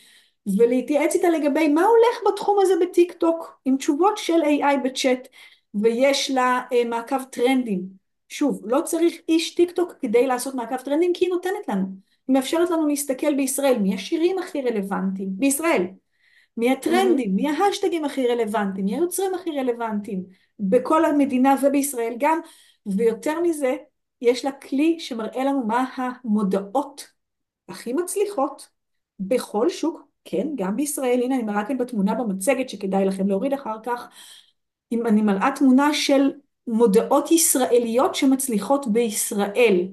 ולהתייעץ 0.59 1.14
איתה 1.14 1.29
לגבי 1.29 1.68
מה 1.68 1.83
הולך 1.83 2.33
בתחום 2.33 2.59
הזה 2.62 2.75
בטיק 2.81 3.12
טוק 3.12 3.61
עם 3.64 3.77
תשובות 3.77 4.18
של 4.18 4.43
AI 4.43 4.77
בצ'אט 4.85 5.29
ויש 5.75 6.31
לה 6.31 6.61
uh, 6.70 6.89
מעקב 6.89 7.23
טרנדים. 7.23 7.83
שוב, 8.29 8.62
לא 8.64 8.81
צריך 8.81 9.14
איש 9.29 9.55
טיק 9.55 9.70
טוק 9.70 9.93
כדי 10.01 10.27
לעשות 10.27 10.55
מעקב 10.55 10.77
טרנדים 10.77 11.12
כי 11.14 11.25
היא 11.25 11.31
נותנת 11.31 11.68
לנו 11.68 12.12
היא 12.29 12.35
מאפשרת 12.35 12.70
לנו 12.70 12.87
להסתכל 12.87 13.35
בישראל. 13.35 13.79
מי 13.79 13.95
השירים 13.95 14.39
הכי 14.39 14.62
רלוונטיים, 14.62 15.29
בישראל, 15.33 15.87
מי 16.57 16.70
הטרנדים, 16.70 17.35
מי 17.35 17.49
ההשטגים 17.49 18.05
הכי 18.05 18.27
רלוונטיים, 18.27 18.85
מי 18.85 18.95
היוצרים 18.97 19.35
הכי 19.35 19.51
רלוונטיים, 19.51 20.25
בכל 20.61 21.05
המדינה 21.05 21.55
ובישראל 21.62 22.14
גם, 22.18 22.39
ויותר 22.87 23.41
מזה, 23.41 23.77
יש 24.20 24.45
לה 24.45 24.53
כלי 24.53 25.01
שמראה 25.01 25.45
לנו 25.45 25.66
מה 25.66 25.85
המודעות 25.97 27.09
הכי 27.68 27.93
מצליחות 27.93 28.68
בכל 29.20 29.68
שוק, 29.68 30.01
כן, 30.25 30.49
גם 30.55 30.77
בישראל, 30.77 31.20
הנה 31.23 31.35
אני 31.35 31.43
מראה 31.43 31.64
כאן 31.64 31.79
בתמונה 31.79 32.14
במצגת 32.14 32.68
שכדאי 32.68 33.05
לכם 33.05 33.29
להוריד 33.29 33.53
אחר 33.53 33.77
כך, 33.83 34.09
אם 34.93 35.07
אני 35.07 35.23
מראה 35.23 35.51
תמונה 35.55 35.95
של 35.95 36.33
מודעות 36.66 37.31
ישראליות 37.31 38.14
שמצליחות 38.14 38.87
בישראל, 38.93 39.89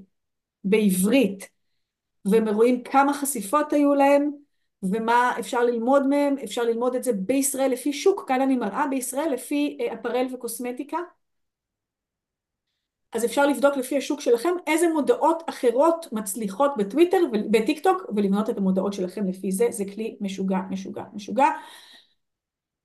בעברית, 0.64 1.50
והם 2.30 2.48
רואים 2.48 2.84
כמה 2.84 3.14
חשיפות 3.14 3.74
היו 3.74 3.94
להם 3.94 4.32
ומה 4.84 5.34
אפשר 5.40 5.64
ללמוד 5.64 6.08
מהם, 6.08 6.36
אפשר 6.44 6.64
ללמוד 6.64 6.96
את 6.96 7.04
זה 7.04 7.14
בישראל 7.14 7.72
לפי 7.72 7.94
שוק, 7.94 8.28
כאן 8.28 8.42
אני 8.42 8.56
מראה 8.56 8.88
בישראל 8.88 9.34
לפי 9.34 9.78
אה, 9.82 9.94
אפרל 9.94 10.28
וקוסמטיקה. 10.34 10.98
אז 13.14 13.26
אפשר 13.26 13.48
לבדוק 13.48 13.78
לפי 13.78 13.98
השוק 13.98 14.22
שלכם 14.22 14.50
איזה 14.68 14.88
מודעות 14.94 15.44
אחרות 15.50 16.08
מצליחות 16.12 16.72
בטוויטר 16.78 17.18
ובטיק 17.34 17.84
טוק 17.84 18.02
ולבנות 18.16 18.50
את 18.50 18.58
המודעות 18.58 18.94
שלכם 18.94 19.28
לפי 19.28 19.52
זה, 19.52 19.68
זה 19.70 19.84
כלי 19.94 20.18
משוגע, 20.22 20.58
משוגע, 20.70 21.04
משוגע. 21.14 21.48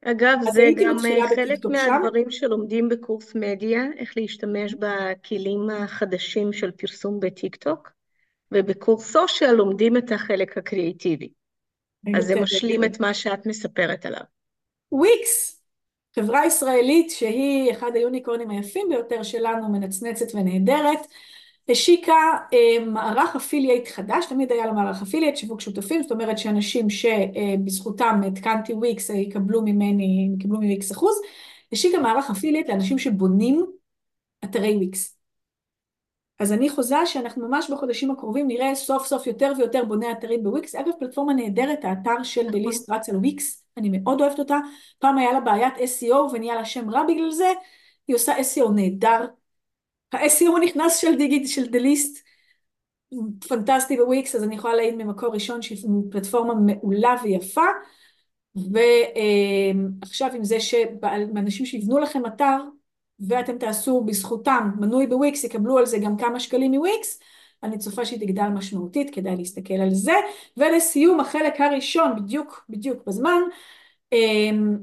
אגב, 0.05 0.39
זה 0.53 0.71
גם 0.77 0.97
אה, 1.07 1.29
חלק 1.37 1.65
מהדברים 1.65 2.31
שם. 2.31 2.39
שלומדים 2.39 2.89
בקורס 2.89 3.35
מדיה, 3.35 3.83
איך 3.97 4.13
להשתמש 4.17 4.75
בכלים 4.75 5.71
החדשים 5.71 6.53
של 6.53 6.71
פרסום 6.71 7.21
בטיק 7.21 7.57
טוק. 7.57 7.95
ובקורס 8.53 9.13
social 9.13 9.53
לומדים 9.53 9.97
את 9.97 10.13
החלק 10.13 10.59
הקריאיטיבי. 10.59 11.29
אז 12.17 12.25
זה 12.27 12.41
משלים 12.41 12.85
את 12.85 13.01
מה 13.01 13.15
שאת 13.15 13.47
מספרת 13.47 14.07
עליו. 14.07 14.23
וויקס, 14.93 15.63
חברה 16.15 16.47
ישראלית 16.47 17.11
שהיא 17.11 17.73
אחד 17.73 17.91
היוניקורנים 17.95 18.51
היפים 18.51 18.87
ביותר 18.89 19.23
שלנו, 19.23 19.69
מנצנצת 19.69 20.27
ונהדרת, 20.35 20.99
השיקה 21.69 22.13
אה, 22.53 22.85
מערך 22.85 23.37
affiliate 23.37 23.89
חדש, 23.89 24.27
תמיד 24.27 24.53
היה 24.53 24.67
לה 24.67 24.73
מערך 24.73 25.03
affiliate, 25.03 25.37
שיווק 25.37 25.61
שותפים, 25.61 26.03
זאת 26.03 26.13
אומרת 26.13 26.39
שאנשים 26.39 26.87
שבזכותם 26.91 28.21
התקנתי 28.27 28.73
וויקס 28.73 29.11
יקבלו 29.11 29.63
ממני, 29.63 30.31
יקבלו 30.39 30.61
מוויקס 30.61 30.93
אחוז, 30.93 31.21
השיקה 31.73 31.99
מערך 31.99 32.31
affiliate 32.31 32.69
לאנשים 32.69 32.99
שבונים 32.99 33.67
אתרי 34.45 34.77
וויקס. 34.77 35.19
אז 36.39 36.53
אני 36.53 36.69
חוזה 36.69 37.07
שאנחנו 37.07 37.49
ממש 37.49 37.71
בחודשים 37.71 38.11
הקרובים 38.11 38.49
נראה 38.49 38.75
סוף 38.75 39.07
סוף 39.07 39.27
יותר 39.27 39.53
ויותר 39.59 39.85
בוני 39.85 40.13
אתרים 40.13 40.43
בוויקס. 40.43 40.75
אגב, 40.75 40.93
פלטפורמה 40.99 41.35
נהדרת, 41.35 41.85
האתר 41.85 42.23
של 42.23 42.51
דליסט 42.51 42.91
רץ 42.91 43.09
על 43.09 43.17
וויקס, 43.17 43.65
אני 43.77 43.89
מאוד 43.99 44.21
אוהבת 44.21 44.39
אותה. 44.39 44.59
פעם 44.99 45.19
היה 45.19 45.33
לה 45.33 45.41
בעיית 45.41 45.75
SEO 45.77 46.15
ונהיה 46.15 46.55
לה 46.55 46.65
שם 46.65 46.91
רע 46.91 47.03
בגלל 47.09 47.31
זה, 47.31 47.53
היא 48.09 48.17
עושה 48.17 48.35
SEO 48.37 48.71
נהדר. 48.75 49.27
ה-SEO 50.13 50.59
נכנס 50.65 50.97
של 50.97 51.17
דיגיט, 51.17 51.49
של 51.49 51.67
דליסט, 51.67 52.25
פנטסטי 53.49 53.97
בוויקס, 53.97 54.35
אז 54.35 54.45
אני 54.45 54.55
יכולה 54.55 54.75
להעיד 54.75 54.95
ממקור 54.95 55.35
ראשון 55.35 55.63
שהיא 55.63 55.79
פלטפורמה 56.11 56.55
מעולה 56.55 57.15
ויפה. 57.23 57.67
ועכשיו 58.57 60.31
עם 60.35 60.45
זה 60.45 60.61
שאנשים 60.61 61.67
שיבנו 61.67 61.99
לכם 61.99 62.27
אתר, 62.27 62.57
ואתם 63.21 63.59
תעשו 63.59 64.01
בזכותם 64.01 64.71
מנוי 64.81 65.07
בוויקס, 65.07 65.45
יקבלו 65.45 65.79
על 65.79 65.87
זה 65.87 65.99
גם 65.99 66.17
כמה 66.17 66.41
שקלים 66.41 66.73
מוויקס, 66.73 67.21
אני 67.63 67.79
צופה 67.79 68.05
שהיא 68.05 68.21
תגדל 68.21 68.49
משמעותית, 68.49 69.15
כדאי 69.15 69.37
להסתכל 69.37 69.75
על 69.75 69.91
זה. 69.91 70.13
ולסיום 70.57 71.21
החלק 71.21 71.61
הראשון, 71.61 72.17
בדיוק 72.17 72.65
בדיוק 72.69 73.07
בזמן, 73.07 73.41
אמ, 74.13 74.77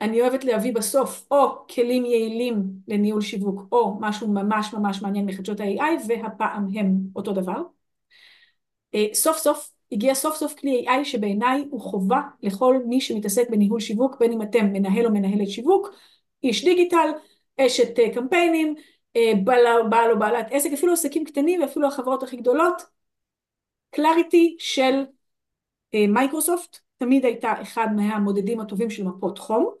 אני 0.00 0.20
אוהבת 0.20 0.44
להביא 0.44 0.74
בסוף 0.74 1.26
או 1.30 1.66
כלים 1.74 2.04
יעילים 2.04 2.62
לניהול 2.88 3.20
שיווק 3.20 3.62
או 3.72 3.96
משהו 4.00 4.28
ממש 4.28 4.74
ממש 4.74 5.02
מעניין 5.02 5.26
מחדשות 5.26 5.60
ה-AI 5.60 6.02
והפעם 6.08 6.66
הם 6.74 6.98
אותו 7.16 7.32
דבר. 7.32 7.62
אה, 8.94 9.06
סוף 9.14 9.36
סוף 9.36 9.70
הגיע 9.92 10.14
סוף 10.14 10.36
סוף 10.36 10.54
כלי 10.54 10.86
AI 10.88 11.04
שבעיניי 11.04 11.64
הוא 11.70 11.80
חובה 11.80 12.20
לכל 12.42 12.78
מי 12.86 13.00
שמתעסק 13.00 13.50
בניהול 13.50 13.80
שיווק 13.80 14.16
בין 14.20 14.32
אם 14.32 14.42
אתם 14.42 14.66
מנהל 14.72 15.06
או 15.06 15.10
מנהלת 15.10 15.48
שיווק, 15.48 15.88
איש 16.42 16.64
דיגיטל, 16.64 17.08
אשת 17.60 17.98
אה, 17.98 18.14
קמפיינים, 18.14 18.74
אה, 19.16 19.32
בעל 19.90 20.10
או 20.10 20.18
בעלת 20.18 20.46
עסק, 20.50 20.70
אפילו 20.72 20.92
עסקים 20.92 21.24
קטנים 21.24 21.60
ואפילו 21.62 21.88
החברות 21.88 22.22
הכי 22.22 22.36
גדולות, 22.36 22.82
Clarity 23.90 24.56
של 24.58 25.04
אה, 25.94 26.06
מייקרוסופט, 26.08 26.78
תמיד 26.98 27.24
הייתה 27.24 27.62
אחד 27.62 27.86
מהמודדים 27.96 28.60
הטובים 28.60 28.90
של 28.90 29.04
מפות 29.04 29.38
חום. 29.38 29.74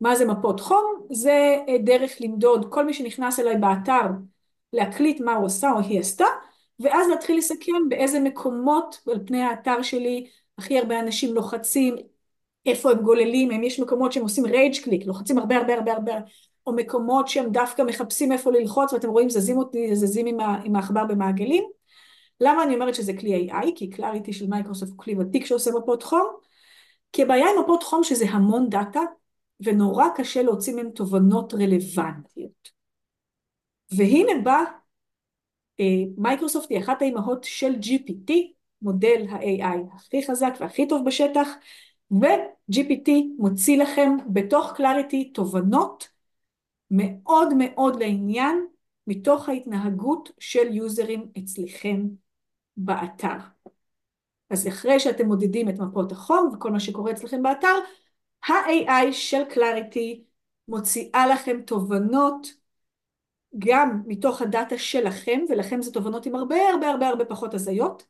מה 0.00 0.16
זה 0.16 0.26
מפות 0.26 0.60
חום? 0.60 1.06
זה 1.10 1.56
דרך 1.84 2.12
למדוד 2.20 2.72
כל 2.72 2.84
מי 2.84 2.94
שנכנס 2.94 3.40
אליי 3.40 3.56
באתר, 3.56 4.06
להקליט 4.72 5.20
מה 5.20 5.34
הוא 5.34 5.46
עשה 5.46 5.70
או 5.72 5.80
היא 5.80 6.00
עשתה, 6.00 6.26
ואז 6.80 7.08
להתחיל 7.08 7.38
לסכם 7.38 7.88
באיזה 7.88 8.20
מקומות 8.20 9.00
על 9.12 9.20
פני 9.26 9.42
האתר 9.42 9.82
שלי 9.82 10.26
הכי 10.58 10.78
הרבה 10.78 11.00
אנשים 11.00 11.34
לוחצים, 11.34 11.96
איפה 12.66 12.90
הם 12.90 12.98
גוללים, 12.98 13.50
אם 13.50 13.62
יש 13.62 13.80
מקומות 13.80 14.12
שהם 14.12 14.22
עושים 14.22 14.46
rage 14.46 14.76
click, 14.84 15.06
לוחצים 15.06 15.38
הרבה 15.38 15.56
הרבה 15.56 15.74
הרבה 15.74 15.92
הרבה, 15.92 16.12
או 16.66 16.72
מקומות 16.72 17.28
שהם 17.28 17.50
דווקא 17.52 17.82
מחפשים 17.82 18.32
איפה 18.32 18.52
ללחוץ, 18.52 18.92
ואתם 18.92 19.08
רואים 19.08 19.30
זזים 19.30 19.58
אותי, 19.58 19.96
זזים 19.96 20.26
עם, 20.26 20.40
עם 20.64 20.76
העכבר 20.76 21.04
במעגלים. 21.04 21.64
למה 22.40 22.62
אני 22.62 22.74
אומרת 22.74 22.94
שזה 22.94 23.12
כלי 23.12 23.50
AI? 23.50 23.66
כי 23.76 23.90
Clarity 23.90 24.32
של 24.32 24.46
מייקרוסופט 24.46 24.90
הוא 24.90 24.98
כלי 24.98 25.14
ותיק 25.18 25.46
שעושה 25.46 25.70
מפות 25.70 26.02
חום. 26.02 26.26
כי 27.12 27.22
הבעיה 27.22 27.46
עם 27.50 27.62
מפות 27.64 27.82
חום 27.82 28.04
שזה 28.04 28.24
המון 28.30 28.68
דאטה, 28.68 29.00
ונורא 29.60 30.06
קשה 30.16 30.42
להוציא 30.42 30.74
מהם 30.74 30.90
תובנות 30.90 31.54
רלוונטיות. 31.54 32.70
והנה 33.92 34.32
בא, 34.44 34.64
אה, 35.80 36.04
מייקרוסופט 36.16 36.70
היא 36.70 36.78
אחת 36.78 37.02
האימהות 37.02 37.44
של 37.44 37.74
GPT, 37.74 38.32
מודל 38.82 39.26
ה-AI 39.30 39.96
הכי 39.96 40.26
חזק 40.26 40.54
והכי 40.60 40.88
טוב 40.88 41.06
בשטח, 41.06 41.48
ו-GPT 42.10 43.10
מוציא 43.38 43.82
לכם 43.82 44.16
בתוך 44.26 44.72
Clarity 44.76 45.24
תובנות 45.24 46.08
מאוד 46.90 47.48
מאוד 47.58 48.02
לעניין 48.02 48.66
מתוך 49.06 49.48
ההתנהגות 49.48 50.30
של 50.38 50.74
יוזרים 50.74 51.30
אצלכם 51.38 52.00
באתר. 52.76 53.36
אז 54.50 54.68
אחרי 54.68 55.00
שאתם 55.00 55.26
מודדים 55.26 55.68
את 55.68 55.78
מפות 55.78 56.12
החום 56.12 56.50
וכל 56.54 56.70
מה 56.70 56.80
שקורה 56.80 57.12
אצלכם 57.12 57.42
באתר, 57.42 57.74
ה-AI 58.48 59.12
של 59.12 59.44
Clarity 59.44 60.24
מוציאה 60.68 61.26
לכם 61.26 61.60
תובנות 61.60 62.46
גם 63.58 64.02
מתוך 64.06 64.42
הדאטה 64.42 64.78
שלכם, 64.78 65.40
ולכם 65.48 65.82
זה 65.82 65.92
תובנות 65.92 66.26
עם 66.26 66.34
הרבה 66.34 66.56
הרבה 66.72 66.88
הרבה 66.88 67.08
הרבה 67.08 67.24
פחות 67.24 67.54
הזיות, 67.54 68.06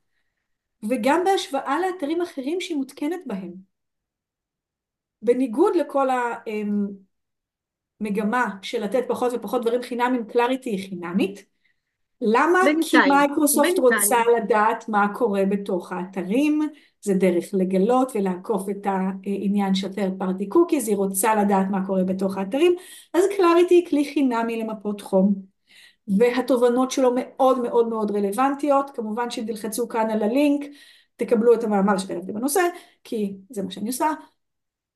וגם 0.89 1.25
בהשוואה 1.25 1.81
לאתרים 1.81 2.23
אחרים 2.23 2.61
שהיא 2.61 2.77
מותקנת 2.77 3.21
בהם. 3.27 3.53
בניגוד 5.23 5.77
לכל 5.77 6.09
המגמה 8.07 8.49
של 8.63 8.85
לתת 8.85 9.05
פחות 9.09 9.33
ופחות 9.35 9.63
דברים 9.63 9.83
חינמים, 9.83 10.25
Clarity 10.27 10.71
היא 10.71 10.89
חינמית. 10.89 11.45
למה? 12.21 12.59
בינתיים, 12.65 12.83
כי 12.83 13.11
מייקרוסופט 13.11 13.67
בינתיים. 13.67 13.83
רוצה 13.83 14.17
לדעת 14.37 14.89
מה 14.89 15.15
קורה 15.15 15.45
בתוך 15.45 15.93
האתרים, 15.93 16.61
זה 17.01 17.15
דרך 17.15 17.45
לגלות 17.53 18.13
ולעקוף 18.15 18.69
את 18.69 18.87
העניין 18.87 19.75
של 19.75 19.89
third 19.89 20.23
party 20.23 20.55
cookies, 20.55 20.87
היא 20.87 20.97
רוצה 20.97 21.35
לדעת 21.35 21.71
מה 21.71 21.87
קורה 21.87 22.05
בתוך 22.05 22.37
האתרים, 22.37 22.75
אז 23.15 23.25
קלאריטי 23.37 23.75
היא 23.75 23.87
כלי 23.87 24.05
חינמי 24.05 24.63
למפות 24.63 25.01
חום. 25.01 25.35
והתובנות 26.19 26.91
שלו 26.91 27.13
מאוד 27.17 27.63
מאוד 27.63 27.89
מאוד 27.89 28.11
רלוונטיות, 28.11 28.91
כמובן 28.91 29.31
שתלחצו 29.31 29.89
כאן 29.89 30.11
על 30.11 30.23
הלינק, 30.23 30.65
תקבלו 31.17 31.55
את 31.55 31.65
המאמר 31.65 31.99
שכתבתי 31.99 32.33
בנושא, 32.33 32.61
כי 33.05 33.35
זה 33.51 33.63
מה 33.63 33.71
שאני 33.71 33.89
עושה, 33.89 34.11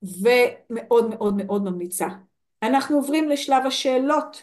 ומאוד 0.03 1.11
מאוד 1.11 1.37
מאוד 1.37 1.65
ממליצה. 1.65 2.09
אנחנו 2.63 2.97
עוברים 2.97 3.29
לשלב 3.29 3.67
השאלות. 3.67 4.43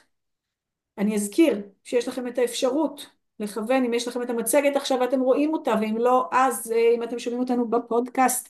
אני 0.97 1.15
אזכיר 1.15 1.61
שיש 1.83 2.07
לכם 2.07 2.27
את 2.27 2.37
האפשרות 2.37 3.09
לכוון, 3.39 3.83
אם 3.83 3.93
יש 3.93 4.07
לכם 4.07 4.21
את 4.21 4.29
המצגת 4.29 4.75
עכשיו 4.75 4.99
ואתם 5.01 5.19
רואים 5.19 5.53
אותה, 5.53 5.73
ואם 5.81 5.97
לא, 5.97 6.29
אז 6.31 6.71
אה, 6.71 6.91
אם 6.95 7.03
אתם 7.03 7.19
שומעים 7.19 7.41
אותנו 7.41 7.69
בפודקאסט, 7.69 8.49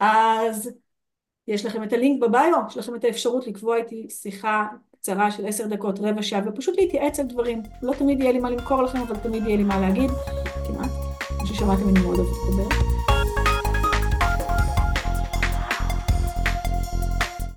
אז 0.00 0.70
יש 1.48 1.66
לכם 1.66 1.82
את 1.82 1.92
הלינק 1.92 2.22
בביו, 2.22 2.62
יש 2.68 2.76
לכם 2.76 2.94
את 2.94 3.04
האפשרות 3.04 3.46
לקבוע 3.46 3.76
איתי 3.76 4.06
שיחה 4.10 4.66
קצרה 4.92 5.30
של 5.30 5.46
עשר 5.46 5.66
דקות, 5.66 5.98
רבע 5.98 6.22
שעה, 6.22 6.40
ופשוט 6.46 6.76
להתייעץ 6.76 7.20
על 7.20 7.26
דברים. 7.26 7.62
לא 7.82 7.92
תמיד 7.98 8.20
יהיה 8.20 8.32
לי 8.32 8.38
מה 8.38 8.50
למכור 8.50 8.82
לכם, 8.82 8.98
אבל 8.98 9.16
תמיד 9.16 9.46
יהיה 9.46 9.56
לי 9.56 9.64
מה 9.64 9.80
להגיד, 9.80 10.10
כמעט. 10.66 10.90
כמו 11.20 11.46
ששמעתם, 11.46 11.88
אני 11.88 12.00
מאוד 12.00 12.18
אוהבת 12.18 12.36
לדבר. 12.48 12.95